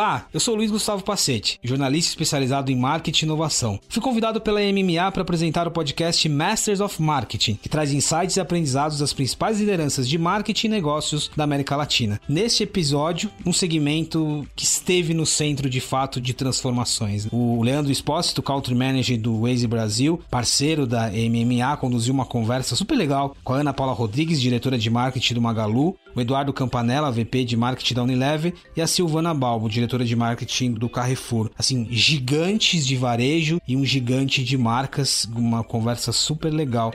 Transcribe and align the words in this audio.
Olá, 0.00 0.26
eu 0.32 0.40
sou 0.40 0.54
Luiz 0.54 0.70
Gustavo 0.70 1.04
Pacete, 1.04 1.60
jornalista 1.62 2.12
especializado 2.12 2.72
em 2.72 2.74
marketing 2.74 3.26
e 3.26 3.28
inovação. 3.28 3.78
Fui 3.86 4.00
convidado 4.00 4.40
pela 4.40 4.58
MMA 4.58 5.12
para 5.12 5.20
apresentar 5.20 5.68
o 5.68 5.70
podcast 5.70 6.26
Masters 6.26 6.80
of 6.80 7.02
Marketing, 7.02 7.56
que 7.56 7.68
traz 7.68 7.92
insights 7.92 8.34
e 8.36 8.40
aprendizados 8.40 9.00
das 9.00 9.12
principais 9.12 9.60
lideranças 9.60 10.08
de 10.08 10.16
marketing 10.16 10.68
e 10.68 10.70
negócios 10.70 11.30
da 11.36 11.44
América 11.44 11.76
Latina. 11.76 12.18
Neste 12.26 12.62
episódio, 12.62 13.30
um 13.44 13.52
segmento 13.52 14.48
que 14.56 14.64
esteve 14.64 15.12
no 15.12 15.26
centro 15.26 15.68
de 15.68 15.82
fato 15.82 16.18
de 16.18 16.32
transformações. 16.32 17.28
O 17.30 17.62
Leandro 17.62 17.92
Espósito, 17.92 18.42
Country 18.42 18.74
Manager 18.74 19.20
do 19.20 19.42
Waze 19.42 19.66
Brasil, 19.66 20.18
parceiro 20.30 20.86
da 20.86 21.10
MMA, 21.10 21.76
conduziu 21.76 22.14
uma 22.14 22.24
conversa 22.24 22.74
super 22.74 22.96
legal 22.96 23.36
com 23.44 23.52
a 23.52 23.58
Ana 23.58 23.74
Paula 23.74 23.92
Rodrigues, 23.92 24.40
diretora 24.40 24.78
de 24.78 24.88
marketing 24.88 25.34
do 25.34 25.42
Magalu, 25.42 25.94
o 26.14 26.20
Eduardo 26.20 26.52
Campanella, 26.52 27.10
VP 27.10 27.44
de 27.44 27.56
marketing 27.56 27.94
da 27.94 28.02
Unilever, 28.02 28.54
e 28.76 28.82
a 28.82 28.86
Silvana 28.86 29.34
Balbo, 29.34 29.68
diretora 29.68 30.04
de 30.04 30.16
marketing 30.16 30.72
do 30.72 30.88
Carrefour. 30.88 31.50
Assim, 31.58 31.86
gigantes 31.90 32.86
de 32.86 32.96
varejo 32.96 33.60
e 33.66 33.76
um 33.76 33.84
gigante 33.84 34.42
de 34.44 34.56
marcas, 34.56 35.28
uma 35.34 35.62
conversa 35.62 36.12
super 36.12 36.50
legal. 36.52 36.92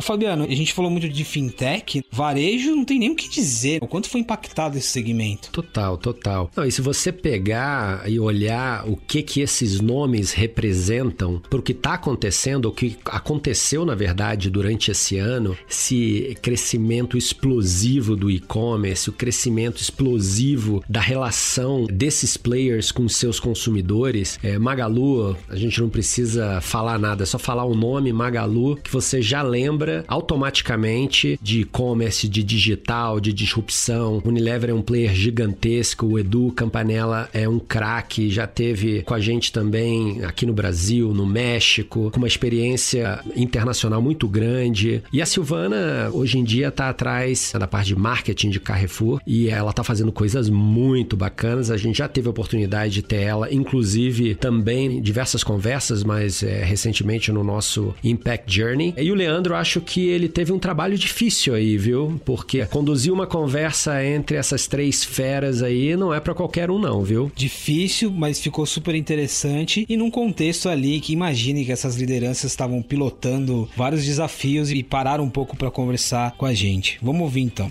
Fabiano, 0.00 0.44
a 0.44 0.54
gente 0.54 0.72
falou 0.72 0.90
muito 0.90 1.08
de 1.08 1.24
fintech, 1.24 2.02
varejo 2.10 2.74
não 2.74 2.84
tem 2.84 2.98
nem 2.98 3.10
o 3.10 3.16
que 3.16 3.28
dizer. 3.28 3.78
O 3.82 3.86
quanto 3.86 4.08
foi 4.08 4.20
impactado 4.20 4.78
esse 4.78 4.88
segmento? 4.88 5.50
Total, 5.50 5.96
total. 5.96 6.50
Não, 6.56 6.64
e 6.64 6.72
se 6.72 6.80
você 6.80 7.12
pegar 7.12 8.08
e 8.08 8.18
olhar 8.18 8.88
o 8.88 8.96
que 8.96 9.22
que 9.22 9.40
esses 9.40 9.80
nomes 9.80 10.32
representam 10.32 11.40
para 11.50 11.58
o 11.58 11.62
que 11.62 11.72
está 11.72 11.94
acontecendo, 11.94 12.66
o 12.66 12.72
que 12.72 12.96
aconteceu 13.04 13.84
na 13.84 13.94
verdade 13.94 14.50
durante 14.50 14.90
esse 14.90 15.18
ano, 15.18 15.56
esse 15.68 16.36
crescimento 16.42 17.16
explosivo 17.16 18.16
do 18.16 18.30
e-commerce, 18.30 19.10
o 19.10 19.12
crescimento 19.12 19.80
explosivo 19.80 20.82
da 20.88 21.00
relação 21.00 21.86
desses 21.90 22.36
players 22.36 22.92
com 22.92 23.08
seus 23.08 23.40
consumidores. 23.40 24.38
É, 24.42 24.58
Magalu, 24.58 25.36
a 25.48 25.56
gente 25.56 25.80
não 25.80 25.88
precisa 25.88 26.60
falar 26.60 26.98
nada, 26.98 27.22
é 27.22 27.26
só 27.26 27.38
falar 27.38 27.64
o 27.64 27.74
nome 27.74 28.12
Magalu 28.12 28.76
que 28.76 28.90
você 28.90 29.20
já 29.22 29.42
lembra 29.42 29.85
automaticamente 30.08 31.38
de 31.42 31.60
e-commerce, 31.62 32.28
de 32.28 32.42
digital, 32.42 33.20
de 33.20 33.32
disrupção. 33.32 34.22
Unilever 34.24 34.70
é 34.70 34.74
um 34.74 34.82
player 34.82 35.14
gigantesco, 35.14 36.06
o 36.06 36.18
Edu 36.18 36.52
Campanella 36.52 37.28
é 37.32 37.48
um 37.48 37.58
craque, 37.58 38.30
já 38.30 38.46
teve 38.46 39.02
com 39.02 39.14
a 39.14 39.20
gente 39.20 39.52
também 39.52 40.24
aqui 40.24 40.46
no 40.46 40.52
Brasil, 40.52 41.12
no 41.12 41.26
México, 41.26 42.10
com 42.10 42.18
uma 42.18 42.26
experiência 42.26 43.20
internacional 43.34 44.00
muito 44.00 44.28
grande. 44.28 45.02
E 45.12 45.20
a 45.22 45.26
Silvana 45.26 46.10
hoje 46.12 46.38
em 46.38 46.44
dia 46.44 46.68
está 46.68 46.88
atrás 46.88 47.52
da 47.58 47.66
parte 47.66 47.88
de 47.88 47.96
marketing 47.96 48.50
de 48.50 48.60
Carrefour 48.60 49.20
e 49.26 49.48
ela 49.48 49.72
tá 49.72 49.82
fazendo 49.82 50.12
coisas 50.12 50.48
muito 50.48 51.16
bacanas. 51.16 51.70
A 51.70 51.76
gente 51.76 51.98
já 51.98 52.08
teve 52.08 52.28
a 52.28 52.30
oportunidade 52.30 52.94
de 52.94 53.02
ter 53.02 53.20
ela, 53.22 53.52
inclusive 53.52 54.34
também 54.34 55.00
diversas 55.00 55.42
conversas, 55.42 56.02
mas 56.02 56.42
é, 56.42 56.64
recentemente 56.64 57.32
no 57.32 57.42
nosso 57.42 57.94
Impact 58.02 58.54
Journey. 58.54 58.94
E 58.96 59.10
o 59.10 59.14
Leandro, 59.14 59.54
acho 59.54 59.75
que 59.80 60.08
ele 60.08 60.28
teve 60.28 60.52
um 60.52 60.58
trabalho 60.58 60.96
difícil 60.98 61.54
aí, 61.54 61.76
viu? 61.76 62.20
Porque 62.24 62.64
conduzir 62.66 63.12
uma 63.12 63.26
conversa 63.26 64.04
entre 64.04 64.36
essas 64.36 64.66
três 64.66 65.04
feras 65.04 65.62
aí 65.62 65.96
não 65.96 66.12
é 66.12 66.20
para 66.20 66.34
qualquer 66.34 66.70
um, 66.70 66.78
não, 66.78 67.02
viu? 67.02 67.30
Difícil, 67.34 68.10
mas 68.10 68.40
ficou 68.40 68.66
super 68.66 68.94
interessante 68.94 69.86
e 69.88 69.96
num 69.96 70.10
contexto 70.10 70.68
ali 70.68 71.00
que 71.00 71.12
imagine 71.12 71.64
que 71.64 71.72
essas 71.72 71.96
lideranças 71.96 72.50
estavam 72.50 72.82
pilotando 72.82 73.68
vários 73.76 74.04
desafios 74.04 74.70
e 74.70 74.82
pararam 74.82 75.24
um 75.24 75.30
pouco 75.30 75.56
para 75.56 75.70
conversar 75.70 76.32
com 76.32 76.46
a 76.46 76.54
gente. 76.54 76.98
Vamos 77.02 77.22
ouvir 77.22 77.42
então. 77.42 77.70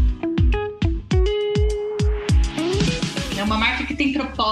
É 0.00 0.03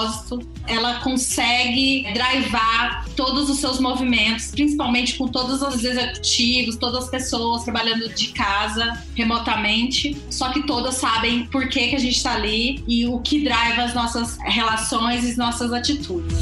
propósito, 0.02 0.40
ela 0.66 1.00
consegue 1.00 2.04
drivar 2.12 3.06
todos 3.16 3.50
os 3.50 3.58
seus 3.58 3.78
movimentos, 3.78 4.50
principalmente 4.50 5.16
com 5.16 5.28
todos 5.28 5.62
os 5.62 5.84
executivos, 5.84 6.76
todas 6.76 7.04
as 7.04 7.10
pessoas 7.10 7.64
trabalhando 7.64 8.08
de 8.14 8.28
casa, 8.28 9.02
remotamente. 9.14 10.16
Só 10.30 10.50
que 10.50 10.62
todas 10.62 10.94
sabem 10.94 11.46
por 11.46 11.68
que, 11.68 11.88
que 11.88 11.96
a 11.96 12.00
gente 12.00 12.16
está 12.16 12.34
ali 12.34 12.82
e 12.86 13.06
o 13.06 13.18
que 13.20 13.42
driva 13.42 13.82
as 13.82 13.94
nossas 13.94 14.38
relações 14.44 15.24
e 15.24 15.30
as 15.30 15.36
nossas 15.36 15.72
atitudes. 15.72 16.36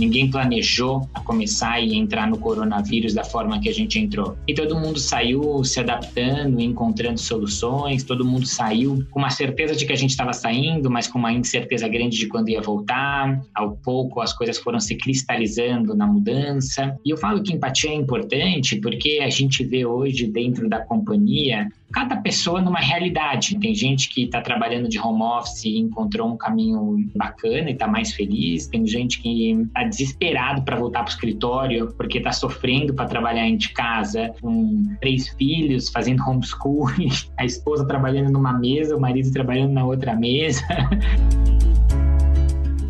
Ninguém 0.00 0.30
planejou 0.30 1.06
a 1.12 1.20
começar 1.20 1.78
e 1.78 1.94
entrar 1.94 2.26
no 2.26 2.38
coronavírus 2.38 3.12
da 3.12 3.22
forma 3.22 3.60
que 3.60 3.68
a 3.68 3.74
gente 3.74 3.98
entrou. 3.98 4.34
E 4.48 4.54
todo 4.54 4.74
mundo 4.74 4.98
saiu 4.98 5.62
se 5.62 5.78
adaptando, 5.78 6.58
encontrando 6.58 7.20
soluções, 7.20 8.02
todo 8.02 8.24
mundo 8.24 8.46
saiu 8.46 9.04
com 9.10 9.18
uma 9.18 9.28
certeza 9.28 9.76
de 9.76 9.84
que 9.84 9.92
a 9.92 9.96
gente 9.96 10.10
estava 10.10 10.32
saindo, 10.32 10.90
mas 10.90 11.06
com 11.06 11.18
uma 11.18 11.30
incerteza 11.30 11.86
grande 11.86 12.16
de 12.16 12.26
quando 12.28 12.48
ia 12.48 12.62
voltar. 12.62 13.40
Ao 13.54 13.72
pouco 13.72 14.22
as 14.22 14.32
coisas 14.32 14.56
foram 14.56 14.80
se 14.80 14.96
cristalizando 14.96 15.94
na 15.94 16.06
mudança. 16.06 16.98
E 17.04 17.10
eu 17.10 17.18
falo 17.18 17.42
que 17.42 17.52
empatia 17.52 17.90
é 17.90 17.94
importante 17.94 18.76
porque 18.76 19.20
a 19.22 19.28
gente 19.28 19.62
vê 19.62 19.84
hoje 19.84 20.26
dentro 20.26 20.66
da 20.66 20.80
companhia 20.80 21.68
cada 21.92 22.16
pessoa 22.16 22.60
numa 22.60 22.78
realidade. 22.78 23.58
Tem 23.58 23.74
gente 23.74 24.08
que 24.08 24.24
está 24.24 24.40
trabalhando 24.40 24.88
de 24.88 24.98
home 24.98 25.22
office 25.22 25.64
e 25.64 25.78
encontrou 25.78 26.28
um 26.28 26.36
caminho 26.36 26.96
bacana 27.14 27.70
e 27.70 27.72
está 27.72 27.86
mais 27.86 28.12
feliz. 28.12 28.66
Tem 28.66 28.86
gente 28.86 29.20
que 29.20 29.50
está 29.52 29.82
desesperado 29.90 30.62
para 30.62 30.76
voltar 30.76 31.00
para 31.00 31.10
o 31.10 31.12
escritório 31.12 31.92
porque 31.96 32.18
está 32.18 32.32
sofrendo 32.32 32.94
para 32.94 33.06
trabalhar 33.06 33.50
de 33.50 33.68
casa, 33.70 34.32
com 34.40 34.96
três 35.00 35.28
filhos, 35.28 35.90
fazendo 35.90 36.22
homeschooling, 36.22 37.10
a 37.36 37.44
esposa 37.44 37.86
trabalhando 37.86 38.30
numa 38.30 38.52
mesa, 38.52 38.96
o 38.96 39.00
marido 39.00 39.30
trabalhando 39.32 39.72
na 39.72 39.84
outra 39.84 40.14
mesa. 40.14 40.64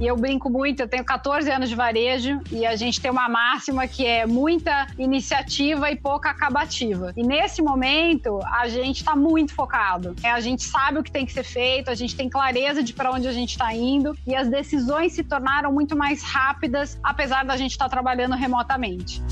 E 0.00 0.06
eu 0.06 0.16
brinco 0.16 0.49
muito, 0.49 0.81
eu 0.81 0.88
tenho 0.88 1.05
14 1.05 1.50
anos 1.50 1.69
de 1.69 1.75
varejo 1.75 2.41
e 2.50 2.65
a 2.65 2.75
gente 2.75 2.99
tem 2.99 3.11
uma 3.11 3.28
máxima 3.28 3.87
que 3.87 4.06
é 4.06 4.25
muita 4.25 4.87
iniciativa 4.99 5.91
e 5.91 5.97
pouca 5.97 6.31
acabativa. 6.31 7.12
E 7.15 7.22
nesse 7.22 7.61
momento, 7.61 8.41
a 8.50 8.66
gente 8.66 8.97
está 8.97 9.15
muito 9.15 9.53
focado. 9.53 10.16
É, 10.22 10.31
a 10.31 10.41
gente 10.41 10.62
sabe 10.62 10.99
o 10.99 11.03
que 11.03 11.12
tem 11.12 11.27
que 11.27 11.33
ser 11.34 11.44
feito, 11.44 11.91
a 11.91 11.94
gente 11.94 12.16
tem 12.16 12.31
clareza 12.31 12.83
de 12.83 12.94
para 12.94 13.10
onde 13.10 13.28
a 13.28 13.33
gente 13.33 13.50
está 13.50 13.75
indo 13.75 14.16
e 14.27 14.34
as 14.34 14.49
decisões 14.49 15.12
se 15.12 15.22
tornaram 15.22 15.71
muito 15.71 15.94
mais 15.94 16.22
rápidas, 16.22 16.99
apesar 17.03 17.44
da 17.44 17.59
gente 17.59 17.72
estar 17.72 17.84
tá 17.84 17.91
trabalhando 17.91 18.34
remotamente. 18.34 19.22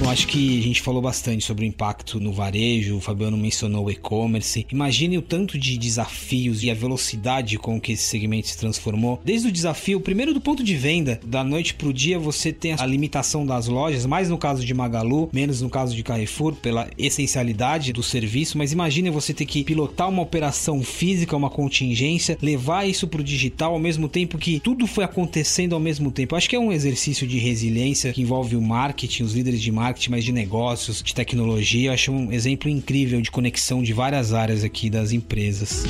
Bom, 0.00 0.08
acho 0.08 0.28
que 0.28 0.58
a 0.58 0.62
gente 0.62 0.80
falou 0.80 1.02
bastante 1.02 1.44
sobre 1.44 1.62
o 1.62 1.68
impacto 1.68 2.18
no 2.18 2.32
varejo, 2.32 2.96
o 2.96 3.00
Fabiano 3.02 3.36
mencionou 3.36 3.84
o 3.84 3.90
e-commerce. 3.90 4.66
Imagine 4.72 5.18
o 5.18 5.22
tanto 5.22 5.58
de 5.58 5.76
desafios 5.76 6.64
e 6.64 6.70
a 6.70 6.74
velocidade 6.74 7.58
com 7.58 7.78
que 7.78 7.92
esse 7.92 8.04
segmento 8.04 8.48
se 8.48 8.56
transformou. 8.56 9.20
Desde 9.22 9.48
o 9.48 9.52
desafio, 9.52 10.00
primeiro 10.00 10.32
do 10.32 10.40
ponto 10.40 10.64
de 10.64 10.74
venda, 10.74 11.20
da 11.22 11.44
noite 11.44 11.74
para 11.74 11.86
o 11.86 11.92
dia 11.92 12.18
você 12.18 12.50
tem 12.50 12.72
a 12.78 12.86
limitação 12.86 13.44
das 13.44 13.68
lojas, 13.68 14.06
mais 14.06 14.30
no 14.30 14.38
caso 14.38 14.64
de 14.64 14.72
Magalu, 14.72 15.28
menos 15.34 15.60
no 15.60 15.68
caso 15.68 15.94
de 15.94 16.02
Carrefour, 16.02 16.54
pela 16.54 16.88
essencialidade 16.96 17.92
do 17.92 18.02
serviço, 18.02 18.56
mas 18.56 18.72
imagine 18.72 19.10
você 19.10 19.34
ter 19.34 19.44
que 19.44 19.62
pilotar 19.62 20.08
uma 20.08 20.22
operação 20.22 20.82
física, 20.82 21.36
uma 21.36 21.50
contingência, 21.50 22.38
levar 22.40 22.88
isso 22.88 23.06
para 23.06 23.20
o 23.20 23.24
digital 23.24 23.74
ao 23.74 23.78
mesmo 23.78 24.08
tempo 24.08 24.38
que 24.38 24.60
tudo 24.60 24.86
foi 24.86 25.04
acontecendo 25.04 25.74
ao 25.74 25.80
mesmo 25.80 26.10
tempo. 26.10 26.36
Acho 26.36 26.48
que 26.48 26.56
é 26.56 26.58
um 26.58 26.72
exercício 26.72 27.26
de 27.26 27.36
resiliência 27.36 28.14
que 28.14 28.22
envolve 28.22 28.56
o 28.56 28.62
marketing, 28.62 29.24
os 29.24 29.34
líderes 29.34 29.60
de 29.60 29.70
marketing 29.70 29.89
marketing, 29.90 30.10
mas 30.10 30.24
de 30.24 30.32
negócios, 30.32 31.02
de 31.02 31.14
tecnologia. 31.14 31.90
Eu 31.90 31.92
acho 31.94 32.12
um 32.12 32.32
exemplo 32.32 32.68
incrível 32.68 33.20
de 33.20 33.30
conexão 33.30 33.82
de 33.82 33.92
várias 33.92 34.32
áreas 34.32 34.64
aqui 34.64 34.88
das 34.88 35.12
empresas. 35.12 35.84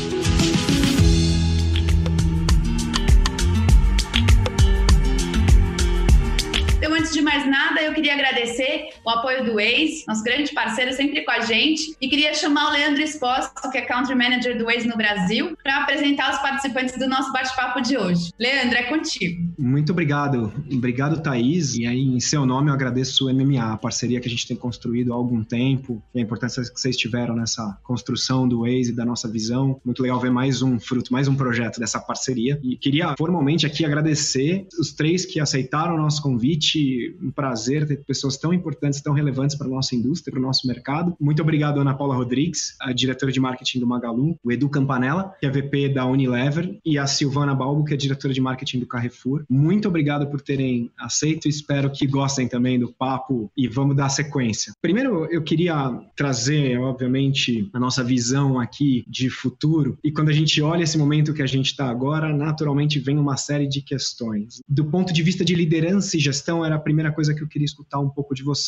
antes 7.00 7.14
de 7.14 7.22
mais 7.22 7.46
nada, 7.46 7.80
eu 7.80 7.94
queria 7.94 8.12
agradecer 8.12 8.69
o 9.04 9.10
apoio 9.10 9.44
do 9.44 9.54
Waze, 9.54 10.04
nosso 10.06 10.22
grande 10.22 10.52
parceiro, 10.52 10.92
sempre 10.92 11.24
com 11.24 11.30
a 11.30 11.40
gente, 11.40 11.94
e 12.00 12.08
queria 12.08 12.34
chamar 12.34 12.68
o 12.68 12.72
Leandro 12.72 13.02
Exposto, 13.02 13.70
que 13.70 13.78
é 13.78 13.82
Country 13.82 14.14
Manager 14.14 14.56
do 14.56 14.64
Waze 14.64 14.86
no 14.86 14.96
Brasil, 14.96 15.56
para 15.62 15.82
apresentar 15.82 16.32
os 16.32 16.38
participantes 16.38 16.98
do 16.98 17.08
nosso 17.08 17.32
bate-papo 17.32 17.80
de 17.80 17.96
hoje. 17.96 18.32
Leandro, 18.38 18.76
é 18.76 18.84
contigo. 18.84 19.52
Muito 19.58 19.92
obrigado. 19.92 20.52
Obrigado, 20.72 21.22
Thaís. 21.22 21.76
E 21.76 21.86
aí, 21.86 22.00
em 22.00 22.20
seu 22.20 22.46
nome, 22.46 22.70
eu 22.70 22.74
agradeço 22.74 23.26
o 23.26 23.32
MMA, 23.32 23.72
a 23.72 23.76
parceria 23.76 24.20
que 24.20 24.28
a 24.28 24.30
gente 24.30 24.46
tem 24.46 24.56
construído 24.56 25.12
há 25.12 25.16
algum 25.16 25.42
tempo, 25.44 26.02
e 26.14 26.18
a 26.18 26.22
importância 26.22 26.62
que 26.62 26.80
vocês 26.80 26.96
tiveram 26.96 27.34
nessa 27.34 27.78
construção 27.82 28.48
do 28.48 28.60
Waze, 28.60 28.92
da 28.92 29.04
nossa 29.04 29.28
visão. 29.28 29.80
Muito 29.84 30.02
legal 30.02 30.18
ver 30.18 30.30
mais 30.30 30.62
um 30.62 30.78
fruto, 30.78 31.12
mais 31.12 31.28
um 31.28 31.34
projeto 31.34 31.78
dessa 31.78 32.00
parceria. 32.00 32.58
E 32.62 32.76
queria 32.76 33.14
formalmente 33.16 33.66
aqui 33.66 33.84
agradecer 33.84 34.66
os 34.78 34.92
três 34.92 35.24
que 35.24 35.40
aceitaram 35.40 35.94
o 35.94 35.98
nosso 35.98 36.22
convite 36.22 37.16
um 37.22 37.30
prazer 37.30 37.86
ter 37.86 38.04
pessoas 38.04 38.36
tão 38.36 38.52
importantes 38.52 38.69
importantes, 38.70 39.00
tão 39.00 39.12
relevantes 39.12 39.56
para 39.56 39.66
a 39.66 39.70
nossa 39.70 39.94
indústria, 39.94 40.32
para 40.32 40.40
o 40.40 40.42
nosso 40.42 40.66
mercado. 40.66 41.14
Muito 41.20 41.42
obrigado, 41.42 41.80
Ana 41.80 41.94
Paula 41.94 42.14
Rodrigues, 42.14 42.76
a 42.80 42.92
diretora 42.92 43.32
de 43.32 43.40
marketing 43.40 43.80
do 43.80 43.86
Magalu, 43.86 44.36
o 44.42 44.52
Edu 44.52 44.68
Campanella, 44.68 45.34
que 45.38 45.46
é 45.46 45.50
VP 45.50 45.90
da 45.90 46.06
Unilever, 46.06 46.78
e 46.84 46.98
a 46.98 47.06
Silvana 47.06 47.54
Balbo, 47.54 47.84
que 47.84 47.94
é 47.94 47.96
diretora 47.96 48.32
de 48.32 48.40
marketing 48.40 48.80
do 48.80 48.86
Carrefour. 48.86 49.44
Muito 49.48 49.88
obrigado 49.88 50.26
por 50.28 50.40
terem 50.40 50.90
aceito, 50.98 51.48
espero 51.48 51.90
que 51.90 52.06
gostem 52.06 52.48
também 52.48 52.78
do 52.78 52.92
papo 52.92 53.50
e 53.56 53.66
vamos 53.66 53.96
dar 53.96 54.08
sequência. 54.08 54.72
Primeiro, 54.80 55.26
eu 55.26 55.42
queria 55.42 56.00
trazer, 56.16 56.78
obviamente, 56.78 57.68
a 57.72 57.80
nossa 57.80 58.04
visão 58.04 58.60
aqui 58.60 59.04
de 59.08 59.28
futuro, 59.28 59.98
e 60.04 60.12
quando 60.12 60.28
a 60.28 60.32
gente 60.32 60.62
olha 60.62 60.84
esse 60.84 60.96
momento 60.96 61.34
que 61.34 61.42
a 61.42 61.46
gente 61.46 61.66
está 61.66 61.90
agora, 61.90 62.32
naturalmente 62.32 62.98
vem 62.98 63.18
uma 63.18 63.36
série 63.36 63.66
de 63.66 63.80
questões. 63.82 64.60
Do 64.68 64.84
ponto 64.84 65.12
de 65.12 65.22
vista 65.22 65.44
de 65.44 65.54
liderança 65.54 66.16
e 66.16 66.20
gestão, 66.20 66.64
era 66.64 66.76
a 66.76 66.80
primeira 66.80 67.12
coisa 67.12 67.34
que 67.34 67.42
eu 67.42 67.48
queria 67.48 67.64
escutar 67.64 67.98
um 67.98 68.08
pouco 68.08 68.34
de 68.34 68.42
vocês. 68.42 68.59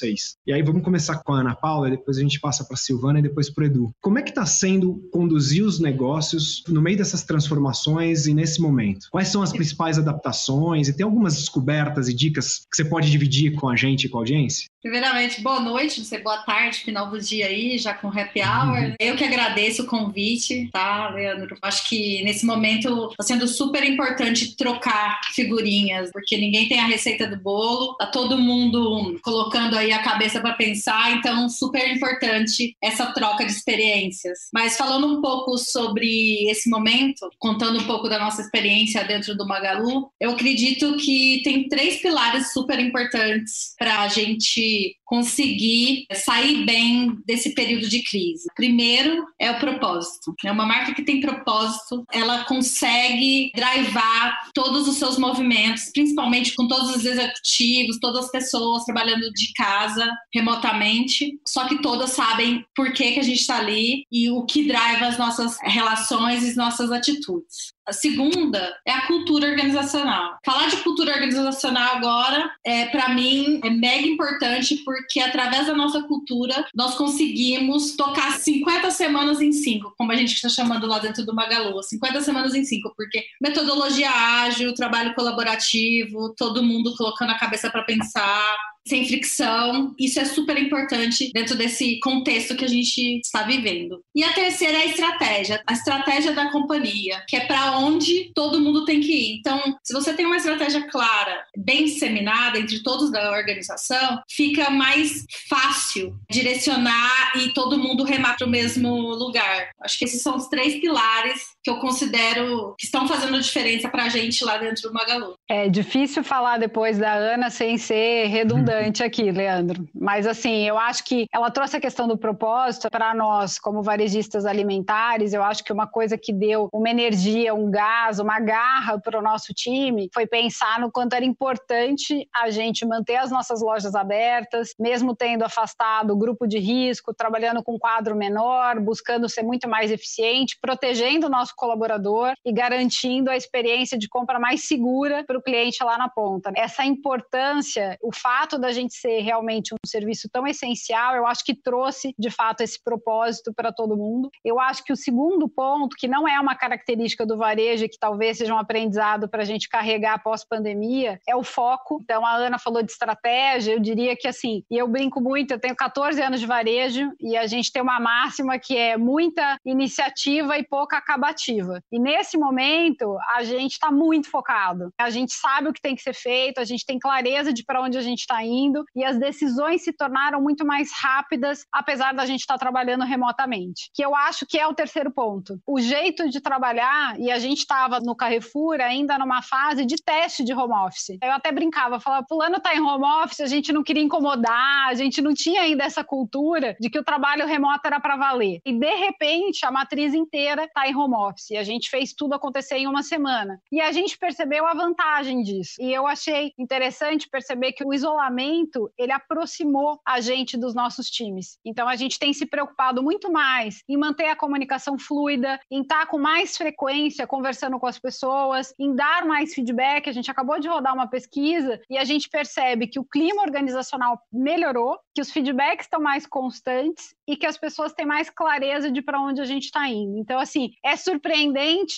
E 0.46 0.52
aí 0.52 0.62
vamos 0.62 0.82
começar 0.82 1.22
com 1.22 1.32
a 1.32 1.40
Ana 1.40 1.54
Paula, 1.54 1.90
depois 1.90 2.18
a 2.18 2.20
gente 2.20 2.40
passa 2.40 2.64
para 2.64 2.74
a 2.74 2.78
Silvana 2.78 3.18
e 3.18 3.22
depois 3.22 3.50
para 3.50 3.62
o 3.62 3.66
Edu. 3.66 3.94
Como 4.00 4.18
é 4.18 4.22
que 4.22 4.30
está 4.30 4.46
sendo 4.46 5.08
conduzir 5.12 5.64
os 5.64 5.78
negócios 5.78 6.62
no 6.68 6.80
meio 6.80 6.96
dessas 6.96 7.22
transformações 7.22 8.26
e 8.26 8.34
nesse 8.34 8.60
momento? 8.60 9.08
Quais 9.10 9.28
são 9.28 9.42
as 9.42 9.52
principais 9.52 9.98
adaptações? 9.98 10.88
E 10.88 10.96
tem 10.96 11.04
algumas 11.04 11.36
descobertas 11.36 12.08
e 12.08 12.14
dicas 12.14 12.66
que 12.70 12.76
você 12.76 12.84
pode 12.84 13.10
dividir 13.10 13.54
com 13.54 13.68
a 13.68 13.76
gente 13.76 14.04
e 14.04 14.08
com 14.08 14.18
a 14.18 14.20
audiência? 14.20 14.66
Primeiramente, 14.82 15.40
boa 15.40 15.60
noite, 15.60 16.00
não 16.00 16.04
sei, 16.04 16.20
boa 16.20 16.38
tarde, 16.38 16.78
final 16.78 17.08
do 17.08 17.20
dia 17.20 17.46
aí, 17.46 17.78
já 17.78 17.94
com 17.94 18.08
happy 18.08 18.40
hour. 18.40 18.78
Uhum. 18.78 18.94
Eu 18.98 19.14
que 19.14 19.22
agradeço 19.22 19.84
o 19.84 19.86
convite, 19.86 20.68
tá, 20.72 21.08
Leandro? 21.10 21.56
Acho 21.62 21.88
que 21.88 22.24
nesse 22.24 22.44
momento 22.44 23.10
está 23.12 23.22
sendo 23.22 23.46
super 23.46 23.84
importante 23.84 24.56
trocar 24.56 25.20
figurinhas, 25.34 26.10
porque 26.12 26.36
ninguém 26.36 26.68
tem 26.68 26.80
a 26.80 26.86
receita 26.86 27.28
do 27.28 27.36
bolo, 27.36 27.94
tá 27.94 28.06
todo 28.06 28.36
mundo 28.36 29.20
colocando 29.22 29.76
aí 29.82 29.92
a 29.92 30.02
cabeça 30.02 30.40
para 30.40 30.54
pensar, 30.54 31.12
então 31.12 31.48
super 31.48 31.88
importante 31.88 32.76
essa 32.82 33.06
troca 33.12 33.44
de 33.44 33.52
experiências. 33.52 34.38
Mas 34.52 34.76
falando 34.76 35.06
um 35.06 35.20
pouco 35.20 35.58
sobre 35.58 36.48
esse 36.48 36.68
momento, 36.70 37.28
contando 37.38 37.80
um 37.80 37.84
pouco 37.84 38.08
da 38.08 38.18
nossa 38.18 38.40
experiência 38.40 39.04
dentro 39.04 39.36
do 39.36 39.46
Magalu, 39.46 40.10
eu 40.20 40.30
acredito 40.30 40.96
que 40.96 41.42
tem 41.44 41.68
três 41.68 42.00
pilares 42.00 42.52
super 42.52 42.78
importantes 42.78 43.74
para 43.78 44.02
a 44.02 44.08
gente 44.08 44.96
conseguir 45.12 46.06
sair 46.14 46.64
bem 46.64 47.18
desse 47.26 47.54
período 47.54 47.86
de 47.86 48.02
crise. 48.02 48.48
Primeiro 48.56 49.26
é 49.38 49.50
o 49.50 49.58
propósito. 49.58 50.34
É 50.42 50.50
uma 50.50 50.64
marca 50.64 50.94
que 50.94 51.04
tem 51.04 51.20
propósito, 51.20 52.02
ela 52.10 52.44
consegue 52.44 53.52
drivar 53.54 54.40
todos 54.54 54.88
os 54.88 54.96
seus 54.96 55.18
movimentos, 55.18 55.90
principalmente 55.92 56.54
com 56.54 56.66
todos 56.66 56.96
os 56.96 57.04
executivos, 57.04 57.98
todas 58.00 58.24
as 58.24 58.30
pessoas 58.30 58.86
trabalhando 58.86 59.30
de 59.34 59.52
casa, 59.52 60.10
remotamente, 60.32 61.38
só 61.46 61.68
que 61.68 61.82
todas 61.82 62.12
sabem 62.12 62.64
por 62.74 62.94
que, 62.94 63.12
que 63.12 63.20
a 63.20 63.24
gente 63.24 63.40
está 63.40 63.58
ali 63.58 64.06
e 64.10 64.30
o 64.30 64.46
que 64.46 64.66
driva 64.66 65.08
as 65.08 65.18
nossas 65.18 65.58
relações 65.62 66.42
e 66.42 66.48
as 66.48 66.56
nossas 66.56 66.90
atitudes. 66.90 67.71
A 67.86 67.92
segunda 67.92 68.76
é 68.86 68.92
a 68.92 69.06
cultura 69.06 69.48
organizacional. 69.48 70.38
Falar 70.44 70.68
de 70.68 70.76
cultura 70.78 71.12
organizacional 71.12 71.96
agora, 71.96 72.50
é, 72.64 72.86
para 72.86 73.08
mim, 73.08 73.60
é 73.64 73.70
mega 73.70 74.06
importante 74.06 74.76
porque 74.84 75.18
através 75.18 75.66
da 75.66 75.74
nossa 75.74 76.02
cultura 76.02 76.64
nós 76.74 76.94
conseguimos 76.94 77.96
tocar 77.96 78.38
50 78.38 78.90
semanas 78.92 79.40
em 79.40 79.50
5, 79.50 79.94
como 79.98 80.12
a 80.12 80.16
gente 80.16 80.34
está 80.34 80.48
chamando 80.48 80.86
lá 80.86 81.00
dentro 81.00 81.26
do 81.26 81.34
Magalu, 81.34 81.82
50 81.82 82.20
semanas 82.20 82.54
em 82.54 82.64
5, 82.64 82.92
porque 82.96 83.24
metodologia 83.40 84.10
ágil, 84.10 84.74
trabalho 84.74 85.14
colaborativo, 85.14 86.34
todo 86.36 86.62
mundo 86.62 86.94
colocando 86.96 87.30
a 87.30 87.38
cabeça 87.38 87.68
para 87.68 87.82
pensar, 87.82 88.56
sem 88.86 89.06
fricção. 89.06 89.94
Isso 89.98 90.18
é 90.20 90.24
super 90.24 90.58
importante 90.58 91.30
dentro 91.32 91.56
desse 91.56 91.98
contexto 92.00 92.56
que 92.56 92.64
a 92.64 92.68
gente 92.68 93.20
está 93.20 93.42
vivendo. 93.42 94.02
E 94.14 94.22
a 94.24 94.32
terceira 94.32 94.78
é 94.78 94.82
a 94.82 94.86
estratégia, 94.86 95.62
a 95.66 95.72
estratégia 95.72 96.32
da 96.32 96.50
companhia, 96.50 97.22
que 97.28 97.36
é 97.36 97.46
para 97.46 97.78
onde 97.78 98.32
todo 98.34 98.60
mundo 98.60 98.84
tem 98.84 99.00
que 99.00 99.12
ir. 99.12 99.38
Então, 99.38 99.60
se 99.82 99.92
você 99.92 100.12
tem 100.12 100.26
uma 100.26 100.36
estratégia 100.36 100.88
clara, 100.88 101.44
bem 101.56 101.84
disseminada 101.84 102.58
entre 102.58 102.82
todos 102.82 103.10
da 103.10 103.32
organização, 103.32 104.20
fica 104.28 104.70
mais 104.70 105.24
fácil 105.48 106.16
direcionar 106.30 107.32
e 107.36 107.52
todo 107.52 107.78
mundo 107.78 108.04
remar 108.04 108.36
para 108.36 108.46
o 108.46 108.50
mesmo 108.50 108.94
lugar. 109.14 109.70
Acho 109.80 109.98
que 109.98 110.04
esses 110.04 110.22
são 110.22 110.36
os 110.36 110.48
três 110.48 110.80
pilares 110.80 111.42
que 111.62 111.70
eu 111.70 111.78
considero 111.78 112.74
que 112.78 112.84
estão 112.84 113.06
fazendo 113.06 113.40
diferença 113.40 113.88
para 113.88 114.04
a 114.04 114.08
gente 114.08 114.44
lá 114.44 114.58
dentro 114.58 114.82
do 114.82 114.92
Magalu. 114.92 115.34
É 115.48 115.68
difícil 115.68 116.24
falar 116.24 116.58
depois 116.58 116.98
da 116.98 117.12
Ana 117.12 117.50
sem 117.50 117.78
ser 117.78 118.26
redundante 118.26 119.02
aqui, 119.04 119.30
Leandro. 119.30 119.88
Mas 119.94 120.26
assim, 120.26 120.66
eu 120.66 120.76
acho 120.76 121.04
que 121.04 121.26
ela 121.32 121.50
trouxe 121.50 121.76
a 121.76 121.80
questão 121.80 122.08
do 122.08 122.18
propósito 122.18 122.90
para 122.90 123.14
nós, 123.14 123.58
como 123.58 123.82
varejistas 123.82 124.44
alimentares. 124.44 125.32
Eu 125.32 125.42
acho 125.42 125.62
que 125.62 125.72
uma 125.72 125.86
coisa 125.86 126.18
que 126.18 126.32
deu 126.32 126.68
uma 126.72 126.90
energia, 126.90 127.54
um 127.54 127.70
gás, 127.70 128.18
uma 128.18 128.40
garra 128.40 128.98
para 128.98 129.18
o 129.18 129.22
nosso 129.22 129.54
time 129.54 130.10
foi 130.12 130.26
pensar 130.26 130.80
no 130.80 130.90
quanto 130.90 131.14
era 131.14 131.24
importante 131.24 132.28
a 132.34 132.50
gente 132.50 132.84
manter 132.84 133.16
as 133.16 133.30
nossas 133.30 133.62
lojas 133.62 133.94
abertas, 133.94 134.74
mesmo 134.78 135.14
tendo 135.14 135.44
afastado 135.44 136.12
o 136.12 136.18
grupo 136.18 136.46
de 136.46 136.58
risco, 136.58 137.14
trabalhando 137.14 137.62
com 137.62 137.74
um 137.74 137.78
quadro 137.78 138.16
menor, 138.16 138.80
buscando 138.80 139.28
ser 139.28 139.42
muito 139.42 139.68
mais 139.68 139.92
eficiente, 139.92 140.58
protegendo 140.60 141.26
o 141.26 141.30
nosso 141.30 141.51
colaborador 141.56 142.32
e 142.44 142.52
garantindo 142.52 143.30
a 143.30 143.36
experiência 143.36 143.98
de 143.98 144.08
compra 144.08 144.38
mais 144.38 144.66
segura 144.66 145.24
para 145.24 145.38
o 145.38 145.42
cliente 145.42 145.82
lá 145.82 145.96
na 145.98 146.08
ponta. 146.08 146.52
Essa 146.56 146.84
importância, 146.84 147.98
o 148.02 148.14
fato 148.14 148.58
da 148.58 148.72
gente 148.72 148.94
ser 148.94 149.20
realmente 149.20 149.74
um 149.74 149.86
serviço 149.86 150.28
tão 150.30 150.46
essencial, 150.46 151.14
eu 151.14 151.26
acho 151.26 151.44
que 151.44 151.54
trouxe 151.54 152.14
de 152.18 152.30
fato 152.30 152.62
esse 152.62 152.82
propósito 152.82 153.52
para 153.54 153.72
todo 153.72 153.96
mundo. 153.96 154.30
Eu 154.44 154.58
acho 154.58 154.84
que 154.84 154.92
o 154.92 154.96
segundo 154.96 155.48
ponto, 155.48 155.96
que 155.96 156.08
não 156.08 156.26
é 156.26 156.38
uma 156.40 156.54
característica 156.54 157.26
do 157.26 157.36
varejo, 157.36 157.88
que 157.88 157.98
talvez 157.98 158.38
seja 158.38 158.54
um 158.54 158.58
aprendizado 158.58 159.28
para 159.28 159.42
a 159.42 159.44
gente 159.44 159.68
carregar 159.68 160.22
pós-pandemia, 160.22 161.20
é 161.26 161.36
o 161.36 161.42
foco. 161.42 162.00
Então, 162.02 162.24
a 162.26 162.34
Ana 162.34 162.58
falou 162.58 162.82
de 162.82 162.92
estratégia, 162.92 163.72
eu 163.72 163.80
diria 163.80 164.16
que 164.16 164.28
assim, 164.28 164.64
e 164.70 164.76
eu 164.76 164.88
brinco 164.88 165.20
muito, 165.20 165.52
eu 165.52 165.60
tenho 165.60 165.76
14 165.76 166.20
anos 166.20 166.40
de 166.40 166.46
varejo 166.46 167.12
e 167.20 167.36
a 167.36 167.46
gente 167.46 167.72
tem 167.72 167.82
uma 167.82 168.00
máxima 168.00 168.58
que 168.58 168.76
é 168.76 168.96
muita 168.96 169.58
iniciativa 169.64 170.58
e 170.58 170.66
pouca 170.66 170.96
acabativa. 170.96 171.41
E 171.90 171.98
nesse 171.98 172.36
momento, 172.38 173.18
a 173.34 173.42
gente 173.42 173.72
está 173.72 173.90
muito 173.90 174.30
focado. 174.30 174.90
A 174.98 175.10
gente 175.10 175.32
sabe 175.32 175.68
o 175.68 175.72
que 175.72 175.80
tem 175.80 175.94
que 175.94 176.02
ser 176.02 176.14
feito, 176.14 176.60
a 176.60 176.64
gente 176.64 176.86
tem 176.86 176.98
clareza 176.98 177.52
de 177.52 177.64
para 177.64 177.80
onde 177.80 177.98
a 177.98 178.02
gente 178.02 178.20
está 178.20 178.42
indo 178.44 178.84
e 178.94 179.04
as 179.04 179.18
decisões 179.18 179.82
se 179.82 179.92
tornaram 179.92 180.40
muito 180.40 180.64
mais 180.64 180.90
rápidas, 180.92 181.64
apesar 181.72 182.12
da 182.12 182.26
gente 182.26 182.40
estar 182.40 182.58
trabalhando 182.58 183.04
remotamente. 183.04 183.90
Que 183.94 184.04
eu 184.04 184.14
acho 184.14 184.46
que 184.46 184.58
é 184.58 184.66
o 184.66 184.74
terceiro 184.74 185.10
ponto. 185.10 185.58
O 185.66 185.80
jeito 185.80 186.28
de 186.28 186.40
trabalhar, 186.40 187.18
e 187.18 187.30
a 187.30 187.38
gente 187.38 187.58
estava 187.58 188.00
no 188.00 188.14
Carrefour 188.14 188.80
ainda 188.80 189.18
numa 189.18 189.42
fase 189.42 189.84
de 189.84 189.96
teste 189.96 190.44
de 190.44 190.52
home 190.52 190.74
office. 190.74 191.16
Eu 191.22 191.32
até 191.32 191.50
brincava, 191.50 192.00
falava, 192.00 192.26
fulano 192.28 192.56
está 192.56 192.74
em 192.74 192.80
home 192.80 193.04
office, 193.22 193.40
a 193.40 193.46
gente 193.46 193.72
não 193.72 193.82
queria 193.82 194.02
incomodar, 194.02 194.88
a 194.88 194.94
gente 194.94 195.20
não 195.20 195.34
tinha 195.34 195.62
ainda 195.62 195.84
essa 195.84 196.04
cultura 196.04 196.76
de 196.80 196.90
que 196.90 196.98
o 196.98 197.04
trabalho 197.04 197.46
remoto 197.46 197.86
era 197.86 198.00
para 198.00 198.16
valer. 198.16 198.60
E 198.64 198.72
de 198.72 198.94
repente, 198.94 199.64
a 199.64 199.70
matriz 199.70 200.14
inteira 200.14 200.64
está 200.64 200.86
em 200.88 200.96
home 200.96 201.14
office. 201.14 201.31
E 201.50 201.56
a 201.56 201.62
gente 201.62 201.90
fez 201.90 202.12
tudo 202.12 202.34
acontecer 202.34 202.76
em 202.76 202.86
uma 202.86 203.02
semana. 203.02 203.60
E 203.70 203.80
a 203.80 203.92
gente 203.92 204.18
percebeu 204.18 204.66
a 204.66 204.74
vantagem 204.74 205.42
disso. 205.42 205.74
E 205.80 205.92
eu 205.92 206.06
achei 206.06 206.52
interessante 206.58 207.28
perceber 207.28 207.72
que 207.72 207.84
o 207.84 207.92
isolamento 207.92 208.90
ele 208.98 209.12
aproximou 209.12 210.00
a 210.06 210.20
gente 210.20 210.56
dos 210.56 210.74
nossos 210.74 211.08
times. 211.08 211.58
Então 211.64 211.88
a 211.88 211.96
gente 211.96 212.18
tem 212.18 212.32
se 212.32 212.46
preocupado 212.46 213.02
muito 213.02 213.30
mais 213.30 213.82
em 213.88 213.96
manter 213.96 214.28
a 214.28 214.36
comunicação 214.36 214.98
fluida, 214.98 215.60
em 215.70 215.82
estar 215.82 216.06
com 216.06 216.18
mais 216.18 216.56
frequência 216.56 217.26
conversando 217.26 217.78
com 217.78 217.86
as 217.86 217.98
pessoas, 217.98 218.74
em 218.78 218.94
dar 218.94 219.26
mais 219.26 219.54
feedback. 219.54 220.08
A 220.08 220.12
gente 220.12 220.30
acabou 220.30 220.58
de 220.58 220.68
rodar 220.68 220.94
uma 220.94 221.08
pesquisa 221.08 221.80
e 221.88 221.96
a 221.98 222.04
gente 222.04 222.28
percebe 222.28 222.86
que 222.86 222.98
o 222.98 223.04
clima 223.04 223.42
organizacional 223.42 224.20
melhorou, 224.32 224.98
que 225.14 225.20
os 225.20 225.30
feedbacks 225.30 225.86
estão 225.86 226.00
mais 226.00 226.26
constantes 226.26 227.14
e 227.26 227.36
que 227.36 227.46
as 227.46 227.56
pessoas 227.56 227.92
têm 227.92 228.06
mais 228.06 228.28
clareza 228.30 228.90
de 228.90 229.02
para 229.02 229.20
onde 229.20 229.40
a 229.40 229.44
gente 229.44 229.64
está 229.64 229.88
indo. 229.88 230.18
Então, 230.18 230.38
assim, 230.38 230.70
é 230.84 230.96
surpreendente 230.96 231.21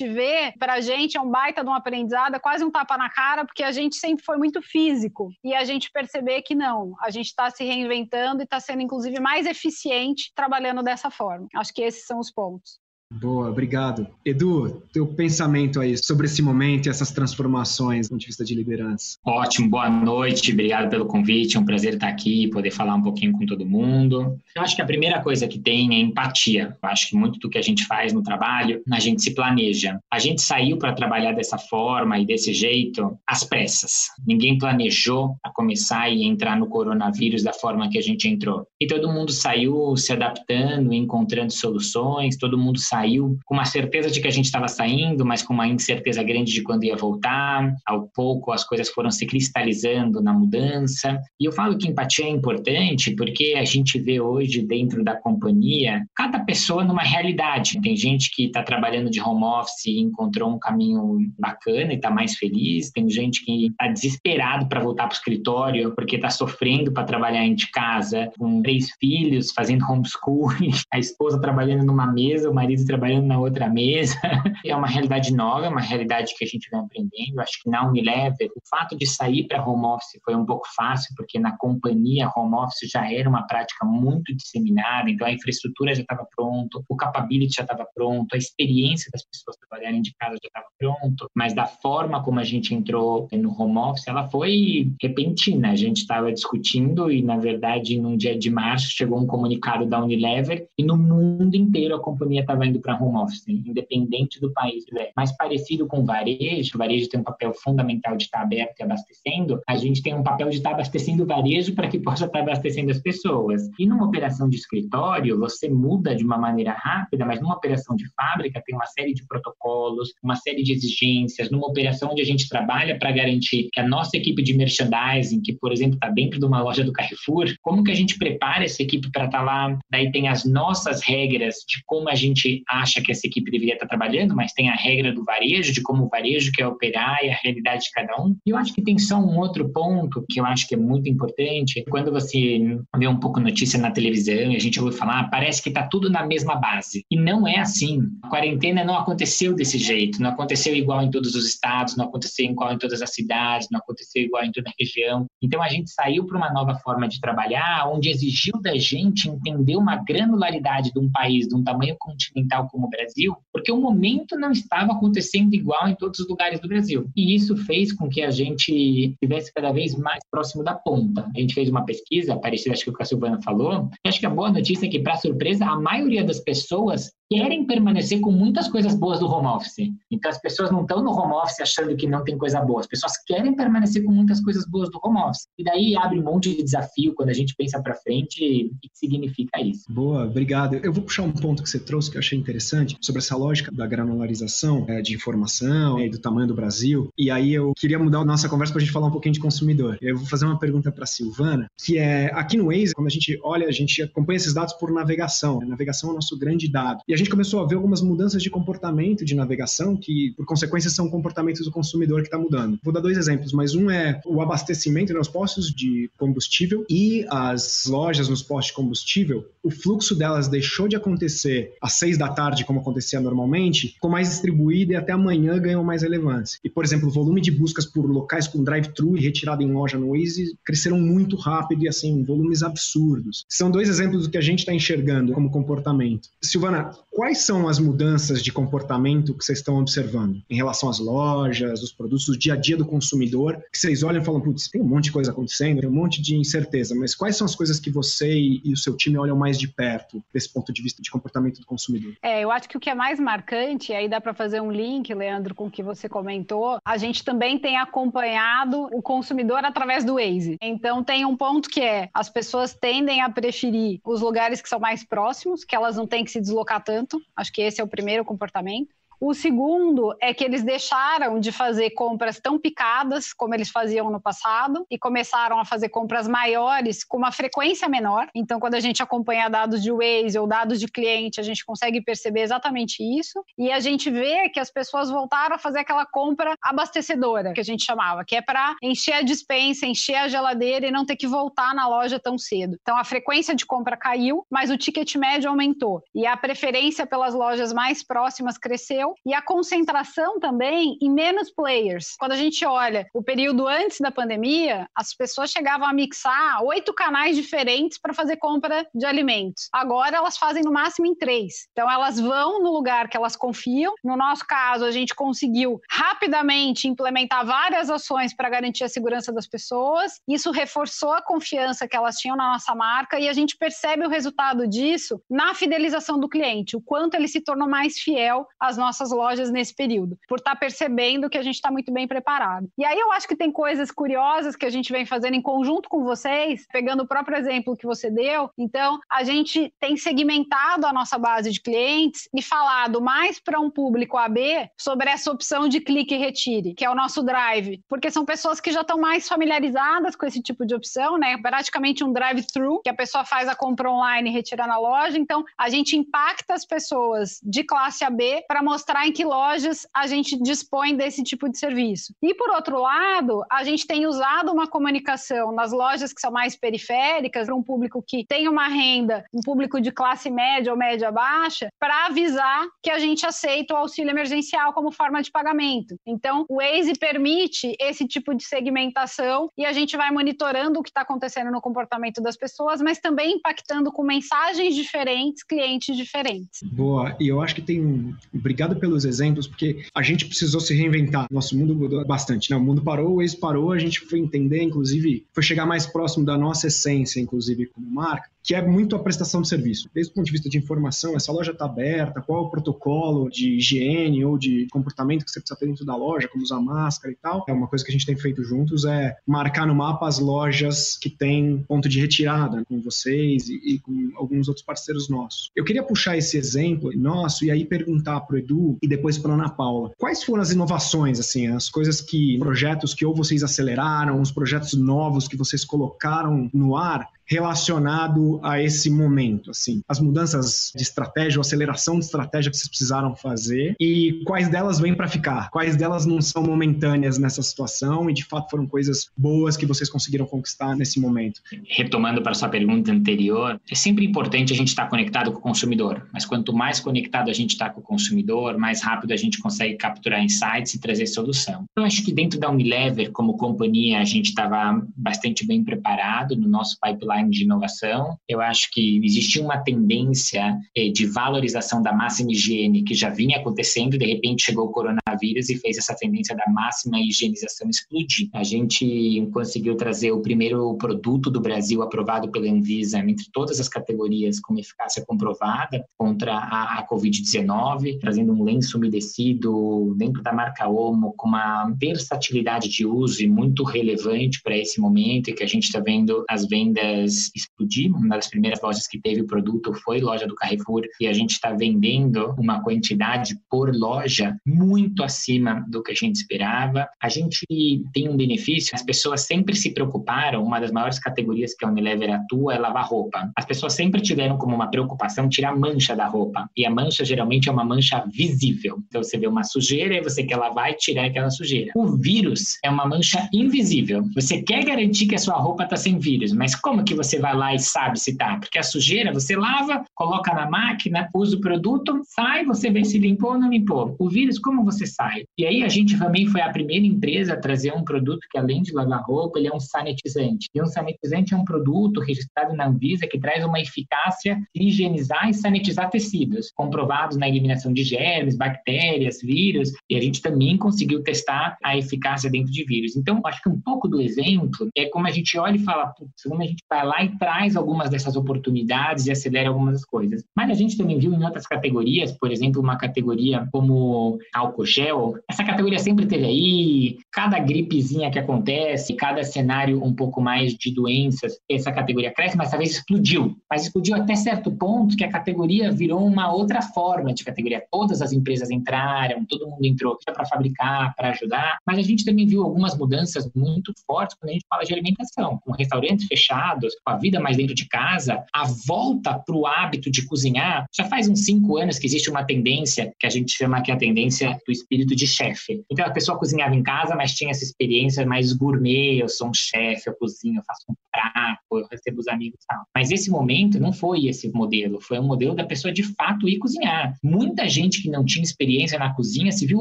ver 0.06 0.52
para 0.58 0.74
a 0.74 0.80
gente, 0.80 1.16
é 1.16 1.20
um 1.20 1.30
baita 1.30 1.62
de 1.62 1.70
um 1.70 1.74
aprendizado, 1.74 2.34
é 2.34 2.38
quase 2.38 2.64
um 2.64 2.70
tapa 2.70 2.96
na 2.96 3.10
cara, 3.10 3.44
porque 3.44 3.62
a 3.62 3.72
gente 3.72 3.96
sempre 3.96 4.24
foi 4.24 4.36
muito 4.36 4.62
físico 4.62 5.30
e 5.42 5.54
a 5.54 5.64
gente 5.64 5.90
perceber 5.90 6.42
que 6.42 6.54
não, 6.54 6.94
a 7.00 7.10
gente 7.10 7.26
está 7.26 7.50
se 7.50 7.64
reinventando 7.64 8.42
e 8.42 8.44
está 8.44 8.60
sendo, 8.60 8.82
inclusive, 8.82 9.18
mais 9.20 9.46
eficiente 9.46 10.32
trabalhando 10.34 10.82
dessa 10.82 11.10
forma. 11.10 11.48
Acho 11.54 11.72
que 11.72 11.82
esses 11.82 12.06
são 12.06 12.18
os 12.18 12.30
pontos. 12.30 12.83
Boa, 13.20 13.48
obrigado. 13.48 14.08
Edu, 14.24 14.82
teu 14.92 15.06
pensamento 15.06 15.80
aí 15.80 15.96
sobre 15.96 16.26
esse 16.26 16.42
momento 16.42 16.86
e 16.86 16.90
essas 16.90 17.12
transformações 17.12 18.08
do 18.08 18.10
ponto 18.10 18.20
de 18.20 18.26
vista 18.26 18.44
de 18.44 18.54
liderança. 18.56 19.18
Ótimo, 19.24 19.70
boa 19.70 19.88
noite, 19.88 20.52
obrigado 20.52 20.90
pelo 20.90 21.06
convite, 21.06 21.56
é 21.56 21.60
um 21.60 21.64
prazer 21.64 21.94
estar 21.94 22.08
aqui, 22.08 22.48
poder 22.48 22.72
falar 22.72 22.96
um 22.96 23.02
pouquinho 23.02 23.32
com 23.32 23.46
todo 23.46 23.64
mundo. 23.64 24.36
Eu 24.56 24.62
acho 24.62 24.74
que 24.74 24.82
a 24.82 24.86
primeira 24.86 25.22
coisa 25.22 25.46
que 25.46 25.60
tem 25.60 25.94
é 25.94 26.00
empatia. 26.00 26.76
Eu 26.82 26.88
acho 26.88 27.08
que 27.08 27.16
muito 27.16 27.38
do 27.38 27.48
que 27.48 27.56
a 27.56 27.62
gente 27.62 27.86
faz 27.86 28.12
no 28.12 28.22
trabalho, 28.22 28.82
a 28.90 28.98
gente 28.98 29.22
se 29.22 29.32
planeja. 29.32 29.98
A 30.12 30.18
gente 30.18 30.42
saiu 30.42 30.76
para 30.76 30.92
trabalhar 30.92 31.32
dessa 31.32 31.56
forma 31.56 32.18
e 32.18 32.26
desse 32.26 32.52
jeito 32.52 33.16
às 33.26 33.44
pressas. 33.44 34.08
Ninguém 34.26 34.58
planejou 34.58 35.36
a 35.44 35.50
começar 35.50 36.10
e 36.10 36.24
entrar 36.24 36.58
no 36.58 36.68
coronavírus 36.68 37.44
da 37.44 37.52
forma 37.52 37.88
que 37.88 37.98
a 37.98 38.02
gente 38.02 38.28
entrou. 38.28 38.66
E 38.80 38.88
todo 38.88 39.12
mundo 39.12 39.30
saiu 39.30 39.96
se 39.96 40.12
adaptando, 40.12 40.92
encontrando 40.92 41.52
soluções, 41.52 42.36
todo 42.36 42.58
mundo 42.58 42.78
saiu 42.80 43.03
com 43.44 43.54
uma 43.54 43.64
certeza 43.64 44.10
de 44.10 44.20
que 44.20 44.28
a 44.28 44.30
gente 44.30 44.46
estava 44.46 44.68
saindo, 44.68 45.24
mas 45.24 45.42
com 45.42 45.54
uma 45.54 45.66
incerteza 45.66 46.22
grande 46.22 46.52
de 46.52 46.62
quando 46.62 46.84
ia 46.84 46.96
voltar. 46.96 47.74
Ao 47.86 48.08
pouco 48.14 48.52
as 48.52 48.64
coisas 48.64 48.88
foram 48.88 49.10
se 49.10 49.26
cristalizando 49.26 50.22
na 50.22 50.32
mudança. 50.32 51.20
E 51.40 51.44
eu 51.44 51.52
falo 51.52 51.76
que 51.78 51.88
empatia 51.88 52.26
é 52.26 52.28
importante 52.28 53.14
porque 53.14 53.54
a 53.56 53.64
gente 53.64 53.98
vê 53.98 54.20
hoje 54.20 54.62
dentro 54.62 55.04
da 55.04 55.16
companhia 55.16 56.04
cada 56.14 56.40
pessoa 56.40 56.84
numa 56.84 57.02
realidade. 57.02 57.80
Tem 57.80 57.96
gente 57.96 58.30
que 58.34 58.46
está 58.46 58.62
trabalhando 58.62 59.10
de 59.10 59.20
home 59.20 59.44
office 59.44 59.86
e 59.86 60.00
encontrou 60.00 60.50
um 60.50 60.58
caminho 60.58 61.18
bacana 61.38 61.92
e 61.92 61.96
está 61.96 62.10
mais 62.10 62.36
feliz. 62.36 62.90
Tem 62.90 63.08
gente 63.08 63.44
que 63.44 63.66
está 63.66 63.88
desesperado 63.88 64.68
para 64.68 64.80
voltar 64.80 65.06
para 65.06 65.14
o 65.14 65.16
escritório 65.16 65.94
porque 65.94 66.16
está 66.16 66.30
sofrendo 66.30 66.92
para 66.92 67.04
trabalhar 67.04 67.44
de 67.54 67.70
casa, 67.70 68.30
com 68.38 68.62
três 68.62 68.90
filhos, 68.98 69.52
fazendo 69.52 69.84
homeschooling, 69.90 70.72
a 70.92 70.98
esposa 70.98 71.40
trabalhando 71.40 71.84
numa 71.84 72.06
mesa, 72.06 72.50
o 72.50 72.54
marido 72.54 72.84
trabalhando 72.84 72.93
na 72.96 73.38
outra 73.38 73.68
mesa. 73.68 74.14
É 74.64 74.74
uma 74.74 74.86
realidade 74.86 75.34
nova, 75.34 75.68
uma 75.68 75.80
realidade 75.80 76.34
que 76.38 76.42
a 76.42 76.48
gente 76.48 76.70
vem 76.70 76.80
aprendendo. 76.80 77.38
Acho 77.40 77.62
que 77.62 77.68
na 77.68 77.86
Unilever, 77.86 78.48
o 78.56 78.60
fato 78.68 78.96
de 78.96 79.06
sair 79.06 79.46
para 79.46 79.62
home 79.62 79.84
office 79.84 80.18
foi 80.24 80.34
um 80.34 80.46
pouco 80.46 80.66
fácil, 80.74 81.14
porque 81.16 81.38
na 81.38 81.54
companhia 81.58 82.30
home 82.34 82.54
office 82.54 82.90
já 82.90 83.12
era 83.12 83.28
uma 83.28 83.46
prática 83.46 83.84
muito 83.84 84.34
disseminada, 84.34 85.10
então 85.10 85.26
a 85.26 85.32
infraestrutura 85.32 85.94
já 85.94 86.00
estava 86.00 86.26
pronto, 86.34 86.82
o 86.88 86.96
capability 86.96 87.56
já 87.56 87.62
estava 87.62 87.86
pronto, 87.94 88.34
a 88.34 88.38
experiência 88.38 89.10
das 89.12 89.22
pessoas 89.26 89.56
trabalharem 89.58 90.00
de 90.00 90.14
casa 90.18 90.38
já 90.42 90.48
estava 90.48 90.66
pronto, 90.78 91.30
mas 91.34 91.54
da 91.54 91.66
forma 91.66 92.22
como 92.22 92.40
a 92.40 92.44
gente 92.44 92.74
entrou 92.74 93.28
no 93.32 93.50
home 93.60 93.78
office, 93.78 94.08
ela 94.08 94.28
foi 94.28 94.92
repentina. 95.00 95.70
A 95.70 95.76
gente 95.76 95.98
estava 95.98 96.32
discutindo 96.32 97.10
e, 97.10 97.22
na 97.22 97.36
verdade, 97.36 97.98
num 97.98 98.16
dia 98.16 98.38
de 98.38 98.50
março 98.50 98.88
chegou 98.90 99.18
um 99.18 99.26
comunicado 99.26 99.86
da 99.86 100.02
Unilever 100.02 100.66
e 100.78 100.84
no 100.84 100.96
mundo 100.96 101.54
inteiro 101.54 101.94
a 101.94 102.00
companhia 102.00 102.40
estava 102.40 102.66
indo 102.74 102.80
para 102.80 103.00
home 103.00 103.16
office, 103.18 103.46
independente 103.48 104.40
do 104.40 104.52
país. 104.52 104.84
Mais 105.16 105.34
parecido 105.36 105.86
com 105.86 106.00
o 106.00 106.04
varejo, 106.04 106.72
o 106.74 106.78
varejo 106.78 107.08
tem 107.08 107.20
um 107.20 107.24
papel 107.24 107.54
fundamental 107.54 108.16
de 108.16 108.24
estar 108.24 108.42
aberto 108.42 108.80
e 108.80 108.82
abastecendo, 108.82 109.60
a 109.68 109.76
gente 109.76 110.02
tem 110.02 110.14
um 110.14 110.22
papel 110.22 110.50
de 110.50 110.56
estar 110.56 110.72
abastecendo 110.72 111.22
o 111.22 111.26
varejo 111.26 111.74
para 111.74 111.88
que 111.88 111.98
possa 111.98 112.26
estar 112.26 112.40
abastecendo 112.40 112.90
as 112.90 112.98
pessoas. 112.98 113.62
E 113.78 113.86
numa 113.86 114.06
operação 114.06 114.48
de 114.48 114.56
escritório, 114.56 115.38
você 115.38 115.68
muda 115.68 116.14
de 116.14 116.24
uma 116.24 116.36
maneira 116.36 116.72
rápida, 116.72 117.24
mas 117.24 117.40
numa 117.40 117.54
operação 117.54 117.94
de 117.96 118.04
fábrica 118.14 118.62
tem 118.64 118.74
uma 118.74 118.86
série 118.86 119.14
de 119.14 119.24
protocolos, 119.26 120.12
uma 120.22 120.36
série 120.36 120.62
de 120.62 120.72
exigências, 120.72 121.50
numa 121.50 121.66
operação 121.66 122.10
onde 122.10 122.22
a 122.22 122.26
gente 122.26 122.48
trabalha 122.48 122.98
para 122.98 123.12
garantir 123.12 123.68
que 123.72 123.80
a 123.80 123.86
nossa 123.86 124.16
equipe 124.16 124.42
de 124.42 124.54
merchandising, 124.54 125.40
que, 125.40 125.52
por 125.52 125.72
exemplo, 125.72 125.94
está 125.94 126.08
dentro 126.08 126.38
de 126.38 126.46
uma 126.46 126.62
loja 126.62 126.82
do 126.82 126.92
Carrefour, 126.92 127.46
como 127.62 127.84
que 127.84 127.90
a 127.90 127.94
gente 127.94 128.18
prepara 128.18 128.64
essa 128.64 128.82
equipe 128.82 129.10
para 129.10 129.26
estar 129.26 129.38
tá 129.38 129.44
lá? 129.44 129.78
Daí 129.90 130.10
tem 130.10 130.28
as 130.28 130.44
nossas 130.44 131.02
regras 131.02 131.56
de 131.68 131.82
como 131.86 132.08
a 132.08 132.14
gente 132.14 132.63
acha 132.68 133.00
que 133.00 133.12
essa 133.12 133.26
equipe 133.26 133.50
deveria 133.50 133.74
estar 133.74 133.86
trabalhando, 133.86 134.34
mas 134.34 134.52
tem 134.52 134.70
a 134.70 134.74
regra 134.74 135.12
do 135.12 135.24
varejo, 135.24 135.72
de 135.72 135.82
como 135.82 136.04
o 136.04 136.08
varejo 136.08 136.52
quer 136.52 136.66
operar 136.66 137.18
e 137.22 137.30
a 137.30 137.36
realidade 137.42 137.84
de 137.84 137.90
cada 137.90 138.20
um. 138.20 138.36
E 138.46 138.50
eu 138.50 138.56
acho 138.56 138.74
que 138.74 138.82
tem 138.82 138.98
só 138.98 139.16
um 139.16 139.38
outro 139.38 139.70
ponto 139.72 140.24
que 140.28 140.40
eu 140.40 140.46
acho 140.46 140.66
que 140.66 140.74
é 140.74 140.78
muito 140.78 141.08
importante. 141.08 141.84
Quando 141.88 142.10
você 142.10 142.78
vê 142.96 143.06
um 143.06 143.18
pouco 143.18 143.40
notícia 143.40 143.78
na 143.78 143.90
televisão 143.90 144.52
e 144.52 144.56
a 144.56 144.60
gente 144.60 144.80
ouve 144.80 144.96
falar, 144.96 145.30
parece 145.30 145.62
que 145.62 145.68
está 145.68 145.86
tudo 145.86 146.10
na 146.10 146.26
mesma 146.26 146.56
base. 146.56 147.04
E 147.10 147.16
não 147.16 147.46
é 147.46 147.58
assim. 147.58 148.00
A 148.22 148.28
quarentena 148.28 148.84
não 148.84 148.96
aconteceu 148.96 149.54
desse 149.54 149.78
jeito, 149.78 150.20
não 150.20 150.30
aconteceu 150.30 150.74
igual 150.74 151.02
em 151.02 151.10
todos 151.10 151.34
os 151.34 151.46
estados, 151.46 151.96
não 151.96 152.06
aconteceu 152.06 152.46
igual 152.46 152.72
em 152.72 152.78
todas 152.78 153.02
as 153.02 153.12
cidades, 153.12 153.68
não 153.70 153.80
aconteceu 153.80 154.22
igual 154.22 154.44
em 154.44 154.52
toda 154.52 154.68
a 154.68 154.72
região. 154.78 155.26
Então 155.42 155.62
a 155.62 155.68
gente 155.68 155.90
saiu 155.90 156.26
para 156.26 156.36
uma 156.36 156.52
nova 156.52 156.74
forma 156.76 157.08
de 157.08 157.20
trabalhar, 157.20 157.90
onde 157.90 158.10
exigiu 158.10 158.60
da 158.60 158.76
gente 158.76 159.28
entender 159.28 159.76
uma 159.76 159.96
granularidade 159.96 160.92
de 160.92 160.98
um 160.98 161.10
país 161.10 161.48
de 161.48 161.54
um 161.54 161.62
tamanho 161.62 161.96
continental 161.98 162.53
como 162.62 162.86
o 162.86 162.90
Brasil, 162.90 163.34
porque 163.52 163.72
o 163.72 163.80
momento 163.80 164.36
não 164.36 164.52
estava 164.52 164.92
acontecendo 164.92 165.54
igual 165.54 165.88
em 165.88 165.94
todos 165.94 166.20
os 166.20 166.28
lugares 166.28 166.60
do 166.60 166.68
Brasil. 166.68 167.08
E 167.16 167.34
isso 167.34 167.56
fez 167.56 167.92
com 167.92 168.08
que 168.08 168.22
a 168.22 168.30
gente 168.30 168.72
estivesse 168.72 169.52
cada 169.52 169.72
vez 169.72 169.94
mais 169.96 170.20
próximo 170.30 170.62
da 170.62 170.74
ponta. 170.74 171.28
A 171.34 171.40
gente 171.40 171.54
fez 171.54 171.68
uma 171.68 171.84
pesquisa, 171.84 172.36
parecida 172.36 172.74
acho 172.74 172.84
que 172.84 172.90
o 172.90 173.04
Silvana 173.04 173.40
falou, 173.42 173.90
e 174.04 174.08
acho 174.08 174.20
que 174.20 174.26
a 174.26 174.30
boa 174.30 174.50
notícia 174.50 174.86
é 174.86 174.88
que, 174.88 175.00
para 175.00 175.16
surpresa, 175.16 175.66
a 175.66 175.80
maioria 175.80 176.24
das 176.24 176.40
pessoas 176.40 177.10
querem 177.34 177.66
permanecer 177.66 178.20
com 178.20 178.30
muitas 178.30 178.68
coisas 178.68 178.94
boas 178.94 179.18
do 179.18 179.26
home 179.26 179.48
office. 179.48 179.90
Então 180.08 180.30
as 180.30 180.40
pessoas 180.40 180.70
não 180.70 180.82
estão 180.82 181.02
no 181.02 181.10
home 181.10 181.32
office 181.32 181.60
achando 181.60 181.96
que 181.96 182.06
não 182.06 182.22
tem 182.22 182.38
coisa 182.38 182.60
boa, 182.60 182.78
as 182.78 182.86
pessoas 182.86 183.14
querem 183.26 183.56
permanecer 183.56 184.04
com 184.04 184.12
muitas 184.12 184.40
coisas 184.40 184.64
boas 184.64 184.88
do 184.88 185.00
home 185.02 185.18
office. 185.18 185.48
E 185.58 185.64
daí 185.64 185.96
abre 185.96 186.20
um 186.20 186.22
monte 186.22 186.54
de 186.54 186.62
desafio 186.62 187.12
quando 187.12 187.30
a 187.30 187.32
gente 187.32 187.52
pensa 187.56 187.82
para 187.82 187.96
frente 187.96 188.38
e 188.38 188.66
o 188.66 188.78
que 188.80 188.88
significa 188.92 189.60
isso. 189.60 189.82
Boa, 189.90 190.24
obrigado. 190.24 190.76
Eu 190.76 190.92
vou 190.92 191.02
puxar 191.02 191.24
um 191.24 191.32
ponto 191.32 191.60
que 191.60 191.68
você 191.68 191.80
trouxe 191.80 192.08
que 192.08 192.16
eu 192.16 192.20
achei 192.20 192.38
interessante 192.38 192.96
sobre 193.00 193.20
essa 193.20 193.36
lógica 193.36 193.72
da 193.72 193.84
granularização 193.84 194.84
é, 194.88 195.02
de 195.02 195.12
informação 195.16 195.98
e 195.98 196.08
do 196.08 196.20
tamanho 196.20 196.46
do 196.46 196.54
Brasil. 196.54 197.08
E 197.18 197.32
aí 197.32 197.52
eu 197.52 197.72
queria 197.76 197.98
mudar 197.98 198.18
a 198.18 198.24
nossa 198.24 198.48
conversa 198.48 198.72
para 198.72 198.80
a 198.80 198.84
gente 198.84 198.92
falar 198.92 199.08
um 199.08 199.12
pouquinho 199.12 199.34
de 199.34 199.40
consumidor. 199.40 199.98
Eu 200.00 200.16
vou 200.16 200.26
fazer 200.26 200.46
uma 200.46 200.58
pergunta 200.58 200.92
para 200.92 201.04
Silvana, 201.04 201.66
que 201.84 201.98
é 201.98 202.30
aqui 202.32 202.56
no 202.56 202.66
Waze, 202.66 202.94
quando 202.94 203.08
a 203.08 203.10
gente 203.10 203.36
olha, 203.42 203.66
a 203.66 203.72
gente 203.72 204.02
acompanha 204.02 204.36
esses 204.36 204.54
dados 204.54 204.74
por 204.74 204.92
navegação. 204.92 205.60
A 205.60 205.66
navegação 205.66 206.10
é 206.10 206.12
o 206.12 206.14
nosso 206.14 206.38
grande 206.38 206.70
dado. 206.70 207.00
E 207.08 207.12
a 207.12 207.16
gente 207.16 207.23
começou 207.30 207.60
a 207.60 207.66
ver 207.66 207.74
algumas 207.76 208.00
mudanças 208.00 208.42
de 208.42 208.50
comportamento 208.50 209.24
de 209.24 209.34
navegação 209.34 209.96
que, 209.96 210.32
por 210.36 210.46
consequência, 210.46 210.90
são 210.90 211.08
comportamentos 211.08 211.64
do 211.64 211.70
consumidor 211.70 212.20
que 212.20 212.28
está 212.28 212.38
mudando. 212.38 212.78
Vou 212.82 212.92
dar 212.92 213.00
dois 213.00 213.16
exemplos, 213.16 213.52
mas 213.52 213.74
um 213.74 213.90
é 213.90 214.20
o 214.24 214.40
abastecimento 214.40 215.12
nos 215.12 215.28
postos 215.28 215.70
de 215.70 216.10
combustível 216.18 216.84
e 216.88 217.24
as 217.28 217.84
lojas 217.86 218.28
nos 218.28 218.42
postos 218.42 218.68
de 218.68 218.72
combustível. 218.74 219.44
O 219.62 219.70
fluxo 219.70 220.14
delas 220.14 220.48
deixou 220.48 220.88
de 220.88 220.96
acontecer 220.96 221.74
às 221.80 221.94
seis 221.94 222.18
da 222.18 222.28
tarde, 222.28 222.64
como 222.64 222.80
acontecia 222.80 223.20
normalmente, 223.20 223.88
ficou 223.88 224.10
mais 224.10 224.28
distribuído 224.28 224.92
e 224.92 224.96
até 224.96 225.12
amanhã 225.12 225.58
ganhou 225.58 225.82
mais 225.82 226.02
relevância. 226.02 226.58
E, 226.64 226.68
por 226.68 226.84
exemplo, 226.84 227.08
o 227.08 227.12
volume 227.12 227.40
de 227.40 227.50
buscas 227.50 227.86
por 227.86 228.04
locais 228.10 228.46
com 228.46 228.62
drive-thru 228.62 229.16
e 229.16 229.20
retirada 229.20 229.62
em 229.62 229.72
loja 229.72 229.98
no 229.98 230.10
Waze 230.10 230.56
cresceram 230.64 231.00
muito 231.00 231.36
rápido 231.36 231.84
e, 231.84 231.88
assim, 231.88 232.22
volumes 232.24 232.62
absurdos. 232.62 233.44
São 233.48 233.70
dois 233.70 233.88
exemplos 233.88 234.24
do 234.24 234.30
que 234.30 234.38
a 234.38 234.42
gente 234.42 234.60
está 234.60 234.74
enxergando 234.74 235.32
como 235.32 235.50
comportamento. 235.50 236.28
Silvana, 236.42 236.90
quais 237.14 237.38
são 237.38 237.68
as 237.68 237.78
mudanças 237.78 238.42
de 238.42 238.52
comportamento 238.52 239.34
que 239.34 239.44
vocês 239.44 239.58
estão 239.58 239.78
observando 239.78 240.42
em 240.50 240.56
relação 240.56 240.88
às 240.88 240.98
lojas, 240.98 241.80
os 241.82 241.92
produtos, 241.92 242.28
o 242.28 242.36
dia 242.36 242.54
a 242.54 242.56
dia 242.56 242.76
do 242.76 242.84
consumidor, 242.84 243.62
que 243.72 243.78
vocês 243.78 244.02
olham 244.02 244.20
e 244.20 244.24
falam, 244.24 244.40
putz, 244.40 244.68
tem 244.68 244.82
um 244.82 244.84
monte 244.84 245.04
de 245.04 245.12
coisa 245.12 245.30
acontecendo, 245.30 245.80
tem 245.80 245.88
um 245.88 245.92
monte 245.92 246.20
de 246.20 246.36
incerteza, 246.36 246.94
mas 246.94 247.14
quais 247.14 247.36
são 247.36 247.44
as 247.44 247.54
coisas 247.54 247.78
que 247.78 247.90
você 247.90 248.34
e 248.34 248.72
o 248.72 248.76
seu 248.76 248.96
time 248.96 249.16
olham 249.16 249.36
mais 249.36 249.58
de 249.58 249.68
perto 249.68 250.22
desse 250.32 250.52
ponto 250.52 250.72
de 250.72 250.82
vista 250.82 251.00
de 251.00 251.10
comportamento 251.10 251.60
do 251.60 251.66
consumidor? 251.66 252.14
É, 252.20 252.42
eu 252.42 252.50
acho 252.50 252.68
que 252.68 252.76
o 252.76 252.80
que 252.80 252.90
é 252.90 252.94
mais 252.94 253.20
marcante, 253.20 253.92
aí 253.92 254.08
dá 254.08 254.20
para 254.20 254.34
fazer 254.34 254.60
um 254.60 254.72
link, 254.72 255.14
Leandro, 255.14 255.54
com 255.54 255.66
o 255.66 255.70
que 255.70 255.82
você 255.82 256.08
comentou, 256.08 256.78
a 256.84 256.96
gente 256.96 257.24
também 257.24 257.58
tem 257.60 257.76
acompanhado 257.76 258.88
o 258.92 259.00
consumidor 259.00 259.64
através 259.64 260.04
do 260.04 260.14
Waze. 260.14 260.56
Então 260.60 261.04
tem 261.04 261.24
um 261.24 261.36
ponto 261.36 261.68
que 261.68 261.80
é, 261.80 262.08
as 262.12 262.28
pessoas 262.28 262.74
tendem 262.74 263.22
a 263.22 263.30
preferir 263.30 264.00
os 264.04 264.20
lugares 264.20 264.60
que 264.60 264.68
são 264.68 264.80
mais 264.80 265.04
próximos, 265.04 265.64
que 265.64 265.76
elas 265.76 265.96
não 265.96 266.06
têm 266.06 266.24
que 266.24 266.32
se 266.32 266.40
deslocar 266.40 266.82
tanto. 266.82 267.03
Acho 267.36 267.52
que 267.52 267.62
esse 267.62 267.80
é 267.80 267.84
o 267.84 267.88
primeiro 267.88 268.24
comportamento. 268.24 268.94
O 269.26 269.32
segundo 269.32 270.14
é 270.20 270.34
que 270.34 270.44
eles 270.44 270.62
deixaram 270.62 271.40
de 271.40 271.50
fazer 271.50 271.92
compras 271.92 272.38
tão 272.38 272.58
picadas 272.58 273.32
como 273.32 273.54
eles 273.54 273.70
faziam 273.70 274.10
no 274.10 274.20
passado 274.20 274.84
e 274.90 274.98
começaram 274.98 275.58
a 275.58 275.64
fazer 275.64 275.88
compras 275.88 276.28
maiores 276.28 277.02
com 277.02 277.16
uma 277.16 277.32
frequência 277.32 277.88
menor. 277.88 278.28
Então, 278.34 278.60
quando 278.60 278.74
a 278.74 278.80
gente 278.80 279.02
acompanha 279.02 279.48
dados 279.48 279.82
de 279.82 279.90
Waze 279.90 280.38
ou 280.38 280.46
dados 280.46 280.78
de 280.78 280.86
cliente, 280.86 281.40
a 281.40 281.42
gente 281.42 281.64
consegue 281.64 282.02
perceber 282.02 282.42
exatamente 282.42 283.02
isso. 283.02 283.42
E 283.56 283.72
a 283.72 283.80
gente 283.80 284.10
vê 284.10 284.50
que 284.50 284.60
as 284.60 284.70
pessoas 284.70 285.08
voltaram 285.08 285.56
a 285.56 285.58
fazer 285.58 285.78
aquela 285.78 286.04
compra 286.04 286.54
abastecedora, 286.60 287.54
que 287.54 287.60
a 287.60 287.64
gente 287.64 287.82
chamava, 287.82 288.26
que 288.26 288.36
é 288.36 288.42
para 288.42 288.76
encher 288.82 289.14
a 289.14 289.22
dispensa, 289.22 289.86
encher 289.86 290.16
a 290.16 290.28
geladeira 290.28 290.86
e 290.86 290.90
não 290.90 291.06
ter 291.06 291.16
que 291.16 291.26
voltar 291.26 291.74
na 291.74 291.88
loja 291.88 292.20
tão 292.20 292.36
cedo. 292.36 292.76
Então, 292.82 292.94
a 292.94 293.04
frequência 293.04 293.54
de 293.54 293.64
compra 293.64 293.96
caiu, 293.96 294.44
mas 294.50 294.70
o 294.70 294.76
ticket 294.76 295.14
médio 295.16 295.48
aumentou. 295.48 296.02
E 296.14 296.26
a 296.26 296.36
preferência 296.36 297.06
pelas 297.06 297.32
lojas 297.32 297.72
mais 297.72 298.02
próximas 298.02 298.58
cresceu 298.58 299.13
e 299.24 299.34
a 299.34 299.42
concentração 299.42 300.38
também 300.38 300.96
em 301.00 301.10
menos 301.10 301.50
players. 301.50 302.16
Quando 302.18 302.32
a 302.32 302.36
gente 302.36 302.64
olha 302.64 303.06
o 303.14 303.22
período 303.22 303.66
antes 303.66 304.00
da 304.00 304.10
pandemia, 304.10 304.88
as 304.94 305.14
pessoas 305.14 305.50
chegavam 305.50 305.86
a 305.86 305.92
mixar 305.92 306.62
oito 306.62 306.92
canais 306.92 307.36
diferentes 307.36 307.98
para 307.98 308.14
fazer 308.14 308.36
compra 308.36 308.86
de 308.94 309.06
alimentos. 309.06 309.68
Agora 309.72 310.16
elas 310.16 310.36
fazem 310.36 310.62
no 310.62 310.72
máximo 310.72 311.06
em 311.06 311.14
três. 311.14 311.66
Então 311.72 311.90
elas 311.90 312.18
vão 312.18 312.62
no 312.62 312.72
lugar 312.72 313.08
que 313.08 313.16
elas 313.16 313.36
confiam. 313.36 313.94
No 314.02 314.16
nosso 314.16 314.46
caso, 314.46 314.84
a 314.84 314.90
gente 314.90 315.14
conseguiu 315.14 315.80
rapidamente 315.90 316.88
implementar 316.88 317.44
várias 317.44 317.90
ações 317.90 318.34
para 318.34 318.48
garantir 318.48 318.84
a 318.84 318.88
segurança 318.88 319.32
das 319.32 319.46
pessoas. 319.46 320.20
Isso 320.28 320.50
reforçou 320.50 321.12
a 321.12 321.22
confiança 321.22 321.88
que 321.88 321.96
elas 321.96 322.16
tinham 322.16 322.36
na 322.36 322.52
nossa 322.52 322.74
marca 322.74 323.18
e 323.18 323.28
a 323.28 323.32
gente 323.32 323.56
percebe 323.56 324.06
o 324.06 324.08
resultado 324.08 324.66
disso 324.66 325.20
na 325.28 325.54
fidelização 325.54 326.18
do 326.18 326.28
cliente, 326.28 326.76
o 326.76 326.80
quanto 326.80 327.14
ele 327.14 327.28
se 327.28 327.40
tornou 327.40 327.68
mais 327.68 327.98
fiel 327.98 328.46
às 328.60 328.76
nossas 328.76 329.03
lojas 329.10 329.50
nesse 329.50 329.74
período, 329.74 330.18
por 330.28 330.38
estar 330.38 330.52
tá 330.52 330.56
percebendo 330.56 331.28
que 331.30 331.38
a 331.38 331.42
gente 331.42 331.56
está 331.56 331.70
muito 331.70 331.92
bem 331.92 332.06
preparado. 332.06 332.68
E 332.76 332.84
aí 332.84 332.98
eu 332.98 333.12
acho 333.12 333.28
que 333.28 333.36
tem 333.36 333.50
coisas 333.50 333.90
curiosas 333.90 334.56
que 334.56 334.66
a 334.66 334.70
gente 334.70 334.92
vem 334.92 335.06
fazendo 335.06 335.34
em 335.34 335.42
conjunto 335.42 335.88
com 335.88 336.04
vocês, 336.04 336.66
pegando 336.72 337.02
o 337.02 337.06
próprio 337.06 337.36
exemplo 337.36 337.76
que 337.76 337.86
você 337.86 338.10
deu. 338.10 338.50
Então, 338.58 338.98
a 339.10 339.24
gente 339.24 339.72
tem 339.80 339.96
segmentado 339.96 340.86
a 340.86 340.92
nossa 340.92 341.18
base 341.18 341.50
de 341.50 341.60
clientes 341.60 342.28
e 342.34 342.42
falado 342.42 343.00
mais 343.00 343.40
para 343.40 343.60
um 343.60 343.70
público 343.70 344.16
AB 344.16 344.68
sobre 344.78 345.10
essa 345.10 345.30
opção 345.30 345.68
de 345.68 345.80
clique 345.80 346.14
e 346.14 346.18
retire, 346.18 346.74
que 346.74 346.84
é 346.84 346.90
o 346.90 346.94
nosso 346.94 347.22
drive, 347.22 347.80
porque 347.88 348.10
são 348.10 348.24
pessoas 348.24 348.60
que 348.60 348.72
já 348.72 348.80
estão 348.80 348.98
mais 348.98 349.28
familiarizadas 349.28 350.16
com 350.16 350.26
esse 350.26 350.40
tipo 350.40 350.64
de 350.66 350.74
opção, 350.74 351.18
né? 351.18 351.36
Praticamente 351.38 352.04
um 352.04 352.12
drive-thru, 352.12 352.80
que 352.82 352.90
a 352.90 352.94
pessoa 352.94 353.24
faz 353.24 353.48
a 353.48 353.54
compra 353.54 353.90
online 353.90 354.30
e 354.30 354.32
retira 354.32 354.66
na 354.66 354.78
loja. 354.78 355.18
Então, 355.18 355.44
a 355.58 355.68
gente 355.68 355.96
impacta 355.96 356.54
as 356.54 356.64
pessoas 356.64 357.40
de 357.42 357.64
classe 357.64 358.04
AB 358.04 358.44
para 358.46 358.62
mostrar 358.62 358.83
em 359.06 359.12
que 359.12 359.24
lojas 359.24 359.86
a 359.94 360.06
gente 360.06 360.40
dispõe 360.40 360.94
desse 360.94 361.22
tipo 361.22 361.48
de 361.48 361.58
serviço. 361.58 362.14
E 362.22 362.34
por 362.34 362.50
outro 362.50 362.80
lado, 362.80 363.42
a 363.50 363.64
gente 363.64 363.86
tem 363.86 364.06
usado 364.06 364.52
uma 364.52 364.66
comunicação 364.66 365.50
nas 365.52 365.72
lojas 365.72 366.12
que 366.12 366.20
são 366.20 366.30
mais 366.30 366.56
periféricas, 366.56 367.46
para 367.46 367.54
um 367.54 367.62
público 367.62 368.02
que 368.06 368.24
tem 368.26 368.48
uma 368.48 368.68
renda, 368.68 369.24
um 369.32 369.40
público 369.40 369.80
de 369.80 369.92
classe 369.92 370.30
média 370.30 370.72
ou 370.72 370.78
média 370.78 371.10
baixa, 371.12 371.68
para 371.78 372.06
avisar 372.06 372.66
que 372.82 372.90
a 372.90 372.98
gente 372.98 373.24
aceita 373.24 373.74
o 373.74 373.76
auxílio 373.76 374.10
emergencial 374.10 374.72
como 374.72 374.90
forma 374.90 375.22
de 375.22 375.30
pagamento. 375.30 375.96
Então, 376.06 376.44
o 376.48 376.56
Waze 376.56 376.94
permite 376.98 377.76
esse 377.80 378.06
tipo 378.06 378.34
de 378.34 378.44
segmentação 378.44 379.50
e 379.56 379.64
a 379.64 379.72
gente 379.72 379.96
vai 379.96 380.10
monitorando 380.10 380.80
o 380.80 380.82
que 380.82 380.90
está 380.90 381.02
acontecendo 381.02 381.50
no 381.50 381.60
comportamento 381.60 382.20
das 382.20 382.36
pessoas, 382.36 382.80
mas 382.82 382.98
também 382.98 383.36
impactando 383.36 383.92
com 383.92 384.02
mensagens 384.02 384.74
diferentes, 384.74 385.44
clientes 385.44 385.96
diferentes. 385.96 386.62
Boa, 386.62 387.16
e 387.20 387.28
eu 387.28 387.40
acho 387.40 387.54
que 387.54 387.62
tem. 387.62 388.14
Obrigado 388.34 388.73
pelos 388.74 389.04
exemplos, 389.04 389.46
porque 389.46 389.84
a 389.94 390.02
gente 390.02 390.26
precisou 390.26 390.60
se 390.60 390.74
reinventar. 390.74 391.26
Nosso 391.30 391.56
mundo 391.56 391.74
mudou 391.74 392.04
bastante, 392.04 392.50
né? 392.50 392.56
O 392.56 392.60
mundo 392.60 392.82
parou, 392.82 393.12
o 393.12 393.16
Waze 393.16 393.36
parou, 393.36 393.72
a 393.72 393.78
gente 393.78 394.00
foi 394.00 394.18
entender, 394.18 394.62
inclusive, 394.62 395.24
foi 395.32 395.42
chegar 395.42 395.66
mais 395.66 395.86
próximo 395.86 396.24
da 396.24 396.36
nossa 396.36 396.66
essência, 396.66 397.20
inclusive, 397.20 397.66
como 397.66 397.90
marca 397.90 398.33
que 398.44 398.54
é 398.54 398.60
muito 398.60 398.94
a 398.94 398.98
prestação 398.98 399.40
de 399.40 399.48
serviço. 399.48 399.88
Desde 399.94 400.12
o 400.12 400.14
ponto 400.14 400.26
de 400.26 400.32
vista 400.32 400.50
de 400.50 400.58
informação, 400.58 401.16
essa 401.16 401.32
loja 401.32 401.52
está 401.52 401.64
aberta, 401.64 402.20
qual 402.20 402.44
é 402.44 402.46
o 402.46 402.50
protocolo 402.50 403.30
de 403.30 403.56
higiene 403.56 404.22
ou 404.22 404.36
de 404.36 404.66
comportamento 404.70 405.24
que 405.24 405.30
você 405.30 405.40
precisa 405.40 405.58
ter 405.58 405.66
dentro 405.66 405.84
da 405.86 405.96
loja, 405.96 406.28
como 406.28 406.44
usar 406.44 406.60
máscara 406.60 407.10
e 407.10 407.16
tal. 407.16 407.44
É 407.48 407.52
uma 407.52 407.66
coisa 407.66 407.82
que 407.82 407.90
a 407.90 407.92
gente 407.92 408.04
tem 408.04 408.16
feito 408.16 408.44
juntos 408.44 408.84
é 408.84 409.16
marcar 409.26 409.66
no 409.66 409.74
mapa 409.74 410.06
as 410.06 410.18
lojas 410.18 410.98
que 411.00 411.08
tem 411.08 411.64
ponto 411.66 411.88
de 411.88 411.98
retirada 411.98 412.62
com 412.66 412.82
vocês 412.82 413.48
e, 413.48 413.54
e 413.74 413.78
com 413.78 414.12
alguns 414.16 414.46
outros 414.46 414.64
parceiros 414.64 415.08
nossos. 415.08 415.50
Eu 415.56 415.64
queria 415.64 415.82
puxar 415.82 416.16
esse 416.18 416.36
exemplo 416.36 416.92
nosso 416.94 417.46
e 417.46 417.50
aí 417.50 417.64
perguntar 417.64 418.20
para 418.20 418.36
o 418.36 418.38
Edu 418.38 418.76
e 418.82 418.86
depois 418.86 419.16
para 419.16 419.32
Ana 419.32 419.48
Paula. 419.48 419.92
Quais 419.96 420.22
foram 420.22 420.42
as 420.42 420.50
inovações, 420.50 421.18
assim, 421.18 421.46
as 421.46 421.70
coisas 421.70 422.02
que, 422.02 422.38
projetos 422.38 422.92
que 422.92 423.06
ou 423.06 423.14
vocês 423.14 423.42
aceleraram, 423.42 424.20
os 424.20 424.30
projetos 424.30 424.74
novos 424.74 425.26
que 425.26 425.36
vocês 425.36 425.64
colocaram 425.64 426.50
no 426.52 426.76
ar 426.76 427.08
relacionado 427.26 428.40
a 428.42 428.62
esse 428.62 428.90
momento, 428.90 429.50
assim, 429.50 429.82
as 429.88 430.00
mudanças 430.00 430.72
de 430.74 430.82
estratégia, 430.82 431.38
ou 431.38 431.40
aceleração 431.40 431.98
de 431.98 432.04
estratégia 432.04 432.50
que 432.50 432.56
vocês 432.56 432.68
precisaram 432.68 433.14
fazer 433.14 433.74
e 433.80 434.22
quais 434.26 434.48
delas 434.48 434.78
vêm 434.78 434.94
para 434.94 435.08
ficar, 435.08 435.50
quais 435.50 435.76
delas 435.76 436.04
não 436.04 436.20
são 436.20 436.42
momentâneas 436.42 437.18
nessa 437.18 437.42
situação 437.42 438.08
e 438.10 438.14
de 438.14 438.24
fato 438.24 438.50
foram 438.50 438.66
coisas 438.66 439.08
boas 439.16 439.56
que 439.56 439.66
vocês 439.66 439.88
conseguiram 439.88 440.26
conquistar 440.26 440.76
nesse 440.76 441.00
momento. 441.00 441.40
Retomando 441.68 442.22
para 442.22 442.34
sua 442.34 442.48
pergunta 442.48 442.92
anterior, 442.92 443.60
é 443.70 443.74
sempre 443.74 444.04
importante 444.04 444.52
a 444.52 444.56
gente 444.56 444.68
estar 444.68 444.88
conectado 444.88 445.32
com 445.32 445.38
o 445.38 445.42
consumidor, 445.42 446.06
mas 446.12 446.24
quanto 446.24 446.52
mais 446.52 446.80
conectado 446.80 447.30
a 447.30 447.32
gente 447.32 447.50
está 447.50 447.70
com 447.70 447.80
o 447.80 447.84
consumidor, 447.84 448.58
mais 448.58 448.82
rápido 448.82 449.12
a 449.12 449.16
gente 449.16 449.38
consegue 449.38 449.76
capturar 449.76 450.22
insights 450.22 450.74
e 450.74 450.80
trazer 450.80 451.06
solução. 451.06 451.64
Eu 451.76 451.84
acho 451.84 452.04
que 452.04 452.12
dentro 452.12 452.38
da 452.38 452.50
Unilever, 452.50 453.10
como 453.12 453.36
companhia, 453.36 454.00
a 454.00 454.04
gente 454.04 454.26
estava 454.26 454.82
bastante 454.96 455.46
bem 455.46 455.64
preparado 455.64 456.36
no 456.36 456.48
nosso 456.48 456.76
pipeline 456.80 457.13
pipeline 457.14 457.30
de 457.30 457.44
inovação. 457.44 458.18
Eu 458.28 458.40
acho 458.40 458.68
que 458.72 459.00
existia 459.04 459.42
uma 459.42 459.58
tendência 459.58 460.56
eh, 460.76 460.90
de 460.90 461.06
valorização 461.06 461.82
da 461.82 461.92
máxima 461.92 462.32
higiene 462.32 462.82
que 462.82 462.94
já 462.94 463.10
vinha 463.10 463.38
acontecendo, 463.38 463.98
de 463.98 464.06
repente 464.06 464.44
chegou 464.44 464.66
o 464.66 464.72
coronavírus 464.72 465.48
e 465.48 465.56
fez 465.56 465.78
essa 465.78 465.94
tendência 465.94 466.36
da 466.36 466.44
máxima 466.52 466.98
higienização 467.00 467.68
explodir. 467.68 468.28
A 468.32 468.42
gente 468.42 469.28
conseguiu 469.32 469.76
trazer 469.76 470.12
o 470.12 470.22
primeiro 470.22 470.76
produto 470.76 471.30
do 471.30 471.40
Brasil 471.40 471.82
aprovado 471.82 472.30
pela 472.30 472.50
Anvisa 472.50 472.98
entre 472.98 473.26
todas 473.32 473.60
as 473.60 473.68
categorias 473.68 474.40
com 474.40 474.58
eficácia 474.58 475.04
comprovada 475.06 475.84
contra 475.96 476.34
a, 476.34 476.78
a 476.78 476.88
Covid-19, 476.88 477.98
trazendo 478.00 478.32
um 478.32 478.42
lenço 478.42 478.76
umedecido 478.76 479.94
dentro 479.96 480.22
da 480.22 480.32
marca 480.32 480.68
Omo 480.68 481.14
com 481.16 481.28
uma 481.28 481.70
versatilidade 481.78 482.68
de 482.68 482.86
uso 482.86 483.14
muito 483.28 483.62
relevante 483.62 484.40
para 484.42 484.56
esse 484.56 484.80
momento 484.80 485.28
e 485.28 485.32
que 485.32 485.42
a 485.42 485.46
gente 485.46 485.64
está 485.64 485.80
vendo 485.80 486.24
as 486.28 486.46
vendas 486.46 487.03
lojas 487.04 487.30
explodir. 487.34 487.94
Uma 487.94 488.16
das 488.16 488.28
primeiras 488.28 488.60
lojas 488.62 488.86
que 488.86 489.00
teve 489.00 489.20
o 489.20 489.26
produto 489.26 489.72
foi 489.84 490.00
loja 490.00 490.26
do 490.26 490.34
Carrefour 490.34 490.82
e 491.00 491.06
a 491.06 491.12
gente 491.12 491.32
está 491.32 491.52
vendendo 491.52 492.34
uma 492.38 492.62
quantidade 492.62 493.36
por 493.50 493.74
loja 493.74 494.36
muito 494.46 495.02
acima 495.02 495.64
do 495.68 495.82
que 495.82 495.92
a 495.92 495.94
gente 495.94 496.16
esperava. 496.16 496.88
A 497.02 497.08
gente 497.08 497.46
tem 497.92 498.08
um 498.08 498.16
benefício, 498.16 498.74
as 498.74 498.82
pessoas 498.82 499.22
sempre 499.22 499.54
se 499.54 499.72
preocuparam, 499.72 500.42
uma 500.42 500.60
das 500.60 500.70
maiores 500.70 500.98
categorias 500.98 501.54
que 501.54 501.64
a 501.64 501.68
Unilever 501.68 502.12
atua 502.12 502.54
é 502.54 502.58
lavar 502.58 502.86
roupa. 502.86 503.30
As 503.36 503.44
pessoas 503.44 503.74
sempre 503.74 504.00
tiveram 504.00 504.36
como 504.38 504.54
uma 504.54 504.70
preocupação 504.70 505.28
tirar 505.28 505.56
mancha 505.56 505.94
da 505.94 506.06
roupa. 506.06 506.48
E 506.56 506.66
a 506.66 506.70
mancha 506.70 507.04
geralmente 507.04 507.48
é 507.48 507.52
uma 507.52 507.64
mancha 507.64 508.04
visível. 508.12 508.82
Então 508.88 509.02
você 509.02 509.18
vê 509.18 509.26
uma 509.26 509.44
sujeira 509.44 509.94
e 509.94 510.02
você 510.02 510.24
quer 510.24 510.36
lavar 510.36 510.70
e 510.70 510.76
tirar 510.76 511.06
aquela 511.06 511.30
sujeira. 511.30 511.72
O 511.76 511.96
vírus 511.96 512.58
é 512.64 512.70
uma 512.70 512.86
mancha 512.86 513.28
invisível. 513.32 514.04
Você 514.14 514.42
quer 514.42 514.64
garantir 514.64 515.06
que 515.06 515.14
a 515.14 515.18
sua 515.18 515.34
roupa 515.34 515.64
está 515.64 515.76
sem 515.76 515.98
vírus, 515.98 516.32
mas 516.32 516.54
como 516.54 516.84
que 516.84 516.93
que 516.94 516.96
você 516.96 517.18
vai 517.18 517.34
lá 517.34 517.54
e 517.54 517.58
sabe 517.58 517.98
se 517.98 518.16
tá? 518.16 518.38
Porque 518.38 518.58
a 518.58 518.62
sujeira 518.62 519.12
você 519.12 519.36
lava, 519.36 519.84
coloca 519.94 520.32
na 520.32 520.48
máquina, 520.48 521.08
usa 521.14 521.36
o 521.36 521.40
produto, 521.40 522.00
sai, 522.04 522.44
você 522.44 522.70
vê 522.70 522.84
se 522.84 522.98
limpou 522.98 523.32
ou 523.32 523.38
não 523.38 523.50
limpou. 523.50 523.96
O 523.98 524.08
vírus, 524.08 524.38
como 524.38 524.64
você 524.64 524.86
sai? 524.86 525.24
E 525.36 525.44
aí 525.44 525.62
a 525.62 525.68
gente 525.68 525.98
também 525.98 526.26
foi 526.26 526.40
a 526.40 526.50
primeira 526.50 526.86
empresa 526.86 527.34
a 527.34 527.40
trazer 527.40 527.72
um 527.74 527.84
produto 527.84 528.26
que 528.30 528.38
além 528.38 528.62
de 528.62 528.72
lavar 528.72 529.02
roupa, 529.04 529.38
ele 529.38 529.48
é 529.48 529.54
um 529.54 529.60
sanitizante. 529.60 530.48
E 530.54 530.62
um 530.62 530.66
sanitizante 530.66 531.34
é 531.34 531.36
um 531.36 531.44
produto 531.44 532.00
registrado 532.00 532.54
na 532.54 532.66
Anvisa 532.66 533.06
que 533.06 533.18
traz 533.18 533.44
uma 533.44 533.60
eficácia 533.60 534.38
de 534.54 534.62
higienizar 534.62 535.28
e 535.28 535.34
sanitizar 535.34 535.90
tecidos, 535.90 536.52
comprovados 536.54 537.16
na 537.16 537.28
eliminação 537.28 537.72
de 537.72 537.82
germes, 537.82 538.36
bactérias, 538.36 539.20
vírus, 539.20 539.72
e 539.90 539.96
a 539.96 540.00
gente 540.00 540.22
também 540.22 540.56
conseguiu 540.56 541.02
testar 541.02 541.56
a 541.62 541.76
eficácia 541.76 542.30
dentro 542.30 542.52
de 542.52 542.64
vírus. 542.64 542.96
Então, 542.96 543.20
acho 543.24 543.42
que 543.42 543.48
um 543.48 543.60
pouco 543.60 543.88
do 543.88 544.00
exemplo 544.00 544.68
é 544.76 544.86
como 544.86 545.06
a 545.06 545.10
gente 545.10 545.36
olha 545.38 545.56
e 545.56 545.64
fala, 545.64 545.86
putz, 545.88 546.22
como 546.22 546.42
a 546.42 546.46
gente 546.46 546.62
vai 546.68 546.83
lá 546.84 547.02
e 547.02 547.16
traz 547.18 547.56
algumas 547.56 547.90
dessas 547.90 548.16
oportunidades 548.16 549.06
e 549.06 549.10
acelera 549.10 549.48
algumas 549.48 549.84
coisas. 549.84 550.24
Mas 550.36 550.50
a 550.50 550.54
gente 550.54 550.76
também 550.76 550.98
viu 550.98 551.12
em 551.12 551.24
outras 551.24 551.46
categorias, 551.46 552.12
por 552.12 552.30
exemplo, 552.30 552.60
uma 552.60 552.76
categoria 552.76 553.48
como 553.52 554.18
álcool 554.34 554.64
gel, 554.64 555.14
essa 555.28 555.44
categoria 555.44 555.78
sempre 555.78 556.06
teve 556.06 556.24
aí, 556.24 556.98
cada 557.12 557.38
gripezinha 557.38 558.10
que 558.10 558.18
acontece, 558.18 558.94
cada 558.94 559.22
cenário 559.22 559.82
um 559.82 559.94
pouco 559.94 560.20
mais 560.20 560.54
de 560.54 560.72
doenças, 560.72 561.38
essa 561.50 561.72
categoria 561.72 562.12
cresce, 562.12 562.36
mas 562.36 562.50
talvez 562.50 562.72
explodiu. 562.72 563.36
Mas 563.50 563.64
explodiu 563.64 563.94
até 563.94 564.14
certo 564.14 564.50
ponto 564.52 564.96
que 564.96 565.04
a 565.04 565.10
categoria 565.10 565.70
virou 565.72 566.04
uma 566.04 566.32
outra 566.32 566.62
forma 566.62 567.12
de 567.12 567.24
categoria. 567.24 567.62
Todas 567.70 568.02
as 568.02 568.12
empresas 568.12 568.50
entraram, 568.50 569.24
todo 569.26 569.48
mundo 569.48 569.64
entrou 569.64 569.96
para 570.04 570.24
fabricar, 570.26 570.94
para 570.94 571.10
ajudar, 571.10 571.58
mas 571.66 571.78
a 571.78 571.82
gente 571.82 572.04
também 572.04 572.26
viu 572.26 572.42
algumas 572.42 572.76
mudanças 572.76 573.30
muito 573.34 573.72
fortes 573.86 574.16
quando 574.18 574.30
a 574.30 574.32
gente 574.32 574.46
fala 574.48 574.64
de 574.64 574.72
alimentação, 574.72 575.38
com 575.44 575.52
restaurantes 575.52 576.06
fechados, 576.06 576.73
com 576.84 576.92
a 576.92 576.96
vida 576.96 577.20
mais 577.20 577.36
dentro 577.36 577.54
de 577.54 577.68
casa, 577.68 578.24
a 578.32 578.44
volta 578.66 579.18
para 579.18 579.36
o 579.36 579.46
hábito 579.46 579.90
de 579.90 580.06
cozinhar, 580.06 580.66
já 580.74 580.84
faz 580.84 581.08
uns 581.08 581.24
cinco 581.24 581.56
anos 581.56 581.78
que 581.78 581.86
existe 581.86 582.10
uma 582.10 582.24
tendência 582.24 582.92
que 582.98 583.06
a 583.06 583.10
gente 583.10 583.32
chama 583.32 583.58
aqui 583.58 583.70
a 583.70 583.76
tendência 583.76 584.38
do 584.46 584.52
espírito 584.52 584.94
de 584.94 585.06
chefe. 585.06 585.62
Então 585.70 585.84
a 585.84 585.90
pessoa 585.90 586.18
cozinhava 586.18 586.54
em 586.54 586.62
casa, 586.62 586.94
mas 586.94 587.14
tinha 587.14 587.30
essa 587.30 587.44
experiência 587.44 588.06
mais 588.06 588.32
gourmet, 588.32 588.98
eu 588.98 589.08
sou 589.08 589.28
um 589.28 589.34
chefe, 589.34 589.88
eu 589.88 589.94
cozinho, 589.94 590.38
eu 590.38 590.44
faço 590.44 590.64
um 590.70 590.74
prato, 590.92 591.40
eu 591.52 591.66
recebo 591.70 592.00
os 592.00 592.08
amigos 592.08 592.38
e 592.42 592.46
tal. 592.46 592.64
Mas 592.74 592.90
esse 592.90 593.10
momento 593.10 593.60
não 593.60 593.72
foi 593.72 594.06
esse 594.06 594.28
modelo, 594.30 594.80
foi 594.80 594.98
um 594.98 595.06
modelo 595.06 595.34
da 595.34 595.44
pessoa 595.44 595.72
de 595.72 595.82
fato 595.82 596.28
ir 596.28 596.38
cozinhar. 596.38 596.94
Muita 597.02 597.48
gente 597.48 597.82
que 597.82 597.90
não 597.90 598.04
tinha 598.04 598.22
experiência 598.22 598.78
na 598.78 598.94
cozinha 598.94 599.32
se 599.32 599.46
viu 599.46 599.60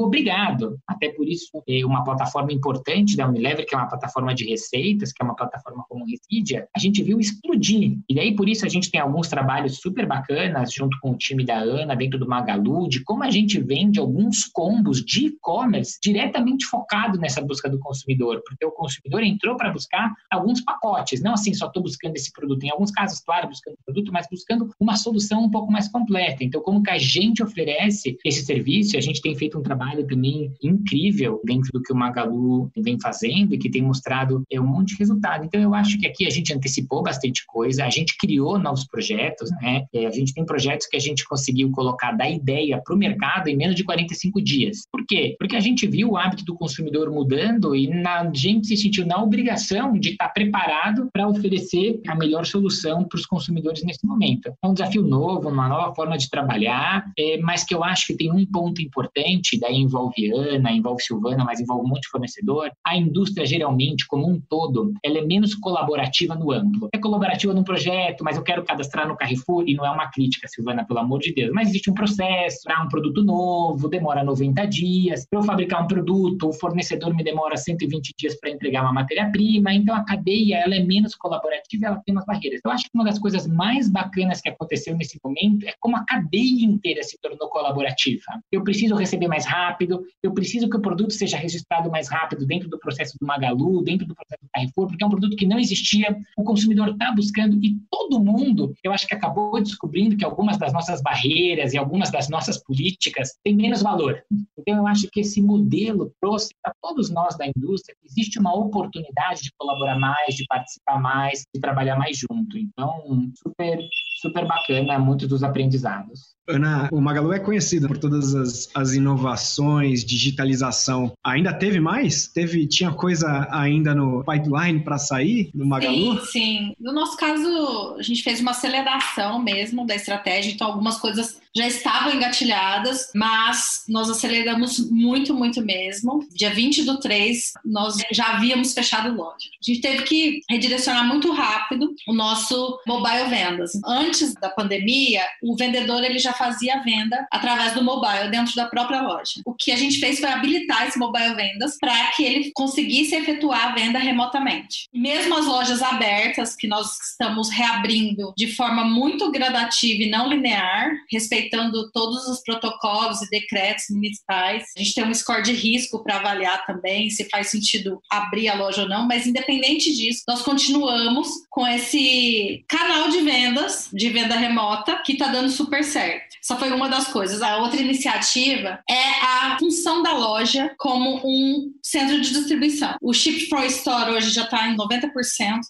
obrigado. 0.00 0.78
Até 0.86 1.10
por 1.10 1.28
isso, 1.28 1.50
é 1.68 1.84
uma 1.84 2.04
plataforma 2.04 2.52
importante 2.52 3.16
da 3.16 3.28
Unilever, 3.28 3.66
que 3.66 3.74
é 3.74 3.78
uma 3.78 3.88
plataforma 3.88 4.34
de 4.34 4.44
receitas, 4.46 5.12
que 5.12 5.22
é 5.22 5.24
uma 5.24 5.36
plataforma 5.36 5.84
como 5.88 6.04
Residia, 6.04 6.68
a 6.74 6.78
gente 6.78 7.02
viu 7.04 7.20
explodir. 7.20 7.98
E 8.08 8.14
daí, 8.14 8.34
por 8.34 8.48
isso, 8.48 8.64
a 8.64 8.68
gente 8.68 8.90
tem 8.90 9.00
alguns 9.00 9.28
trabalhos 9.28 9.78
super 9.78 10.06
bacanas, 10.06 10.72
junto 10.72 10.98
com 11.00 11.12
o 11.12 11.16
time 11.16 11.44
da 11.44 11.58
Ana, 11.58 11.94
dentro 11.94 12.18
do 12.18 12.28
Magalu, 12.28 12.88
de 12.88 13.02
como 13.04 13.22
a 13.22 13.30
gente 13.30 13.60
vende 13.60 14.00
alguns 14.00 14.44
combos 14.44 15.04
de 15.04 15.26
e-commerce 15.26 15.98
diretamente 16.02 16.66
focado 16.66 17.18
nessa 17.18 17.40
busca 17.40 17.68
do 17.68 17.78
consumidor, 17.78 18.42
porque 18.46 18.64
o 18.64 18.70
consumidor 18.70 19.22
entrou 19.22 19.56
para 19.56 19.72
buscar 19.72 20.12
alguns 20.30 20.60
pacotes, 20.60 21.22
não 21.22 21.34
assim, 21.34 21.52
só 21.54 21.66
estou 21.66 21.82
buscando 21.82 22.16
esse 22.16 22.32
produto. 22.32 22.64
Em 22.64 22.70
alguns 22.70 22.90
casos, 22.90 23.20
claro, 23.20 23.48
buscando 23.48 23.76
produto, 23.84 24.12
mas 24.12 24.26
buscando 24.30 24.70
uma 24.80 24.96
solução 24.96 25.44
um 25.44 25.50
pouco 25.50 25.70
mais 25.70 25.88
completa. 25.88 26.42
Então, 26.42 26.60
como 26.60 26.82
que 26.82 26.90
a 26.90 26.98
gente 26.98 27.42
oferece 27.42 28.16
esse 28.24 28.44
serviço? 28.44 28.96
A 28.96 29.00
gente 29.00 29.20
tem 29.20 29.34
feito 29.36 29.58
um 29.58 29.62
trabalho 29.62 30.06
também 30.06 30.52
incrível 30.62 31.40
dentro 31.44 31.70
do 31.72 31.82
que 31.82 31.92
o 31.92 31.96
Magalu 31.96 32.70
vem 32.76 32.98
fazendo 32.98 33.54
e 33.54 33.58
que 33.58 33.70
tem 33.70 33.82
mostrado 33.82 34.42
é, 34.50 34.60
um 34.60 34.66
monte 34.66 34.94
de 34.94 34.98
resultado. 34.98 35.44
Então, 35.44 35.60
eu 35.60 35.74
acho 35.74 35.98
que 35.98 36.06
aqui 36.06 36.26
a 36.26 36.30
gente 36.30 36.52
antecipou 36.52 36.93
bastante 37.02 37.44
coisa, 37.46 37.84
a 37.84 37.90
gente 37.90 38.16
criou 38.18 38.58
novos 38.58 38.86
projetos, 38.86 39.50
né? 39.62 39.84
É, 39.92 40.06
a 40.06 40.10
gente 40.10 40.34
tem 40.34 40.44
projetos 40.44 40.86
que 40.86 40.96
a 40.96 41.00
gente 41.00 41.24
conseguiu 41.26 41.70
colocar 41.70 42.12
da 42.12 42.28
ideia 42.28 42.80
para 42.84 42.94
o 42.94 42.98
mercado 42.98 43.48
em 43.48 43.56
menos 43.56 43.74
de 43.74 43.84
45 43.84 44.42
dias. 44.42 44.86
Por 44.90 45.04
quê? 45.06 45.36
Porque 45.38 45.56
a 45.56 45.60
gente 45.60 45.86
viu 45.86 46.10
o 46.10 46.16
hábito 46.16 46.44
do 46.44 46.54
consumidor 46.54 47.10
mudando 47.10 47.74
e 47.74 47.88
na, 47.88 48.20
a 48.22 48.30
gente 48.32 48.66
se 48.68 48.76
sentiu 48.76 49.06
na 49.06 49.22
obrigação 49.22 49.98
de 49.98 50.10
estar 50.10 50.28
preparado 50.30 51.08
para 51.12 51.28
oferecer 51.28 52.00
a 52.06 52.14
melhor 52.14 52.46
solução 52.46 53.04
para 53.04 53.16
os 53.16 53.26
consumidores 53.26 53.82
nesse 53.82 54.06
momento. 54.06 54.52
É 54.62 54.66
um 54.66 54.74
desafio 54.74 55.02
novo, 55.02 55.48
uma 55.48 55.68
nova 55.68 55.94
forma 55.94 56.16
de 56.16 56.28
trabalhar, 56.30 57.04
é, 57.18 57.38
mas 57.38 57.64
que 57.64 57.74
eu 57.74 57.82
acho 57.82 58.06
que 58.08 58.16
tem 58.16 58.30
um 58.30 58.44
ponto 58.46 58.80
importante, 58.80 59.58
daí 59.58 59.76
envolve 59.76 60.30
Ana, 60.32 60.72
envolve 60.72 61.02
Silvana, 61.02 61.44
mas 61.44 61.60
envolve 61.60 61.84
um 61.84 61.88
monte 61.88 62.02
de 62.02 62.08
fornecedor. 62.08 62.70
A 62.86 62.96
indústria, 62.96 63.46
geralmente, 63.46 64.06
como 64.06 64.28
um 64.28 64.40
todo, 64.48 64.92
ela 65.02 65.18
é 65.18 65.24
menos 65.24 65.54
colaborativa 65.54 66.34
no 66.34 66.52
amplo. 66.52 66.83
É 66.92 66.98
colaborativa 66.98 67.52
num 67.52 67.64
projeto, 67.64 68.24
mas 68.24 68.36
eu 68.36 68.42
quero 68.42 68.64
cadastrar 68.64 69.06
no 69.06 69.16
Carrefour, 69.16 69.64
e 69.66 69.74
não 69.74 69.84
é 69.84 69.90
uma 69.90 70.10
crítica, 70.10 70.48
Silvana, 70.48 70.84
pelo 70.86 71.00
amor 71.00 71.20
de 71.20 71.32
Deus, 71.32 71.50
mas 71.52 71.68
existe 71.68 71.90
um 71.90 71.94
processo 71.94 72.60
para 72.64 72.82
um 72.82 72.88
produto 72.88 73.22
novo, 73.22 73.88
demora 73.88 74.22
90 74.24 74.66
dias. 74.66 75.26
Para 75.28 75.38
eu 75.40 75.42
fabricar 75.42 75.82
um 75.82 75.86
produto, 75.86 76.48
o 76.48 76.52
fornecedor 76.52 77.14
me 77.14 77.22
demora 77.22 77.56
120 77.56 78.14
dias 78.18 78.38
para 78.38 78.50
entregar 78.50 78.82
uma 78.82 78.92
matéria-prima, 78.92 79.72
então 79.72 79.94
a 79.94 80.04
cadeia 80.04 80.56
ela 80.56 80.74
é 80.74 80.80
menos 80.80 81.14
colaborativa, 81.14 81.86
ela 81.86 82.02
tem 82.04 82.14
umas 82.14 82.24
barreiras. 82.24 82.60
Eu 82.64 82.70
acho 82.70 82.84
que 82.84 82.90
uma 82.94 83.04
das 83.04 83.18
coisas 83.18 83.46
mais 83.46 83.90
bacanas 83.90 84.40
que 84.40 84.48
aconteceu 84.48 84.96
nesse 84.96 85.18
momento 85.22 85.66
é 85.66 85.74
como 85.80 85.96
a 85.96 86.04
cadeia 86.04 86.64
inteira 86.64 87.02
se 87.02 87.18
tornou 87.20 87.48
colaborativa. 87.48 88.40
Eu 88.50 88.62
preciso 88.62 88.94
receber 88.94 89.28
mais 89.28 89.46
rápido, 89.46 90.02
eu 90.22 90.32
preciso 90.32 90.68
que 90.68 90.76
o 90.76 90.80
produto 90.80 91.12
seja 91.12 91.36
registrado 91.36 91.90
mais 91.90 92.08
rápido 92.08 92.46
dentro 92.46 92.68
do 92.68 92.78
processo 92.78 93.16
do 93.20 93.26
Magalu, 93.26 93.82
dentro 93.82 94.06
do 94.06 94.14
processo 94.14 94.42
do 94.42 94.48
Carrefour, 94.52 94.88
porque 94.88 95.04
é 95.04 95.06
um 95.06 95.10
produto 95.10 95.36
que 95.36 95.46
não 95.46 95.58
existia, 95.58 96.16
o 96.36 96.44
consumidor 96.44 96.63
está 96.72 97.12
buscando 97.12 97.58
e 97.62 97.78
todo 97.90 98.20
mundo, 98.20 98.74
eu 98.82 98.92
acho 98.92 99.06
que 99.06 99.14
acabou 99.14 99.60
descobrindo 99.62 100.16
que 100.16 100.24
algumas 100.24 100.58
das 100.58 100.72
nossas 100.72 101.02
barreiras 101.02 101.72
e 101.72 101.78
algumas 101.78 102.10
das 102.10 102.28
nossas 102.28 102.62
políticas 102.62 103.30
têm 103.44 103.54
menos 103.54 103.82
valor. 103.82 104.22
Então, 104.58 104.76
eu 104.78 104.86
acho 104.86 105.08
que 105.10 105.20
esse 105.20 105.42
modelo 105.42 106.12
trouxe 106.20 106.54
para 106.62 106.74
todos 106.80 107.10
nós 107.10 107.36
da 107.36 107.46
indústria 107.46 107.96
que 108.00 108.06
existe 108.06 108.38
uma 108.38 108.54
oportunidade 108.54 109.42
de 109.42 109.50
colaborar 109.58 109.98
mais, 109.98 110.34
de 110.34 110.44
participar 110.46 111.00
mais, 111.00 111.44
de 111.54 111.60
trabalhar 111.60 111.96
mais 111.96 112.16
junto. 112.18 112.56
Então, 112.56 113.30
super, 113.36 113.78
super 114.20 114.46
bacana 114.46 114.98
muitos 114.98 115.28
dos 115.28 115.42
aprendizados. 115.42 116.34
Ana, 116.46 116.90
o 116.92 117.00
Magalu 117.00 117.32
é 117.32 117.40
conhecido 117.40 117.88
por 117.88 117.96
todas 117.96 118.34
as, 118.34 118.68
as, 118.74 118.92
inovações, 118.92 120.04
digitalização. 120.04 121.12
Ainda 121.24 121.54
teve 121.54 121.80
mais? 121.80 122.28
Teve, 122.28 122.66
tinha 122.66 122.92
coisa 122.92 123.48
ainda 123.50 123.94
no 123.94 124.22
pipeline 124.24 124.84
para 124.84 124.98
sair 124.98 125.50
no 125.54 125.66
Magalu? 125.66 126.20
Sim, 126.20 126.26
sim. 126.26 126.53
No 126.78 126.92
nosso 126.92 127.16
caso, 127.16 127.96
a 127.98 128.02
gente 128.02 128.22
fez 128.22 128.40
uma 128.40 128.52
aceleração 128.52 129.38
mesmo 129.38 129.86
da 129.86 129.94
estratégia, 129.94 130.52
então 130.52 130.66
algumas 130.66 130.98
coisas 130.98 131.40
já 131.56 131.66
estavam 131.66 132.12
engatilhadas, 132.12 133.10
mas 133.14 133.84
nós 133.88 134.10
aceleramos 134.10 134.90
muito, 134.90 135.32
muito 135.32 135.62
mesmo. 135.62 136.26
Dia 136.32 136.50
20 136.50 136.82
do 136.82 136.98
3, 136.98 137.52
nós 137.64 137.96
já 138.10 138.32
havíamos 138.32 138.74
fechado 138.74 139.14
loja. 139.14 139.48
A 139.62 139.70
gente 139.70 139.80
teve 139.80 140.02
que 140.02 140.40
redirecionar 140.50 141.06
muito 141.06 141.30
rápido 141.32 141.94
o 142.08 142.12
nosso 142.12 142.78
mobile 142.86 143.28
vendas. 143.28 143.72
Antes 143.84 144.34
da 144.34 144.48
pandemia, 144.48 145.22
o 145.42 145.56
vendedor 145.56 146.02
ele 146.02 146.18
já 146.18 146.32
fazia 146.32 146.74
a 146.74 146.82
venda 146.82 147.26
através 147.30 147.72
do 147.72 147.84
mobile 147.84 148.30
dentro 148.30 148.54
da 148.56 148.66
própria 148.66 149.02
loja. 149.02 149.40
O 149.44 149.54
que 149.54 149.70
a 149.70 149.76
gente 149.76 150.00
fez 150.00 150.18
foi 150.18 150.28
habilitar 150.28 150.86
esse 150.88 150.98
mobile 150.98 151.34
vendas 151.34 151.76
para 151.78 152.08
que 152.12 152.24
ele 152.24 152.50
conseguisse 152.52 153.14
efetuar 153.14 153.68
a 153.68 153.74
venda 153.74 153.98
remotamente. 153.98 154.88
Mesmo 154.92 155.36
as 155.38 155.46
lojas 155.46 155.82
abertas, 155.82 156.56
que 156.56 156.66
nós 156.66 156.98
estamos 157.10 157.48
reabrindo 157.50 158.34
de 158.36 158.48
forma 158.54 158.84
muito 158.84 159.30
gradativa 159.30 160.02
e 160.02 160.10
não 160.10 160.28
linear, 160.28 160.90
respeitando 161.10 161.43
todos 161.92 162.26
os 162.28 162.42
protocolos 162.42 163.22
e 163.22 163.30
decretos 163.30 163.84
municipais. 163.90 164.64
A 164.76 164.80
gente 164.80 164.94
tem 164.94 165.04
um 165.04 165.14
score 165.14 165.42
de 165.42 165.52
risco 165.52 166.02
para 166.02 166.16
avaliar 166.16 166.64
também 166.66 167.10
se 167.10 167.28
faz 167.28 167.48
sentido 167.48 168.00
abrir 168.10 168.48
a 168.48 168.54
loja 168.54 168.82
ou 168.82 168.88
não, 168.88 169.06
mas 169.06 169.26
independente 169.26 169.94
disso, 169.94 170.22
nós 170.28 170.42
continuamos 170.42 171.28
com 171.50 171.66
esse 171.66 172.64
canal 172.68 173.08
de 173.08 173.20
vendas, 173.20 173.88
de 173.92 174.08
venda 174.10 174.36
remota, 174.36 175.00
que 175.04 175.12
está 175.12 175.28
dando 175.28 175.50
super 175.50 175.84
certo. 175.84 176.23
Essa 176.44 176.56
foi 176.56 176.70
uma 176.70 176.90
das 176.90 177.08
coisas. 177.08 177.40
A 177.40 177.56
outra 177.56 177.80
iniciativa 177.80 178.78
é 178.88 179.02
a 179.22 179.56
função 179.58 180.02
da 180.02 180.12
loja 180.12 180.70
como 180.76 181.22
um 181.24 181.72
centro 181.82 182.20
de 182.20 182.28
distribuição. 182.34 182.94
O 183.00 183.14
Ship 183.14 183.48
from 183.48 183.64
Store 183.64 184.10
hoje 184.10 184.28
já 184.28 184.42
está 184.42 184.68
em 184.68 184.76
90% 184.76 185.10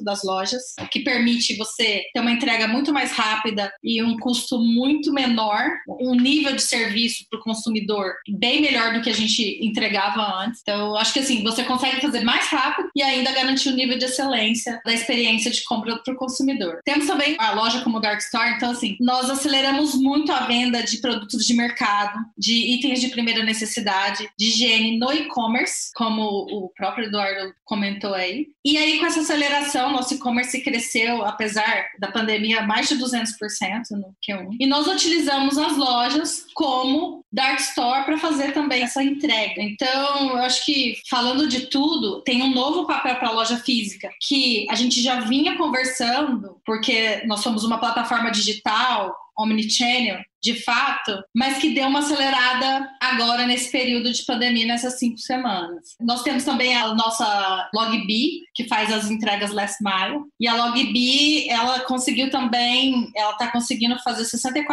das 0.01 0.25
lojas, 0.25 0.75
o 0.81 0.89
que 0.89 1.01
permite 1.01 1.57
você 1.57 2.03
ter 2.13 2.19
uma 2.19 2.33
entrega 2.33 2.67
muito 2.67 2.93
mais 2.93 3.13
rápida 3.13 3.73
e 3.85 4.03
um 4.03 4.17
custo 4.19 4.59
muito 4.59 5.13
menor, 5.13 5.65
um 6.01 6.17
nível 6.17 6.57
de 6.57 6.63
serviço 6.63 7.25
para 7.31 7.39
o 7.39 7.43
consumidor 7.43 8.13
bem 8.29 8.61
melhor 8.61 8.95
do 8.95 9.01
que 9.01 9.11
a 9.11 9.15
gente 9.15 9.65
entregava 9.65 10.45
antes. 10.45 10.61
Então, 10.61 10.97
acho 10.97 11.13
que 11.13 11.21
assim, 11.21 11.45
você 11.45 11.63
consegue 11.63 12.01
fazer 12.01 12.25
mais 12.25 12.47
rápido 12.47 12.89
e 12.97 13.03
ainda 13.03 13.31
garantir 13.31 13.69
o 13.69 13.73
um 13.73 13.77
nível 13.77 13.97
de 13.97 14.07
excelência 14.07 14.81
da 14.85 14.93
experiência 14.93 15.53
de 15.53 15.63
compra 15.63 15.97
para 16.03 16.15
o 16.15 16.17
consumidor. 16.17 16.81
Temos 16.85 17.07
também 17.07 17.37
a 17.39 17.53
loja 17.53 17.81
como 17.83 18.01
Dark 18.01 18.19
Store, 18.19 18.57
então 18.57 18.73
assim, 18.73 18.97
nós 18.99 19.31
aceleramos 19.31 19.95
muito 19.95 20.33
a 20.33 20.41
venda 20.41 20.64
de 20.71 20.99
produtos 20.99 21.45
de 21.47 21.55
mercado, 21.55 22.19
de 22.37 22.55
itens 22.75 23.01
de 23.01 23.09
primeira 23.09 23.43
necessidade, 23.45 24.29
de 24.39 24.49
higiene 24.49 24.99
no 24.99 25.13
e-commerce, 25.13 25.91
como 25.95 26.23
o 26.23 26.71
próprio 26.77 27.07
Eduardo 27.07 27.55
comentou 27.65 28.15
aí. 28.15 28.47
E 28.65 28.77
aí, 28.77 28.99
com 28.99 29.07
essa 29.07 29.21
aceleração, 29.21 29.93
nosso 29.93 30.15
e-commerce 30.15 30.63
cresceu, 30.63 31.25
apesar 31.25 31.87
da 31.99 32.11
pandemia, 32.11 32.63
mais 32.63 32.89
de 32.89 32.97
200% 32.97 33.91
no 33.93 34.15
Q1. 34.27 34.57
E 34.59 34.67
nós 34.67 34.87
utilizamos 34.87 35.59
as 35.59 35.77
lojas 35.77 36.47
como 36.55 37.25
Dark 37.33 37.61
Store 37.61 38.05
para 38.05 38.19
fazer 38.19 38.53
também 38.53 38.83
essa 38.83 39.03
entrega. 39.03 39.61
Então, 39.61 40.31
eu 40.31 40.37
acho 40.39 40.65
que, 40.65 40.95
falando 41.09 41.49
de 41.49 41.67
tudo, 41.67 42.23
tem 42.23 42.43
um 42.43 42.55
novo 42.55 42.87
papel 42.87 43.17
para 43.17 43.29
a 43.29 43.33
loja 43.33 43.57
física, 43.59 44.09
que 44.21 44.67
a 44.71 44.75
gente 44.75 45.03
já 45.03 45.21
vinha 45.21 45.57
conversando, 45.57 46.57
porque 46.65 47.23
nós 47.27 47.41
somos 47.41 47.65
uma 47.65 47.79
plataforma 47.79 48.31
digital, 48.31 49.15
omnichannel, 49.37 50.21
de 50.45 50.63
fato, 50.63 51.25
mas 51.35 51.57
que 51.57 51.71
deu 51.71 51.89
uma 51.89 52.01
acelerada 52.01 52.87
agora 53.01 53.47
nesse 53.47 53.73
período 53.73 54.13
de 54.13 54.27
pandemia, 54.27 54.67
nessas 54.67 54.99
cinco 54.99 55.17
semanas. 55.17 55.97
Nós 55.99 56.23
temos 56.23 56.45
também 56.45 56.77
a 56.77 56.95
nossa 56.95 57.71
LogB, 57.75 58.43
que 58.55 58.69
faz 58.69 58.93
as 58.93 59.11
entregas 59.11 59.53
last 59.53 59.83
mile, 59.83 60.21
e 60.39 60.47
a 60.47 60.55
LogB, 60.55 61.49
ela 61.49 61.81
conseguiu 61.81 62.31
também, 62.31 63.11
ela 63.17 63.33
está 63.33 63.51
conseguindo 63.51 63.99
fazer 64.03 64.25
64% 64.25 64.67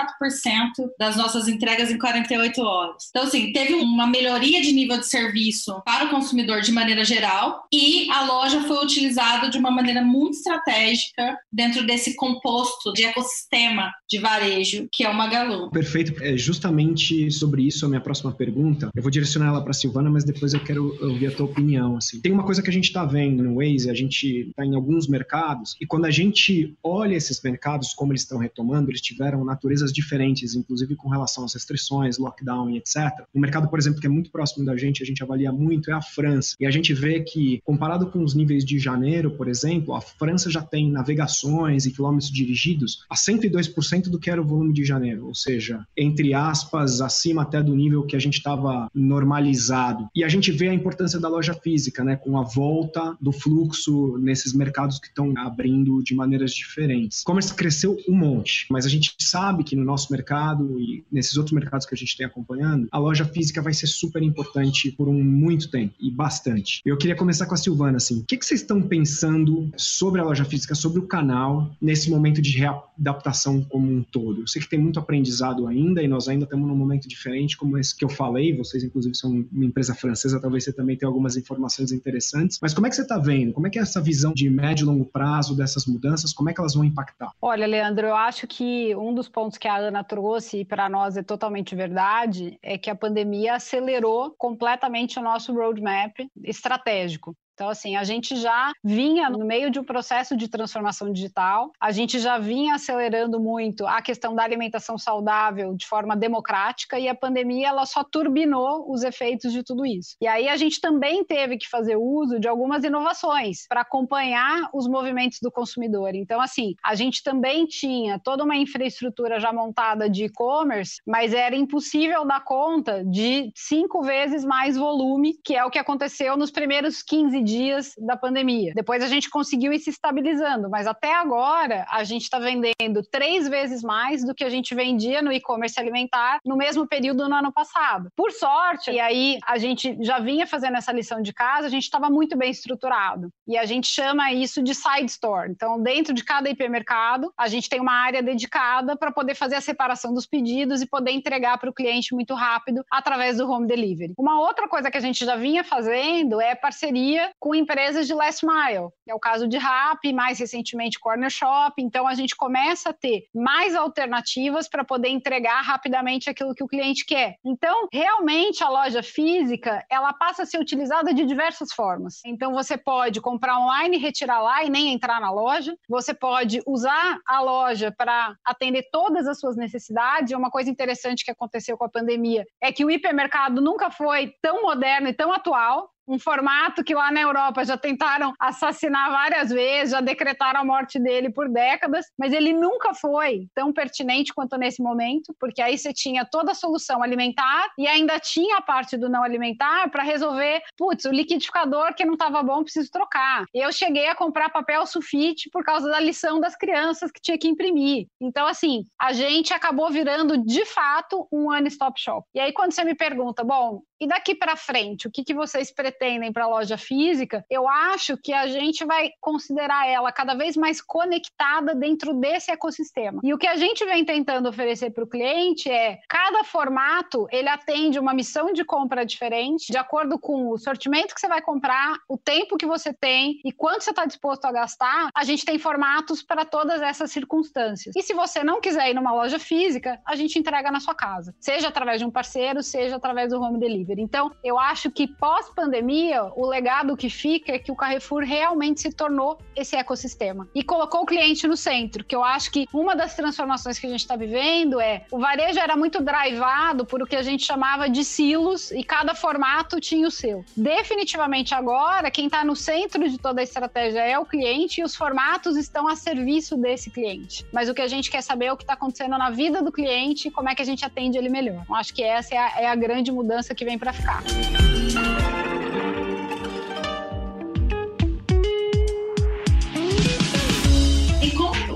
das 0.99 1.15
nossas 1.15 1.47
entregas 1.47 1.89
em 1.89 1.97
48 1.97 2.61
horas. 2.61 3.05
Então, 3.09 3.23
assim, 3.23 3.53
teve 3.53 3.75
uma 3.75 4.05
melhoria 4.05 4.61
de 4.61 4.73
nível 4.73 4.97
de 4.97 5.07
serviço 5.07 5.81
para 5.85 6.05
o 6.05 6.09
consumidor 6.09 6.59
de 6.59 6.73
maneira 6.73 7.05
geral, 7.05 7.63
e 7.71 8.11
a 8.11 8.23
loja 8.23 8.59
foi 8.63 8.83
utilizada 8.83 9.49
de 9.49 9.57
uma 9.57 9.71
maneira 9.71 10.01
muito 10.01 10.35
estratégica 10.35 11.37
dentro 11.49 11.85
desse 11.85 12.13
composto 12.17 12.91
de 12.91 13.05
ecossistema 13.05 13.89
de 14.09 14.19
varejo 14.19 14.50
varejo, 14.51 14.87
que 14.91 15.03
é 15.03 15.09
o 15.09 15.13
Magalu. 15.13 15.69
Perfeito. 15.71 16.21
É 16.23 16.35
justamente 16.35 17.31
sobre 17.31 17.63
isso 17.63 17.85
a 17.85 17.89
minha 17.89 18.01
próxima 18.01 18.31
pergunta. 18.31 18.89
Eu 18.93 19.01
vou 19.01 19.11
direcionar 19.11 19.47
ela 19.47 19.63
para 19.63 19.73
Silvana, 19.73 20.09
mas 20.09 20.23
depois 20.23 20.53
eu 20.53 20.63
quero 20.63 20.97
ouvir 21.01 21.27
a 21.27 21.31
tua 21.31 21.45
opinião. 21.45 21.97
Assim. 21.97 22.19
Tem 22.19 22.31
uma 22.31 22.43
coisa 22.43 22.61
que 22.61 22.69
a 22.69 22.73
gente 22.73 22.85
está 22.85 23.05
vendo 23.05 23.43
no 23.43 23.55
Waze, 23.55 23.89
a 23.89 23.93
gente 23.93 24.49
está 24.49 24.65
em 24.65 24.75
alguns 24.75 25.07
mercados, 25.07 25.75
e 25.79 25.85
quando 25.85 26.05
a 26.05 26.11
gente 26.11 26.75
olha 26.83 27.15
esses 27.15 27.41
mercados, 27.41 27.93
como 27.93 28.11
eles 28.11 28.21
estão 28.21 28.37
retomando, 28.37 28.89
eles 28.89 29.01
tiveram 29.01 29.43
naturezas 29.43 29.91
diferentes, 29.91 30.55
inclusive 30.55 30.95
com 30.95 31.09
relação 31.09 31.45
às 31.45 31.53
restrições, 31.53 32.17
lockdown 32.17 32.69
e 32.69 32.77
etc. 32.77 33.25
Um 33.33 33.39
mercado, 33.39 33.69
por 33.69 33.79
exemplo, 33.79 33.99
que 33.99 34.07
é 34.07 34.09
muito 34.09 34.31
próximo 34.31 34.65
da 34.65 34.75
gente, 34.75 35.01
a 35.01 35.05
gente 35.05 35.23
avalia 35.23 35.51
muito, 35.51 35.89
é 35.89 35.93
a 35.93 36.01
França. 36.01 36.55
E 36.59 36.65
a 36.65 36.71
gente 36.71 36.93
vê 36.93 37.21
que, 37.21 37.61
comparado 37.63 38.07
com 38.07 38.23
os 38.23 38.33
níveis 38.33 38.65
de 38.65 38.77
janeiro, 38.79 39.31
por 39.31 39.47
exemplo, 39.47 39.93
a 39.93 40.01
França 40.01 40.49
já 40.49 40.61
tem 40.61 40.91
navegações 40.91 41.85
e 41.85 41.91
quilômetros 41.91 42.31
dirigidos 42.31 43.03
a 43.09 43.15
102% 43.15 44.09
do 44.09 44.19
que 44.19 44.29
era 44.29 44.40
volume 44.45 44.73
de 44.73 44.83
janeiro, 44.83 45.27
ou 45.27 45.35
seja, 45.35 45.85
entre 45.95 46.33
aspas, 46.33 47.01
acima 47.01 47.41
até 47.43 47.61
do 47.61 47.75
nível 47.75 48.03
que 48.03 48.15
a 48.15 48.19
gente 48.19 48.37
estava 48.37 48.89
normalizado. 48.93 50.07
E 50.15 50.23
a 50.23 50.29
gente 50.29 50.51
vê 50.51 50.69
a 50.69 50.73
importância 50.73 51.19
da 51.19 51.27
loja 51.27 51.53
física, 51.53 52.03
né, 52.03 52.15
com 52.15 52.37
a 52.37 52.43
volta 52.43 53.15
do 53.21 53.31
fluxo 53.31 54.17
nesses 54.17 54.53
mercados 54.53 54.99
que 54.99 55.07
estão 55.07 55.33
abrindo 55.37 56.01
de 56.03 56.15
maneiras 56.15 56.53
diferentes. 56.53 57.21
O 57.21 57.25
commerce 57.25 57.53
cresceu 57.53 57.97
um 58.07 58.15
monte, 58.15 58.65
mas 58.69 58.85
a 58.85 58.89
gente 58.89 59.15
sabe 59.19 59.63
que 59.63 59.75
no 59.75 59.83
nosso 59.83 60.11
mercado 60.11 60.79
e 60.79 61.03
nesses 61.11 61.37
outros 61.37 61.53
mercados 61.53 61.85
que 61.85 61.93
a 61.93 61.97
gente 61.97 62.15
tem 62.15 62.25
acompanhando, 62.25 62.87
a 62.91 62.97
loja 62.97 63.25
física 63.25 63.61
vai 63.61 63.73
ser 63.73 63.87
super 63.87 64.21
importante 64.21 64.91
por 64.91 65.07
um 65.07 65.23
muito 65.23 65.69
tempo 65.69 65.93
e 65.99 66.09
bastante. 66.09 66.81
Eu 66.85 66.97
queria 66.97 67.15
começar 67.15 67.45
com 67.45 67.53
a 67.53 67.57
Silvana, 67.57 67.97
assim, 67.97 68.19
o 68.19 68.25
que, 68.25 68.37
que 68.37 68.45
vocês 68.45 68.61
estão 68.61 68.81
pensando 68.81 69.69
sobre 69.75 70.21
a 70.21 70.23
loja 70.23 70.45
física, 70.45 70.75
sobre 70.75 70.99
o 70.99 71.07
canal, 71.07 71.71
nesse 71.81 72.09
momento 72.09 72.41
de 72.41 72.57
readaptação 72.57 73.61
como 73.63 73.91
um 73.91 74.03
todo? 74.03 74.30
Eu 74.39 74.47
sei 74.47 74.61
que 74.61 74.69
tem 74.69 74.79
muito 74.79 74.99
aprendizado 74.99 75.67
ainda 75.67 76.01
e 76.01 76.07
nós 76.07 76.27
ainda 76.27 76.45
estamos 76.45 76.67
num 76.67 76.75
momento 76.75 77.07
diferente, 77.07 77.57
como 77.57 77.77
esse 77.77 77.95
que 77.95 78.05
eu 78.05 78.09
falei, 78.09 78.55
vocês 78.55 78.83
inclusive 78.83 79.15
são 79.15 79.45
uma 79.51 79.65
empresa 79.65 79.93
francesa, 79.93 80.39
talvez 80.39 80.63
você 80.63 80.73
também 80.73 80.97
tenha 80.97 81.09
algumas 81.09 81.37
informações 81.37 81.91
interessantes, 81.91 82.57
mas 82.61 82.73
como 82.73 82.87
é 82.87 82.89
que 82.89 82.95
você 82.95 83.01
está 83.01 83.17
vendo? 83.17 83.53
Como 83.53 83.67
é 83.67 83.69
que 83.69 83.79
é 83.79 83.81
essa 83.81 84.01
visão 84.01 84.33
de 84.33 84.49
médio 84.49 84.83
e 84.83 84.87
longo 84.87 85.05
prazo 85.05 85.55
dessas 85.55 85.85
mudanças, 85.85 86.33
como 86.33 86.49
é 86.49 86.53
que 86.53 86.59
elas 86.59 86.73
vão 86.73 86.83
impactar? 86.83 87.31
Olha, 87.41 87.65
Leandro, 87.65 88.07
eu 88.07 88.15
acho 88.15 88.47
que 88.47 88.95
um 88.95 89.13
dos 89.13 89.27
pontos 89.27 89.57
que 89.57 89.67
a 89.67 89.77
Ana 89.77 90.03
trouxe 90.03 90.61
e 90.61 90.65
para 90.65 90.89
nós 90.89 91.17
é 91.17 91.23
totalmente 91.23 91.75
verdade 91.75 92.57
é 92.61 92.77
que 92.77 92.89
a 92.89 92.95
pandemia 92.95 93.55
acelerou 93.55 94.33
completamente 94.37 95.19
o 95.19 95.21
nosso 95.21 95.53
roadmap 95.53 96.15
estratégico. 96.43 97.35
Então, 97.61 97.69
assim, 97.69 97.95
a 97.95 98.03
gente 98.03 98.35
já 98.37 98.71
vinha 98.83 99.29
no 99.29 99.45
meio 99.45 99.69
de 99.69 99.79
um 99.79 99.83
processo 99.83 100.35
de 100.35 100.47
transformação 100.47 101.13
digital, 101.13 101.71
a 101.79 101.91
gente 101.91 102.17
já 102.17 102.39
vinha 102.39 102.73
acelerando 102.73 103.39
muito 103.39 103.85
a 103.85 104.01
questão 104.01 104.33
da 104.33 104.41
alimentação 104.41 104.97
saudável 104.97 105.75
de 105.75 105.85
forma 105.85 106.15
democrática 106.15 106.97
e 106.97 107.07
a 107.07 107.13
pandemia 107.13 107.67
ela 107.67 107.85
só 107.85 108.03
turbinou 108.03 108.91
os 108.91 109.03
efeitos 109.03 109.53
de 109.53 109.61
tudo 109.61 109.85
isso. 109.85 110.15
E 110.19 110.25
aí 110.25 110.49
a 110.49 110.57
gente 110.57 110.81
também 110.81 111.23
teve 111.23 111.55
que 111.55 111.69
fazer 111.69 111.97
uso 111.97 112.39
de 112.39 112.47
algumas 112.47 112.83
inovações 112.83 113.67
para 113.69 113.81
acompanhar 113.81 114.67
os 114.73 114.87
movimentos 114.87 115.37
do 115.39 115.51
consumidor. 115.51 116.15
Então, 116.15 116.41
assim, 116.41 116.73
a 116.83 116.95
gente 116.95 117.21
também 117.21 117.67
tinha 117.67 118.17
toda 118.17 118.43
uma 118.43 118.57
infraestrutura 118.57 119.39
já 119.39 119.53
montada 119.53 120.09
de 120.09 120.23
e-commerce, 120.23 120.99
mas 121.05 121.31
era 121.31 121.55
impossível 121.55 122.25
dar 122.25 122.43
conta 122.43 123.05
de 123.05 123.51
cinco 123.55 124.01
vezes 124.01 124.43
mais 124.43 124.75
volume, 124.75 125.35
que 125.45 125.55
é 125.55 125.63
o 125.63 125.69
que 125.69 125.77
aconteceu 125.77 126.35
nos 126.35 126.49
primeiros 126.49 127.03
15 127.03 127.39
dias 127.43 127.50
dias 127.51 127.93
da 127.97 128.15
pandemia. 128.15 128.73
Depois 128.75 129.03
a 129.03 129.07
gente 129.07 129.29
conseguiu 129.29 129.73
ir 129.73 129.79
se 129.79 129.89
estabilizando, 129.89 130.69
mas 130.69 130.87
até 130.87 131.13
agora 131.13 131.85
a 131.89 132.03
gente 132.03 132.23
está 132.23 132.39
vendendo 132.39 133.03
três 133.11 133.47
vezes 133.47 133.83
mais 133.83 134.23
do 134.25 134.33
que 134.33 134.43
a 134.43 134.49
gente 134.49 134.73
vendia 134.73 135.21
no 135.21 135.31
e-commerce 135.31 135.79
alimentar 135.79 136.39
no 136.45 136.55
mesmo 136.55 136.87
período 136.87 137.27
no 137.27 137.35
ano 137.35 137.51
passado. 137.51 138.09
Por 138.15 138.31
sorte, 138.31 138.91
e 138.91 138.99
aí 138.99 139.37
a 139.45 139.57
gente 139.57 139.97
já 140.01 140.19
vinha 140.19 140.47
fazendo 140.47 140.77
essa 140.77 140.91
lição 140.91 141.21
de 141.21 141.33
casa, 141.33 141.67
a 141.67 141.69
gente 141.69 141.83
estava 141.83 142.09
muito 142.09 142.37
bem 142.37 142.51
estruturado. 142.51 143.29
E 143.47 143.57
a 143.57 143.65
gente 143.65 143.87
chama 143.87 144.31
isso 144.31 144.63
de 144.63 144.73
side 144.73 145.11
store. 145.11 145.51
Então, 145.51 145.81
dentro 145.81 146.13
de 146.13 146.23
cada 146.23 146.49
hipermercado, 146.49 147.31
a 147.37 147.47
gente 147.47 147.69
tem 147.69 147.79
uma 147.79 147.93
área 147.93 148.23
dedicada 148.23 148.95
para 148.95 149.11
poder 149.11 149.35
fazer 149.35 149.55
a 149.55 149.61
separação 149.61 150.13
dos 150.13 150.25
pedidos 150.25 150.81
e 150.81 150.87
poder 150.87 151.11
entregar 151.11 151.57
para 151.57 151.69
o 151.69 151.73
cliente 151.73 152.13
muito 152.13 152.33
rápido 152.33 152.83
através 152.89 153.37
do 153.37 153.49
home 153.49 153.67
delivery. 153.67 154.13
Uma 154.17 154.39
outra 154.39 154.67
coisa 154.67 154.89
que 154.89 154.97
a 154.97 155.01
gente 155.01 155.25
já 155.25 155.35
vinha 155.35 155.63
fazendo 155.63 156.39
é 156.39 156.55
parceria 156.55 157.31
com 157.41 157.55
empresas 157.55 158.05
de 158.05 158.13
last 158.13 158.45
mile. 158.45 158.89
É 159.07 159.15
o 159.15 159.19
caso 159.19 159.47
de 159.47 159.57
Rappi, 159.57 160.13
mais 160.13 160.37
recentemente 160.37 160.99
Corner 160.99 161.29
Shop. 161.29 161.73
Então 161.79 162.07
a 162.07 162.13
gente 162.13 162.35
começa 162.35 162.91
a 162.91 162.93
ter 162.93 163.25
mais 163.33 163.75
alternativas 163.75 164.69
para 164.69 164.85
poder 164.85 165.09
entregar 165.09 165.61
rapidamente 165.61 166.29
aquilo 166.29 166.53
que 166.53 166.63
o 166.63 166.67
cliente 166.67 167.03
quer. 167.03 167.35
Então, 167.43 167.87
realmente 167.91 168.63
a 168.63 168.69
loja 168.69 169.01
física, 169.01 169.83
ela 169.89 170.13
passa 170.13 170.43
a 170.43 170.45
ser 170.45 170.59
utilizada 170.59 171.13
de 171.13 171.25
diversas 171.25 171.73
formas. 171.73 172.21
Então 172.23 172.53
você 172.53 172.77
pode 172.77 173.19
comprar 173.19 173.57
online, 173.57 173.97
retirar 173.97 174.39
lá 174.39 174.63
e 174.63 174.69
nem 174.69 174.93
entrar 174.93 175.19
na 175.19 175.31
loja. 175.31 175.75
Você 175.89 176.13
pode 176.13 176.61
usar 176.67 177.19
a 177.25 177.41
loja 177.41 177.91
para 177.91 178.35
atender 178.45 178.87
todas 178.91 179.27
as 179.27 179.39
suas 179.39 179.57
necessidades. 179.57 180.31
E 180.31 180.35
uma 180.35 180.51
coisa 180.51 180.69
interessante 180.69 181.25
que 181.25 181.31
aconteceu 181.31 181.75
com 181.75 181.85
a 181.85 181.89
pandemia 181.89 182.45
é 182.61 182.71
que 182.71 182.85
o 182.85 182.91
hipermercado 182.91 183.59
nunca 183.59 183.89
foi 183.89 184.35
tão 184.43 184.61
moderno 184.61 185.07
e 185.07 185.13
tão 185.13 185.33
atual 185.33 185.89
um 186.07 186.19
formato 186.19 186.83
que 186.83 186.93
lá 186.93 187.11
na 187.11 187.21
Europa 187.21 187.63
já 187.63 187.77
tentaram 187.77 188.33
assassinar 188.39 189.11
várias 189.11 189.49
vezes, 189.49 189.91
já 189.91 190.01
decretaram 190.01 190.61
a 190.61 190.65
morte 190.65 190.99
dele 190.99 191.31
por 191.31 191.49
décadas, 191.49 192.05
mas 192.17 192.33
ele 192.33 192.53
nunca 192.53 192.93
foi 192.93 193.47
tão 193.53 193.71
pertinente 193.71 194.33
quanto 194.33 194.57
nesse 194.57 194.81
momento, 194.81 195.35
porque 195.39 195.61
aí 195.61 195.77
você 195.77 195.93
tinha 195.93 196.25
toda 196.25 196.51
a 196.51 196.55
solução 196.55 197.01
alimentar 197.01 197.69
e 197.77 197.87
ainda 197.87 198.19
tinha 198.19 198.57
a 198.57 198.61
parte 198.61 198.97
do 198.97 199.09
não 199.09 199.23
alimentar 199.23 199.89
para 199.89 200.03
resolver, 200.03 200.61
putz, 200.77 201.05
o 201.05 201.11
liquidificador 201.11 201.93
que 201.95 202.05
não 202.05 202.13
estava 202.13 202.43
bom, 202.43 202.63
preciso 202.63 202.89
trocar. 202.91 203.45
Eu 203.53 203.71
cheguei 203.71 204.07
a 204.07 204.15
comprar 204.15 204.49
papel 204.49 204.85
sulfite 204.85 205.49
por 205.49 205.63
causa 205.63 205.89
da 205.89 205.99
lição 205.99 206.39
das 206.39 206.55
crianças 206.55 207.11
que 207.11 207.21
tinha 207.21 207.37
que 207.37 207.47
imprimir. 207.47 208.07
Então, 208.19 208.45
assim, 208.47 208.83
a 208.99 209.13
gente 209.13 209.53
acabou 209.53 209.89
virando 209.89 210.37
de 210.37 210.65
fato 210.65 211.27
um 211.31 211.49
one-stop 211.49 211.99
shop. 211.99 212.27
E 212.33 212.39
aí, 212.39 212.51
quando 212.53 212.71
você 212.71 212.83
me 212.83 212.95
pergunta, 212.95 213.43
bom, 213.43 213.81
e 214.01 214.07
daqui 214.07 214.33
para 214.33 214.55
frente, 214.55 215.07
o 215.07 215.11
que, 215.11 215.23
que 215.23 215.33
vocês 215.33 215.71
pretendem 215.71 216.33
para 216.33 216.45
a 216.45 216.47
loja 216.47 216.75
física? 216.75 217.45
Eu 217.47 217.69
acho 217.69 218.17
que 218.17 218.33
a 218.33 218.47
gente 218.47 218.83
vai 218.83 219.11
considerar 219.21 219.87
ela 219.87 220.11
cada 220.11 220.33
vez 220.33 220.57
mais 220.57 220.81
conectada 220.81 221.75
dentro 221.75 222.11
desse 222.15 222.49
ecossistema. 222.49 223.21
E 223.23 223.31
o 223.31 223.37
que 223.37 223.45
a 223.45 223.55
gente 223.55 223.85
vem 223.85 224.03
tentando 224.03 224.49
oferecer 224.49 224.89
para 224.89 225.03
o 225.03 225.07
cliente 225.07 225.69
é 225.69 225.99
cada 226.09 226.43
formato 226.43 227.27
ele 227.31 227.47
atende 227.47 227.99
uma 227.99 228.11
missão 228.11 228.51
de 228.51 228.65
compra 228.65 229.05
diferente, 229.05 229.71
de 229.71 229.77
acordo 229.77 230.17
com 230.17 230.49
o 230.49 230.57
sortimento 230.57 231.13
que 231.13 231.21
você 231.21 231.27
vai 231.27 231.41
comprar, 231.41 231.99
o 232.09 232.17
tempo 232.17 232.57
que 232.57 232.65
você 232.65 232.91
tem 232.91 233.39
e 233.45 233.51
quanto 233.51 233.83
você 233.83 233.91
está 233.91 234.05
disposto 234.05 234.45
a 234.45 234.51
gastar. 234.51 235.09
A 235.13 235.23
gente 235.23 235.45
tem 235.45 235.59
formatos 235.59 236.23
para 236.23 236.43
todas 236.43 236.81
essas 236.81 237.11
circunstâncias. 237.11 237.95
E 237.95 238.01
se 238.01 238.15
você 238.15 238.43
não 238.43 238.59
quiser 238.59 238.89
ir 238.89 238.95
numa 238.95 239.13
loja 239.13 239.37
física, 239.37 240.01
a 240.07 240.15
gente 240.15 240.39
entrega 240.39 240.71
na 240.71 240.79
sua 240.79 240.95
casa, 240.95 241.35
seja 241.39 241.67
através 241.67 241.99
de 241.99 242.05
um 242.05 242.09
parceiro, 242.09 242.63
seja 242.63 242.95
através 242.95 243.29
do 243.29 243.39
home 243.39 243.59
delivery. 243.59 243.90
Então, 243.99 244.31
eu 244.43 244.59
acho 244.59 244.91
que 244.91 245.07
pós-pandemia, 245.07 246.23
o 246.35 246.45
legado 246.45 246.95
que 246.95 247.09
fica 247.09 247.53
é 247.53 247.59
que 247.59 247.71
o 247.71 247.75
Carrefour 247.75 248.23
realmente 248.23 248.81
se 248.81 248.91
tornou 248.91 249.37
esse 249.55 249.75
ecossistema 249.75 250.47
e 250.53 250.63
colocou 250.63 251.01
o 251.01 251.05
cliente 251.05 251.47
no 251.47 251.57
centro, 251.57 252.03
que 252.03 252.15
eu 252.15 252.23
acho 252.23 252.51
que 252.51 252.67
uma 252.73 252.95
das 252.95 253.15
transformações 253.15 253.79
que 253.79 253.87
a 253.87 253.89
gente 253.89 254.01
está 254.01 254.15
vivendo 254.15 254.79
é 254.79 255.05
o 255.11 255.19
varejo 255.19 255.59
era 255.59 255.75
muito 255.75 256.01
drivado 256.01 256.85
por 256.85 257.01
o 257.01 257.05
que 257.05 257.15
a 257.15 257.21
gente 257.21 257.45
chamava 257.45 257.89
de 257.89 258.03
silos 258.03 258.71
e 258.71 258.83
cada 258.83 259.13
formato 259.13 259.79
tinha 259.79 260.07
o 260.07 260.11
seu. 260.11 260.43
Definitivamente 260.55 261.53
agora, 261.53 262.11
quem 262.11 262.25
está 262.25 262.43
no 262.43 262.55
centro 262.55 263.07
de 263.09 263.17
toda 263.17 263.41
a 263.41 263.43
estratégia 263.43 263.99
é 263.99 264.17
o 264.17 264.25
cliente 264.25 264.81
e 264.81 264.83
os 264.83 264.95
formatos 264.95 265.57
estão 265.57 265.87
a 265.87 265.95
serviço 265.95 266.57
desse 266.57 266.89
cliente. 266.89 267.45
Mas 267.51 267.69
o 267.69 267.73
que 267.73 267.81
a 267.81 267.87
gente 267.87 268.09
quer 268.09 268.21
saber 268.21 268.45
é 268.45 268.53
o 268.53 268.57
que 268.57 268.63
está 268.63 268.73
acontecendo 268.73 269.17
na 269.17 269.29
vida 269.29 269.61
do 269.61 269.71
cliente 269.71 270.27
e 270.27 270.31
como 270.31 270.49
é 270.49 270.55
que 270.55 270.61
a 270.61 270.65
gente 270.65 270.85
atende 270.85 271.17
ele 271.17 271.29
melhor. 271.29 271.63
Eu 271.67 271.75
acho 271.75 271.93
que 271.93 272.03
essa 272.03 272.35
é 272.35 272.37
a, 272.37 272.61
é 272.61 272.67
a 272.67 272.75
grande 272.75 273.11
mudança 273.11 273.53
que 273.53 273.65
vem 273.65 273.77
para 273.81 273.91
ficar. 273.91 274.23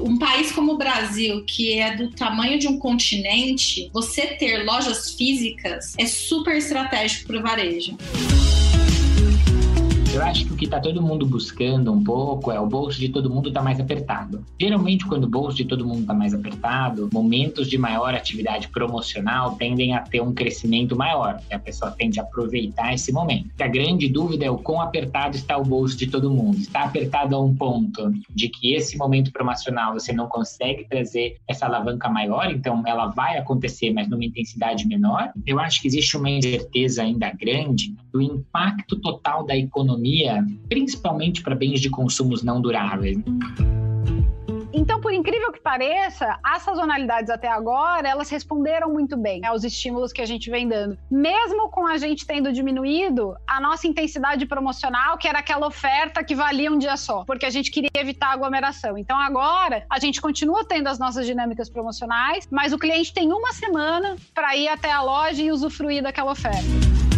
Um 0.01 0.19
país 0.19 0.51
como 0.51 0.73
o 0.73 0.77
Brasil, 0.77 1.43
que 1.45 1.79
é 1.79 1.95
do 1.95 2.09
tamanho 2.11 2.57
de 2.59 2.67
um 2.67 2.77
continente, 2.77 3.89
você 3.91 4.27
ter 4.27 4.63
lojas 4.63 5.11
físicas 5.11 5.93
é 5.97 6.05
super 6.05 6.55
estratégico 6.55 7.27
para 7.27 7.39
o 7.39 7.41
varejo. 7.41 7.97
Acho 10.21 10.45
que 10.45 10.53
o 10.53 10.55
que 10.55 10.65
está 10.65 10.79
todo 10.79 11.01
mundo 11.01 11.25
buscando 11.25 11.91
um 11.91 12.03
pouco 12.03 12.51
é 12.51 12.59
o 12.59 12.67
bolso 12.67 12.99
de 12.99 13.09
todo 13.09 13.29
mundo 13.29 13.49
está 13.49 13.61
mais 13.61 13.79
apertado. 13.79 14.43
Geralmente, 14.59 15.05
quando 15.05 15.25
o 15.25 15.29
bolso 15.29 15.57
de 15.57 15.65
todo 15.65 15.85
mundo 15.85 16.01
está 16.01 16.13
mais 16.13 16.33
apertado, 16.33 17.09
momentos 17.11 17.67
de 17.67 17.77
maior 17.77 18.13
atividade 18.13 18.67
promocional 18.69 19.55
tendem 19.55 19.93
a 19.93 20.01
ter 20.01 20.21
um 20.21 20.33
crescimento 20.33 20.95
maior, 20.95 21.39
a 21.51 21.59
pessoa 21.59 21.91
tende 21.91 22.19
a 22.19 22.23
aproveitar 22.23 22.93
esse 22.93 23.11
momento. 23.11 23.49
A 23.59 23.67
grande 23.67 24.07
dúvida 24.07 24.45
é 24.45 24.49
o 24.49 24.57
quão 24.57 24.81
apertado 24.81 25.35
está 25.35 25.57
o 25.57 25.63
bolso 25.63 25.97
de 25.97 26.07
todo 26.07 26.29
mundo. 26.29 26.57
Está 26.57 26.83
apertado 26.83 27.35
a 27.35 27.41
um 27.41 27.55
ponto 27.55 28.13
de 28.29 28.49
que 28.49 28.73
esse 28.73 28.97
momento 28.97 29.31
promocional 29.31 29.93
você 29.93 30.13
não 30.13 30.27
consegue 30.27 30.85
trazer 30.87 31.37
essa 31.47 31.65
alavanca 31.65 32.09
maior, 32.09 32.51
então 32.51 32.83
ela 32.85 33.07
vai 33.07 33.37
acontecer, 33.37 33.91
mas 33.91 34.07
numa 34.07 34.23
intensidade 34.23 34.87
menor. 34.87 35.31
Eu 35.45 35.59
acho 35.59 35.81
que 35.81 35.87
existe 35.87 36.17
uma 36.17 36.29
incerteza 36.29 37.03
ainda 37.03 37.31
grande 37.31 37.95
do 38.11 38.21
impacto 38.21 38.95
total 38.97 39.45
da 39.45 39.55
economia, 39.55 40.04
principalmente 40.69 41.41
para 41.41 41.55
bens 41.55 41.79
de 41.79 41.89
consumos 41.89 42.43
não 42.43 42.61
duráveis. 42.61 43.17
Então, 44.77 44.99
por 44.99 45.13
incrível 45.13 45.53
que 45.53 45.59
pareça, 45.61 46.37
as 46.43 46.61
sazonalidades 46.61 47.29
até 47.29 47.47
agora, 47.47 48.09
elas 48.09 48.29
responderam 48.29 48.91
muito 48.91 49.15
bem 49.15 49.45
aos 49.45 49.63
estímulos 49.63 50.11
que 50.11 50.21
a 50.21 50.25
gente 50.25 50.49
vem 50.49 50.67
dando. 50.67 50.97
Mesmo 51.09 51.69
com 51.69 51.87
a 51.87 51.97
gente 51.97 52.27
tendo 52.27 52.51
diminuído 52.51 53.35
a 53.47 53.61
nossa 53.61 53.87
intensidade 53.87 54.45
promocional, 54.45 55.17
que 55.17 55.29
era 55.29 55.39
aquela 55.39 55.65
oferta 55.65 56.21
que 56.25 56.35
valia 56.35 56.69
um 56.69 56.77
dia 56.77 56.97
só, 56.97 57.23
porque 57.23 57.45
a 57.45 57.49
gente 57.49 57.71
queria 57.71 57.89
evitar 57.95 58.33
aglomeração. 58.33 58.97
Então, 58.97 59.17
agora, 59.17 59.85
a 59.89 59.97
gente 59.97 60.19
continua 60.19 60.65
tendo 60.65 60.87
as 60.87 60.99
nossas 60.99 61.25
dinâmicas 61.25 61.69
promocionais, 61.69 62.45
mas 62.51 62.73
o 62.73 62.77
cliente 62.77 63.13
tem 63.13 63.31
uma 63.31 63.53
semana 63.53 64.17
para 64.33 64.57
ir 64.57 64.67
até 64.67 64.91
a 64.91 65.01
loja 65.01 65.41
e 65.41 65.51
usufruir 65.51 66.03
daquela 66.03 66.33
oferta. 66.33 67.14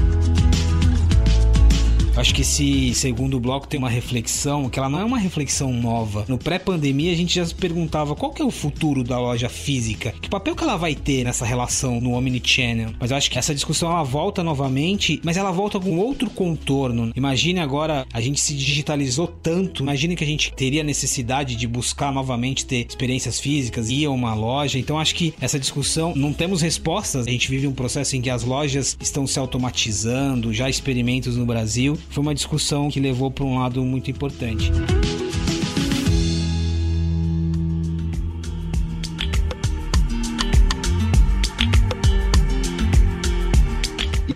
Acho 2.17 2.34
que 2.34 2.41
esse 2.41 2.95
segundo 2.95 3.39
bloco 3.39 3.67
tem 3.67 3.77
uma 3.77 3.91
reflexão 3.91 4.67
que 4.71 4.80
ela 4.80 4.89
não 4.89 4.99
é 4.99 5.06
uma 5.06 5.19
reflexão 5.19 5.71
nova. 5.71 6.25
No 6.27 6.36
pré-pandemia 6.36 7.12
a 7.12 7.15
gente 7.15 7.36
já 7.36 7.45
se 7.45 7.53
perguntava 7.53 8.15
qual 8.15 8.34
que 8.34 8.41
é 8.41 8.45
o 8.45 8.49
futuro 8.49 9.03
da 9.03 9.19
loja 9.19 9.47
física, 9.47 10.12
que 10.19 10.27
papel 10.27 10.56
que 10.56 10.63
ela 10.63 10.75
vai 10.75 10.95
ter 10.95 11.23
nessa 11.23 11.45
relação 11.45 12.01
no 12.01 12.13
omnichannel. 12.13 12.89
Mas 12.99 13.12
eu 13.12 13.17
acho 13.17 13.30
que 13.30 13.38
essa 13.38 13.53
discussão 13.53 13.91
ela 13.91 14.01
volta 14.01 14.43
novamente, 14.43 15.21
mas 15.23 15.38
ela 15.38 15.51
volta 15.51 15.80
com 15.80 15.99
outro 15.99 16.27
contorno. 16.32 17.12
Imagine 17.15 17.60
agora 17.60 18.03
a 18.12 18.19
gente 18.19 18.41
se 18.41 18.56
digitalizou 18.56 19.27
tanto, 19.27 19.84
imagine 19.84 20.15
que 20.15 20.23
a 20.23 20.27
gente 20.27 20.51
teria 20.53 20.84
necessidade 20.84 21.56
de 21.56 21.67
buscar 21.67 22.12
novamente 22.12 22.65
ter 22.65 22.88
experiências 22.89 23.39
físicas, 23.39 23.91
ir 23.91 24.06
a 24.06 24.10
uma 24.10 24.34
loja. 24.34 24.80
Então 24.80 24.97
acho 24.97 25.13
que 25.13 25.36
essa 25.39 25.60
discussão 25.60 26.13
não 26.15 26.34
temos 26.34 26.63
respostas. 26.63 27.27
A 27.27 27.32
gente 27.32 27.47
vive 27.47 27.67
um 27.67 27.73
processo 27.73 28.15
em 28.15 28.21
que 28.21 28.30
as 28.32 28.43
lojas 28.43 28.97
estão 28.99 29.27
se 29.27 29.38
automatizando, 29.38 30.51
já 30.51 30.67
experimentos 30.67 31.38
no 31.38 31.45
Brasil 31.45 31.95
foi 32.10 32.22
uma 32.22 32.34
discussão 32.34 32.89
que 32.89 33.00
levou 33.00 33.30
para 33.30 33.43
um 33.46 33.60
lado 33.60 33.84
muito 33.84 34.10
importante. 34.10 34.72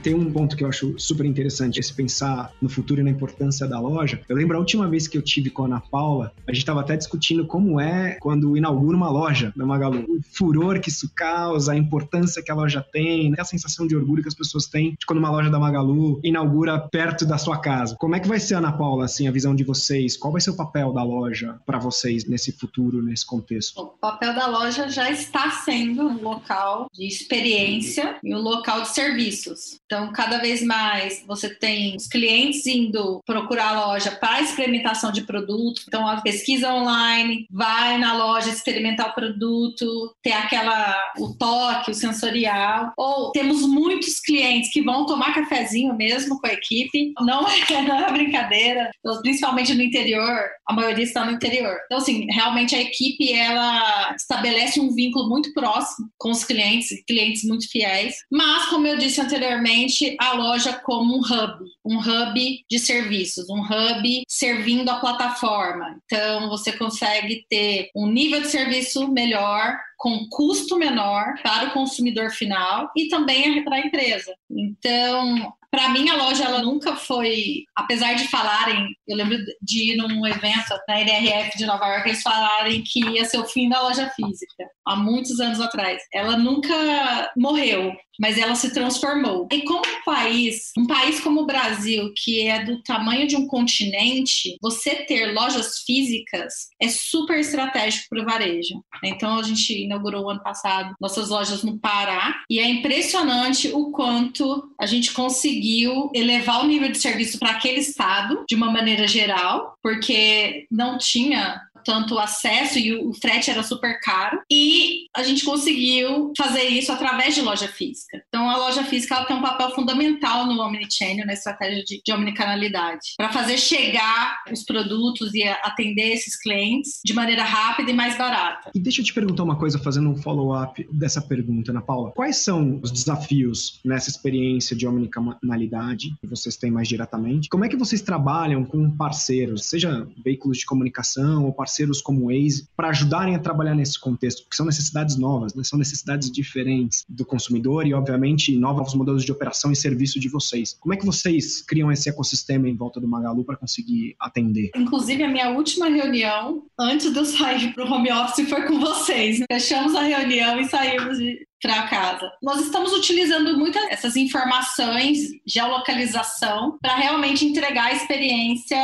Tem 0.01 0.13
um 0.15 0.31
ponto 0.31 0.55
que 0.55 0.63
eu 0.63 0.67
acho 0.67 0.97
super 0.97 1.25
interessante, 1.25 1.79
esse 1.79 1.93
pensar 1.93 2.51
no 2.61 2.69
futuro 2.69 3.01
e 3.01 3.03
na 3.03 3.09
importância 3.09 3.67
da 3.67 3.79
loja. 3.79 4.21
Eu 4.27 4.35
lembro 4.35 4.57
a 4.57 4.59
última 4.59 4.87
vez 4.87 5.07
que 5.07 5.17
eu 5.17 5.21
tive 5.21 5.49
com 5.49 5.63
a 5.63 5.65
Ana 5.65 5.79
Paula, 5.79 6.33
a 6.47 6.51
gente 6.51 6.61
estava 6.61 6.81
até 6.81 6.97
discutindo 6.97 7.45
como 7.45 7.79
é 7.79 8.17
quando 8.19 8.57
inaugura 8.57 8.97
uma 8.97 9.09
loja 9.09 9.53
da 9.55 9.65
Magalu. 9.65 10.05
O 10.09 10.21
furor 10.23 10.79
que 10.79 10.89
isso 10.89 11.11
causa, 11.15 11.73
a 11.73 11.77
importância 11.77 12.41
que 12.43 12.51
a 12.51 12.55
loja 12.55 12.85
tem, 12.91 13.29
né? 13.29 13.37
a 13.39 13.45
sensação 13.45 13.85
de 13.85 13.95
orgulho 13.95 14.21
que 14.21 14.27
as 14.27 14.35
pessoas 14.35 14.65
têm 14.65 14.91
de 14.99 15.05
quando 15.05 15.19
uma 15.19 15.29
loja 15.29 15.49
da 15.49 15.59
Magalu 15.59 16.19
inaugura 16.23 16.79
perto 16.79 17.25
da 17.25 17.37
sua 17.37 17.59
casa. 17.59 17.95
Como 17.99 18.15
é 18.15 18.19
que 18.19 18.27
vai 18.27 18.39
ser, 18.39 18.55
Ana 18.55 18.71
Paula, 18.71 19.05
assim, 19.05 19.27
a 19.27 19.31
visão 19.31 19.55
de 19.55 19.63
vocês? 19.63 20.17
Qual 20.17 20.31
vai 20.31 20.41
ser 20.41 20.51
o 20.51 20.55
papel 20.55 20.91
da 20.91 21.03
loja 21.03 21.59
para 21.65 21.77
vocês 21.77 22.25
nesse 22.25 22.51
futuro, 22.51 23.01
nesse 23.01 23.25
contexto? 23.25 23.79
O 23.79 23.87
papel 23.87 24.33
da 24.33 24.47
loja 24.47 24.89
já 24.89 25.09
está 25.09 25.51
sendo 25.51 26.03
um 26.03 26.21
local 26.21 26.87
de 26.93 27.05
experiência 27.05 28.17
e 28.23 28.33
um 28.33 28.39
local 28.39 28.81
de 28.81 28.89
serviços. 28.89 29.79
Então, 29.91 30.09
cada 30.13 30.37
vez 30.37 30.63
mais 30.63 31.21
você 31.27 31.53
tem 31.53 31.97
os 31.97 32.07
clientes 32.07 32.65
indo 32.65 33.21
procurar 33.25 33.75
a 33.75 33.87
loja 33.87 34.09
para 34.09 34.39
experimentação 34.39 35.11
de 35.11 35.23
produto. 35.23 35.81
Então, 35.85 36.07
a 36.07 36.21
pesquisa 36.21 36.73
online, 36.73 37.45
vai 37.51 37.97
na 37.97 38.15
loja 38.15 38.49
experimentar 38.49 39.09
o 39.09 39.13
produto, 39.13 40.15
ter 40.23 40.31
aquela 40.31 40.97
o 41.17 41.35
toque, 41.37 41.91
o 41.91 41.93
sensorial. 41.93 42.93
Ou 42.95 43.33
temos 43.33 43.63
muitos 43.67 44.21
clientes 44.21 44.71
que 44.71 44.81
vão 44.81 45.05
tomar 45.05 45.33
cafezinho 45.33 45.93
mesmo 45.93 46.39
com 46.39 46.47
a 46.47 46.53
equipe. 46.53 47.11
Não 47.19 47.43
é, 47.51 47.81
não 47.81 47.99
é 47.99 48.11
brincadeira, 48.13 48.89
então, 48.97 49.21
principalmente 49.21 49.73
no 49.73 49.83
interior. 49.83 50.39
A 50.69 50.73
maioria 50.73 51.03
está 51.03 51.25
no 51.25 51.31
interior. 51.31 51.75
Então, 51.87 51.97
assim, 51.97 52.27
realmente 52.31 52.73
a 52.73 52.81
equipe 52.81 53.33
ela 53.33 54.15
estabelece 54.15 54.79
um 54.79 54.95
vínculo 54.95 55.27
muito 55.27 55.51
próximo 55.53 56.07
com 56.17 56.31
os 56.31 56.45
clientes, 56.45 56.87
clientes 57.05 57.43
muito 57.43 57.69
fiéis. 57.69 58.15
Mas, 58.31 58.67
como 58.67 58.87
eu 58.87 58.97
disse 58.97 59.19
anteriormente 59.19 59.80
a 60.19 60.33
loja 60.33 60.73
como 60.73 61.15
um 61.15 61.19
hub, 61.19 61.65
um 61.85 61.97
hub 61.97 62.65
de 62.69 62.79
serviços, 62.79 63.49
um 63.49 63.61
hub 63.61 64.23
servindo 64.27 64.89
a 64.89 64.99
plataforma. 64.99 65.99
Então, 66.05 66.49
você 66.49 66.71
consegue 66.71 67.45
ter 67.49 67.89
um 67.95 68.07
nível 68.07 68.41
de 68.41 68.47
serviço 68.47 69.07
melhor, 69.07 69.77
com 69.97 70.27
custo 70.29 70.77
menor 70.77 71.35
para 71.43 71.67
o 71.67 71.71
consumidor 71.71 72.31
final 72.31 72.89
e 72.95 73.07
também 73.07 73.63
para 73.63 73.75
a 73.75 73.79
empresa. 73.85 74.33
Então, 74.49 75.53
para 75.71 75.89
mim 75.89 76.09
a 76.09 76.17
loja 76.17 76.43
ela 76.43 76.61
nunca 76.61 76.97
foi, 76.97 77.63
apesar 77.75 78.13
de 78.15 78.27
falarem, 78.27 78.93
eu 79.07 79.15
lembro 79.15 79.37
de 79.61 79.93
ir 79.93 79.95
num 79.95 80.27
evento 80.27 80.75
na 80.87 80.99
NRF 80.99 81.57
de 81.57 81.65
Nova 81.65 81.87
York, 81.87 82.09
eles 82.09 82.21
falarem 82.21 82.83
que 82.85 82.99
ia 82.99 83.23
ser 83.23 83.39
o 83.39 83.47
fim 83.47 83.69
da 83.69 83.81
loja 83.81 84.09
física, 84.09 84.69
há 84.85 84.97
muitos 84.97 85.39
anos 85.39 85.61
atrás. 85.61 86.03
Ela 86.13 86.35
nunca 86.35 87.31
morreu, 87.37 87.93
mas 88.19 88.37
ela 88.37 88.53
se 88.53 88.73
transformou. 88.73 89.47
E 89.49 89.63
como 89.63 89.79
um 89.79 90.03
país, 90.03 90.71
um 90.77 90.85
país 90.85 91.21
como 91.21 91.41
o 91.41 91.45
Brasil, 91.45 91.70
que 92.15 92.47
é 92.47 92.63
do 92.63 92.81
tamanho 92.83 93.27
de 93.27 93.35
um 93.35 93.47
continente, 93.47 94.57
você 94.61 94.95
ter 95.05 95.33
lojas 95.33 95.79
físicas 95.85 96.69
é 96.81 96.87
super 96.87 97.39
estratégico 97.39 98.07
para 98.09 98.21
o 98.21 98.25
varejo. 98.25 98.83
Então 99.03 99.39
a 99.39 99.43
gente 99.43 99.83
inaugurou 99.83 100.29
ano 100.29 100.43
passado 100.43 100.95
nossas 100.99 101.29
lojas 101.29 101.63
no 101.63 101.77
Pará 101.79 102.43
e 102.49 102.59
é 102.59 102.67
impressionante 102.67 103.69
o 103.73 103.91
quanto 103.91 104.71
a 104.79 104.85
gente 104.85 105.11
conseguiu 105.13 106.09
elevar 106.13 106.63
o 106.63 106.67
nível 106.67 106.91
de 106.91 106.97
serviço 106.97 107.39
para 107.39 107.51
aquele 107.51 107.79
estado 107.79 108.43
de 108.47 108.55
uma 108.55 108.71
maneira 108.71 109.07
geral, 109.07 109.75
porque 109.81 110.65
não 110.71 110.97
tinha 110.97 111.59
tanto 111.83 112.17
acesso 112.19 112.77
e 112.77 112.93
o 112.93 113.13
frete 113.13 113.49
era 113.49 113.63
super 113.63 113.99
caro. 114.01 114.41
E 114.51 115.05
a 115.15 115.23
gente 115.23 115.43
conseguiu 115.43 116.31
fazer 116.37 116.63
isso 116.63 116.91
através 116.91 117.35
de 117.35 117.41
loja 117.41 117.67
física. 117.67 118.21
Então, 118.27 118.49
a 118.49 118.57
loja 118.57 118.83
física 118.83 119.15
ela 119.15 119.25
tem 119.25 119.35
um 119.35 119.41
papel 119.41 119.71
fundamental 119.71 120.45
no 120.45 120.61
Omnichannel, 120.61 121.25
na 121.25 121.33
estratégia 121.33 121.83
de, 121.83 122.01
de 122.03 122.13
omnicanalidade, 122.13 123.13
para 123.17 123.31
fazer 123.31 123.57
chegar 123.57 124.43
os 124.51 124.63
produtos 124.63 125.33
e 125.33 125.43
atender 125.43 126.13
esses 126.13 126.39
clientes 126.39 126.99
de 127.03 127.13
maneira 127.13 127.43
rápida 127.43 127.91
e 127.91 127.93
mais 127.93 128.17
barata. 128.17 128.71
E 128.73 128.79
deixa 128.79 129.01
eu 129.01 129.05
te 129.05 129.13
perguntar 129.13 129.43
uma 129.43 129.57
coisa, 129.57 129.79
fazendo 129.79 130.09
um 130.09 130.15
follow-up 130.15 130.87
dessa 130.91 131.21
pergunta, 131.21 131.71
Ana 131.71 131.81
Paula. 131.81 132.11
Quais 132.11 132.37
são 132.37 132.79
os 132.81 132.91
desafios 132.91 133.79
nessa 133.83 134.09
experiência 134.09 134.75
de 134.75 134.87
omnicanalidade 134.87 136.13
que 136.19 136.27
vocês 136.27 136.55
têm 136.55 136.71
mais 136.71 136.87
diretamente? 136.87 137.49
Como 137.49 137.65
é 137.65 137.69
que 137.69 137.77
vocês 137.77 138.01
trabalham 138.01 138.63
com 138.63 138.89
parceiros, 138.89 139.65
seja 139.65 140.07
veículos 140.23 140.59
de 140.59 140.65
comunicação 140.65 141.45
ou 141.45 141.53
parceiros 141.53 141.70
parceiros 141.71 142.01
como 142.01 142.25
o 142.25 142.27
Waze 142.27 142.67
para 142.75 142.89
ajudarem 142.89 143.35
a 143.35 143.39
trabalhar 143.39 143.73
nesse 143.73 143.99
contexto, 143.99 144.43
porque 144.43 144.55
são 144.55 144.65
necessidades 144.65 145.17
novas, 145.17 145.53
né? 145.53 145.63
são 145.63 145.79
necessidades 145.79 146.29
diferentes 146.29 147.05
do 147.07 147.25
consumidor 147.25 147.87
e, 147.87 147.93
obviamente, 147.93 148.55
novos 148.57 148.93
modelos 148.93 149.23
de 149.23 149.31
operação 149.31 149.71
e 149.71 149.75
serviço 149.75 150.19
de 150.19 150.27
vocês. 150.27 150.75
Como 150.79 150.93
é 150.93 150.97
que 150.97 151.05
vocês 151.05 151.61
criam 151.61 151.91
esse 151.91 152.09
ecossistema 152.09 152.67
em 152.67 152.75
volta 152.75 152.99
do 152.99 153.07
Magalu 153.07 153.45
para 153.45 153.55
conseguir 153.55 154.15
atender? 154.19 154.71
Inclusive, 154.75 155.23
a 155.23 155.29
minha 155.29 155.49
última 155.51 155.87
reunião, 155.87 156.63
antes 156.77 157.11
de 157.11 157.17
eu 157.17 157.25
sair 157.25 157.73
para 157.73 157.85
o 157.85 157.91
home 157.91 158.11
office, 158.11 158.49
foi 158.49 158.63
com 158.63 158.79
vocês. 158.79 159.39
Fechamos 159.49 159.95
a 159.95 160.01
reunião 160.01 160.59
e 160.59 160.65
saímos 160.65 161.17
de, 161.17 161.47
para 161.61 161.83
casa. 161.83 162.31
Nós 162.41 162.59
estamos 162.61 162.91
utilizando 162.93 163.57
muitas 163.57 163.83
essas 163.89 164.15
informações, 164.15 165.19
geolocalização, 165.45 166.77
para 166.81 166.95
realmente 166.95 167.45
entregar 167.45 167.85
a 167.85 167.93
experiência 167.93 168.77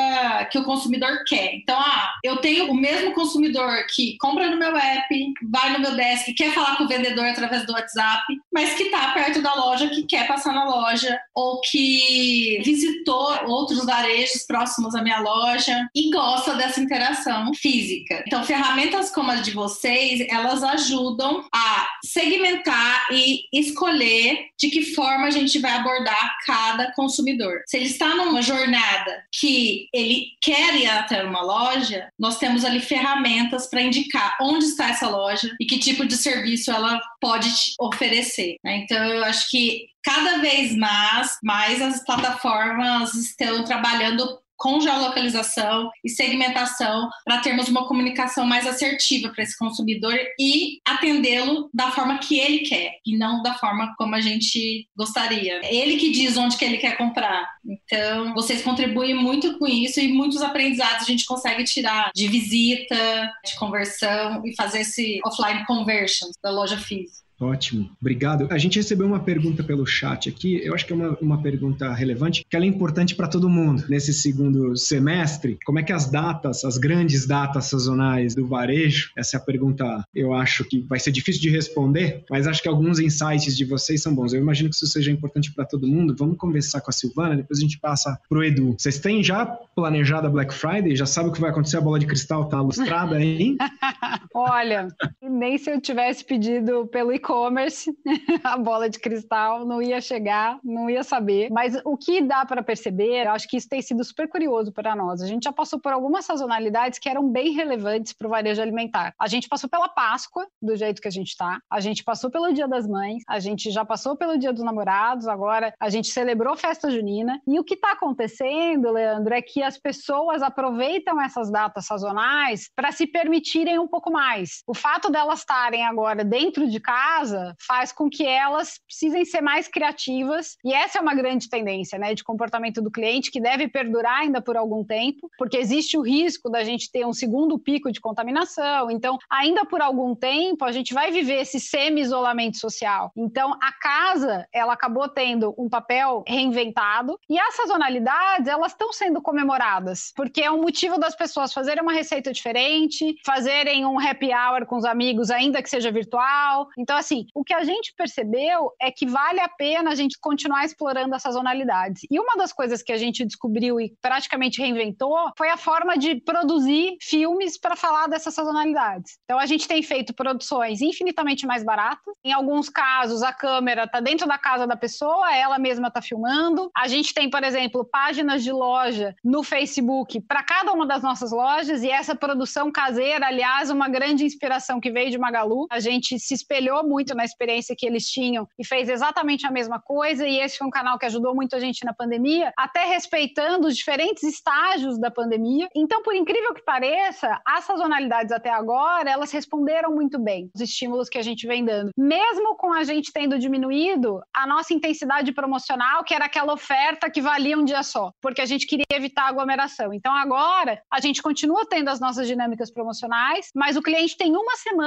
que 0.51 0.59
o 0.59 0.63
consumidor 0.63 1.23
quer. 1.25 1.55
Então, 1.55 1.77
ah, 1.79 2.11
eu 2.23 2.37
tenho 2.37 2.71
o 2.71 2.75
mesmo 2.75 3.13
consumidor 3.13 3.85
que 3.93 4.15
compra 4.19 4.49
no 4.49 4.57
meu 4.57 4.75
app, 4.75 5.33
vai 5.49 5.73
no 5.73 5.79
meu 5.79 5.95
desk, 5.95 6.33
quer 6.33 6.53
falar 6.53 6.77
com 6.77 6.83
o 6.83 6.87
vendedor 6.87 7.25
através 7.25 7.65
do 7.65 7.73
WhatsApp, 7.73 8.23
mas 8.53 8.73
que 8.75 8.83
está 8.83 9.11
perto 9.13 9.41
da 9.41 9.53
loja, 9.55 9.89
que 9.89 10.03
quer 10.03 10.27
passar 10.27 10.53
na 10.53 10.65
loja, 10.65 11.17
ou 11.33 11.59
que 11.61 12.61
visitou 12.63 13.47
outros 13.47 13.85
varejos 13.85 14.43
próximos 14.45 14.93
à 14.93 15.01
minha 15.01 15.19
loja 15.19 15.87
e 15.95 16.11
gosta 16.11 16.53
dessa 16.53 16.79
interação 16.79 17.53
física. 17.53 18.23
Então, 18.27 18.43
ferramentas 18.43 19.11
como 19.11 19.31
as 19.31 19.41
de 19.41 19.51
vocês, 19.51 20.25
elas 20.29 20.63
ajudam 20.63 21.45
a 21.53 21.87
segmentar 22.03 22.66
sentar 22.67 23.07
e 23.11 23.43
escolher 23.53 24.47
de 24.59 24.69
que 24.69 24.93
forma 24.93 25.27
a 25.27 25.31
gente 25.31 25.59
vai 25.59 25.71
abordar 25.71 26.37
cada 26.45 26.91
consumidor. 26.93 27.61
Se 27.65 27.77
ele 27.77 27.85
está 27.85 28.15
numa 28.15 28.41
jornada 28.41 29.23
que 29.31 29.87
ele 29.93 30.27
quer 30.41 30.75
ir 30.75 30.87
até 30.87 31.23
uma 31.23 31.41
loja, 31.41 32.09
nós 32.19 32.37
temos 32.37 32.65
ali 32.65 32.79
ferramentas 32.79 33.67
para 33.67 33.81
indicar 33.81 34.37
onde 34.41 34.65
está 34.65 34.89
essa 34.89 35.09
loja 35.09 35.49
e 35.59 35.65
que 35.65 35.79
tipo 35.79 36.05
de 36.05 36.17
serviço 36.17 36.71
ela 36.71 36.99
pode 37.21 37.49
oferecer. 37.79 38.55
Né? 38.63 38.77
Então, 38.77 39.03
eu 39.03 39.23
acho 39.23 39.49
que 39.49 39.87
cada 40.03 40.39
vez 40.39 40.75
mais, 40.75 41.37
mais 41.43 41.81
as 41.81 42.03
plataformas 42.03 43.13
estão 43.13 43.63
trabalhando 43.63 44.39
com 44.57 44.81
geolocalização 44.81 45.89
e 46.03 46.09
segmentação 46.09 47.09
para 47.23 47.39
termos 47.39 47.67
uma 47.67 47.87
comunicação 47.87 48.45
mais 48.45 48.65
assertiva 48.65 49.29
para 49.29 49.43
esse 49.43 49.57
consumidor 49.57 50.17
e 50.39 50.79
atendê-lo 50.85 51.69
da 51.73 51.91
forma 51.91 52.17
que 52.17 52.39
ele 52.39 52.59
quer 52.59 52.93
e 53.05 53.17
não 53.17 53.41
da 53.41 53.53
forma 53.53 53.93
como 53.97 54.15
a 54.15 54.21
gente 54.21 54.87
gostaria. 54.95 55.61
É 55.63 55.75
ele 55.75 55.97
que 55.97 56.11
diz 56.11 56.35
onde 56.37 56.57
que 56.57 56.65
ele 56.65 56.77
quer 56.77 56.97
comprar. 56.97 57.47
Então, 57.65 58.33
vocês 58.33 58.61
contribuem 58.61 59.13
muito 59.13 59.57
com 59.59 59.67
isso 59.67 59.99
e 59.99 60.11
muitos 60.11 60.41
aprendizados 60.41 61.03
a 61.03 61.11
gente 61.11 61.25
consegue 61.25 61.63
tirar 61.63 62.11
de 62.15 62.27
visita, 62.27 63.31
de 63.45 63.55
conversão 63.57 64.41
e 64.45 64.55
fazer 64.55 64.81
esse 64.81 65.19
offline 65.25 65.65
conversion 65.65 66.29
da 66.43 66.49
loja 66.49 66.77
física. 66.77 67.26
Ótimo, 67.39 67.89
obrigado. 68.01 68.47
A 68.49 68.57
gente 68.57 68.77
recebeu 68.77 69.05
uma 69.05 69.19
pergunta 69.19 69.63
pelo 69.63 69.85
chat 69.85 70.27
aqui, 70.27 70.59
eu 70.63 70.73
acho 70.73 70.85
que 70.85 70.93
é 70.93 70.95
uma, 70.95 71.17
uma 71.21 71.41
pergunta 71.41 71.93
relevante, 71.93 72.43
que 72.49 72.55
ela 72.55 72.65
é 72.65 72.67
importante 72.67 73.15
para 73.15 73.27
todo 73.27 73.49
mundo 73.49 73.83
nesse 73.87 74.13
segundo 74.13 74.75
semestre. 74.75 75.59
Como 75.65 75.77
é 75.77 75.83
que 75.83 75.93
as 75.93 76.09
datas, 76.09 76.65
as 76.65 76.77
grandes 76.77 77.27
datas 77.27 77.65
sazonais 77.65 78.33
do 78.33 78.47
varejo, 78.47 79.11
essa 79.15 79.37
é 79.37 79.39
a 79.39 79.43
pergunta, 79.43 80.03
eu 80.15 80.33
acho 80.33 80.63
que 80.63 80.81
vai 80.81 80.99
ser 80.99 81.11
difícil 81.11 81.41
de 81.41 81.49
responder, 81.49 82.23
mas 82.29 82.47
acho 82.47 82.61
que 82.61 82.69
alguns 82.69 82.99
insights 82.99 83.55
de 83.55 83.65
vocês 83.65 84.01
são 84.01 84.15
bons. 84.15 84.33
Eu 84.33 84.41
imagino 84.41 84.69
que 84.69 84.75
isso 84.75 84.87
seja 84.87 85.11
importante 85.11 85.53
para 85.53 85.65
todo 85.65 85.87
mundo. 85.87 86.15
Vamos 86.17 86.37
conversar 86.37 86.81
com 86.81 86.89
a 86.89 86.93
Silvana, 86.93 87.35
depois 87.35 87.59
a 87.59 87.61
gente 87.61 87.79
passa 87.79 88.19
pro 88.27 88.43
Edu. 88.43 88.75
Vocês 88.77 88.97
têm 88.99 89.23
já 89.23 89.45
planejado 89.45 90.27
a 90.27 90.29
Black 90.29 90.53
Friday? 90.53 90.95
Já 90.95 91.05
sabe 91.05 91.29
o 91.29 91.31
que 91.31 91.41
vai 91.41 91.51
acontecer? 91.51 91.77
A 91.77 91.81
bola 91.81 91.99
de 91.99 92.07
cristal 92.07 92.49
tá 92.49 92.59
lustrada 92.61 93.17
aí? 93.17 93.55
Olha, 94.33 94.87
nem 95.29 95.57
se 95.57 95.71
eu 95.71 95.79
tivesse 95.79 96.23
pedido 96.23 96.87
pelo 96.87 97.13
e-commerce, 97.13 97.91
a 98.43 98.57
bola 98.57 98.89
de 98.89 98.99
cristal 98.99 99.65
não 99.65 99.81
ia 99.81 100.01
chegar, 100.01 100.59
não 100.63 100.89
ia 100.89 101.03
saber. 101.03 101.49
Mas 101.51 101.79
o 101.85 101.97
que 101.97 102.21
dá 102.21 102.45
para 102.45 102.63
perceber, 102.63 103.25
eu 103.25 103.31
acho 103.31 103.47
que 103.47 103.57
isso 103.57 103.69
tem 103.69 103.81
sido 103.81 104.03
super 104.03 104.27
curioso 104.27 104.71
para 104.71 104.95
nós. 104.95 105.21
A 105.21 105.27
gente 105.27 105.43
já 105.43 105.51
passou 105.51 105.79
por 105.79 105.91
algumas 105.91 106.25
sazonalidades 106.25 106.99
que 106.99 107.09
eram 107.09 107.29
bem 107.29 107.51
relevantes 107.51 108.13
para 108.13 108.27
o 108.27 108.29
varejo 108.29 108.61
alimentar. 108.61 109.13
A 109.19 109.27
gente 109.27 109.47
passou 109.47 109.69
pela 109.69 109.89
Páscoa, 109.89 110.47
do 110.61 110.75
jeito 110.75 111.01
que 111.01 111.07
a 111.07 111.11
gente 111.11 111.29
está, 111.29 111.59
a 111.69 111.79
gente 111.79 112.03
passou 112.03 112.29
pelo 112.29 112.53
Dia 112.53 112.67
das 112.67 112.87
Mães, 112.87 113.23
a 113.27 113.39
gente 113.39 113.71
já 113.71 113.83
passou 113.85 114.15
pelo 114.15 114.37
Dia 114.37 114.53
dos 114.53 114.63
Namorados, 114.63 115.27
agora 115.27 115.73
a 115.79 115.89
gente 115.89 116.09
celebrou 116.09 116.55
festa 116.55 116.89
junina. 116.89 117.39
E 117.47 117.59
o 117.59 117.63
que 117.63 117.73
está 117.73 117.91
acontecendo, 117.91 118.91
Leandro, 118.91 119.33
é 119.33 119.41
que 119.41 119.61
as 119.61 119.77
pessoas 119.77 120.41
aproveitam 120.41 121.21
essas 121.21 121.51
datas 121.51 121.85
sazonais 121.85 122.69
para 122.75 122.91
se 122.91 123.07
permitirem 123.07 123.79
um 123.79 123.87
pouco 123.87 124.11
mais. 124.11 124.61
O 124.67 124.73
fato 124.73 125.09
delas 125.17 125.39
estarem 125.39 125.83
agora 125.83 126.23
dentro 126.23 126.69
de 126.69 126.79
casa 126.79 127.55
faz 127.59 127.91
com 127.91 128.07
que 128.07 128.25
elas 128.25 128.79
precisem 128.85 129.25
ser 129.25 129.41
mais 129.41 129.67
criativas, 129.67 130.57
e 130.63 130.73
essa 130.73 130.99
é 130.99 131.01
uma 131.01 131.15
grande 131.15 131.49
tendência 131.49 131.97
né, 131.97 132.13
de 132.13 132.23
comportamento 132.23 132.81
do 132.81 132.91
cliente 132.91 133.31
que 133.31 133.41
deve 133.41 133.67
perdurar 133.67 134.19
ainda 134.19 134.41
por 134.41 134.55
algum 134.55 134.83
tempo, 134.83 135.29
porque 135.37 135.57
existe 135.57 135.97
o 135.97 136.01
risco 136.01 136.49
da 136.49 136.63
gente 136.63 136.91
ter 136.91 137.05
um 137.05 137.13
segundo 137.13 137.57
pico 137.57 137.91
de 137.91 137.99
contaminação. 137.99 138.91
Então, 138.91 139.17
ainda 139.29 139.65
por 139.65 139.81
algum 139.81 140.13
tempo, 140.13 140.63
a 140.63 140.71
gente 140.71 140.93
vai 140.93 141.11
viver 141.11 141.41
esse 141.41 141.59
semi-isolamento 141.59 142.57
social. 142.57 143.11
Então, 143.15 143.53
a 143.53 143.71
casa, 143.71 144.47
ela 144.53 144.73
acabou 144.73 145.09
tendo 145.09 145.55
um 145.57 145.67
papel 145.67 146.23
reinventado, 146.27 147.19
e 147.27 147.39
as 147.39 147.55
sazonalidades, 147.55 148.47
elas 148.47 148.71
estão 148.71 148.93
sendo 148.93 149.21
comemoradas, 149.21 150.13
porque 150.15 150.41
é 150.41 150.51
um 150.51 150.61
motivo 150.61 150.99
das 150.99 151.15
pessoas 151.15 151.51
fazerem 151.53 151.81
uma 151.81 151.93
receita 151.93 152.31
diferente, 152.31 153.15
fazerem 153.25 153.85
um 153.85 153.99
happy 153.99 154.29
hour 154.31 154.65
com 154.65 154.77
os 154.77 154.85
amigos, 154.85 155.06
ainda 155.33 155.61
que 155.61 155.69
seja 155.69 155.91
virtual. 155.91 156.67
Então, 156.77 156.97
assim, 156.97 157.25
o 157.33 157.43
que 157.43 157.53
a 157.53 157.63
gente 157.63 157.93
percebeu 157.95 158.71
é 158.81 158.91
que 158.91 159.05
vale 159.05 159.39
a 159.39 159.49
pena 159.49 159.91
a 159.91 159.95
gente 159.95 160.17
continuar 160.19 160.65
explorando 160.65 161.15
essas 161.15 161.37
sazonalidades. 161.37 162.01
E 162.09 162.19
uma 162.19 162.35
das 162.35 162.51
coisas 162.51 162.81
que 162.81 162.91
a 162.91 162.97
gente 162.97 163.25
descobriu 163.25 163.79
e 163.79 163.93
praticamente 164.01 164.61
reinventou 164.61 165.15
foi 165.37 165.49
a 165.49 165.57
forma 165.57 165.97
de 165.97 166.15
produzir 166.15 166.97
filmes 167.01 167.59
para 167.59 167.75
falar 167.75 168.07
dessas 168.07 168.33
sazonalidades. 168.33 169.17
Então, 169.23 169.37
a 169.37 169.45
gente 169.45 169.67
tem 169.67 169.83
feito 169.83 170.13
produções 170.13 170.81
infinitamente 170.81 171.45
mais 171.45 171.63
baratas. 171.63 172.13
Em 172.23 172.33
alguns 172.33 172.69
casos, 172.69 173.21
a 173.21 173.33
câmera 173.33 173.83
está 173.83 173.99
dentro 173.99 174.27
da 174.27 174.37
casa 174.37 174.65
da 174.65 174.75
pessoa, 174.75 175.35
ela 175.35 175.59
mesma 175.59 175.89
está 175.89 176.01
filmando. 176.01 176.69
A 176.75 176.87
gente 176.87 177.13
tem, 177.13 177.29
por 177.29 177.43
exemplo, 177.43 177.85
páginas 177.85 178.43
de 178.43 178.51
loja 178.51 179.15
no 179.23 179.43
Facebook 179.43 180.21
para 180.21 180.43
cada 180.43 180.73
uma 180.73 180.85
das 180.85 181.03
nossas 181.03 181.31
lojas 181.31 181.83
e 181.83 181.89
essa 181.89 182.15
produção 182.15 182.71
caseira, 182.71 183.27
aliás, 183.27 183.69
uma 183.69 183.87
grande 183.89 184.25
inspiração 184.25 184.79
que 184.79 184.91
veio 184.97 185.11
de 185.11 185.17
Magalu. 185.19 185.67
A 185.69 185.79
gente 185.79 186.17
se 186.19 186.33
espelhou 186.33 186.83
muito 186.83 187.13
na 187.13 187.23
experiência 187.23 187.75
que 187.77 187.85
eles 187.85 188.09
tinham 188.09 188.47
e 188.57 188.65
fez 188.65 188.89
exatamente 188.89 189.45
a 189.45 189.51
mesma 189.51 189.79
coisa. 189.79 190.27
E 190.27 190.39
esse 190.39 190.57
foi 190.57 190.65
um 190.65 190.71
canal 190.71 190.97
que 190.97 191.05
ajudou 191.05 191.35
muito 191.35 191.55
a 191.55 191.59
gente 191.59 191.85
na 191.85 191.93
pandemia, 191.93 192.51
até 192.57 192.85
respeitando 192.85 193.67
os 193.67 193.77
diferentes 193.77 194.23
estágios 194.23 194.99
da 194.99 195.11
pandemia. 195.11 195.67
Então, 195.75 196.01
por 196.01 196.15
incrível 196.15 196.51
que 196.55 196.63
pareça, 196.63 197.39
as 197.45 197.63
sazonalidades 197.65 198.31
até 198.31 198.49
agora, 198.49 199.11
elas 199.11 199.31
responderam 199.31 199.93
muito 199.93 200.17
bem 200.17 200.49
os 200.55 200.61
estímulos 200.61 201.09
que 201.09 201.19
a 201.19 201.21
gente 201.21 201.45
vem 201.45 201.63
dando. 201.63 201.91
Mesmo 201.95 202.55
com 202.55 202.73
a 202.73 202.83
gente 202.83 203.13
tendo 203.13 203.37
diminuído 203.37 204.19
a 204.35 204.47
nossa 204.47 204.73
intensidade 204.73 205.31
promocional, 205.31 206.03
que 206.03 206.15
era 206.15 206.25
aquela 206.25 206.53
oferta 206.53 207.09
que 207.09 207.21
valia 207.21 207.57
um 207.57 207.63
dia 207.63 207.83
só, 207.83 208.11
porque 208.19 208.41
a 208.41 208.45
gente 208.45 208.65
queria 208.65 208.85
evitar 208.91 209.27
aglomeração. 209.27 209.93
Então, 209.93 210.13
agora, 210.13 210.81
a 210.91 210.99
gente 210.99 211.21
continua 211.21 211.67
tendo 211.69 211.89
as 211.89 211.99
nossas 211.99 212.25
dinâmicas 212.25 212.71
promocionais, 212.71 213.51
mas 213.53 213.77
o 213.77 213.81
cliente 213.83 214.17
tem 214.17 214.35
uma 214.35 214.55
semana 214.55 214.86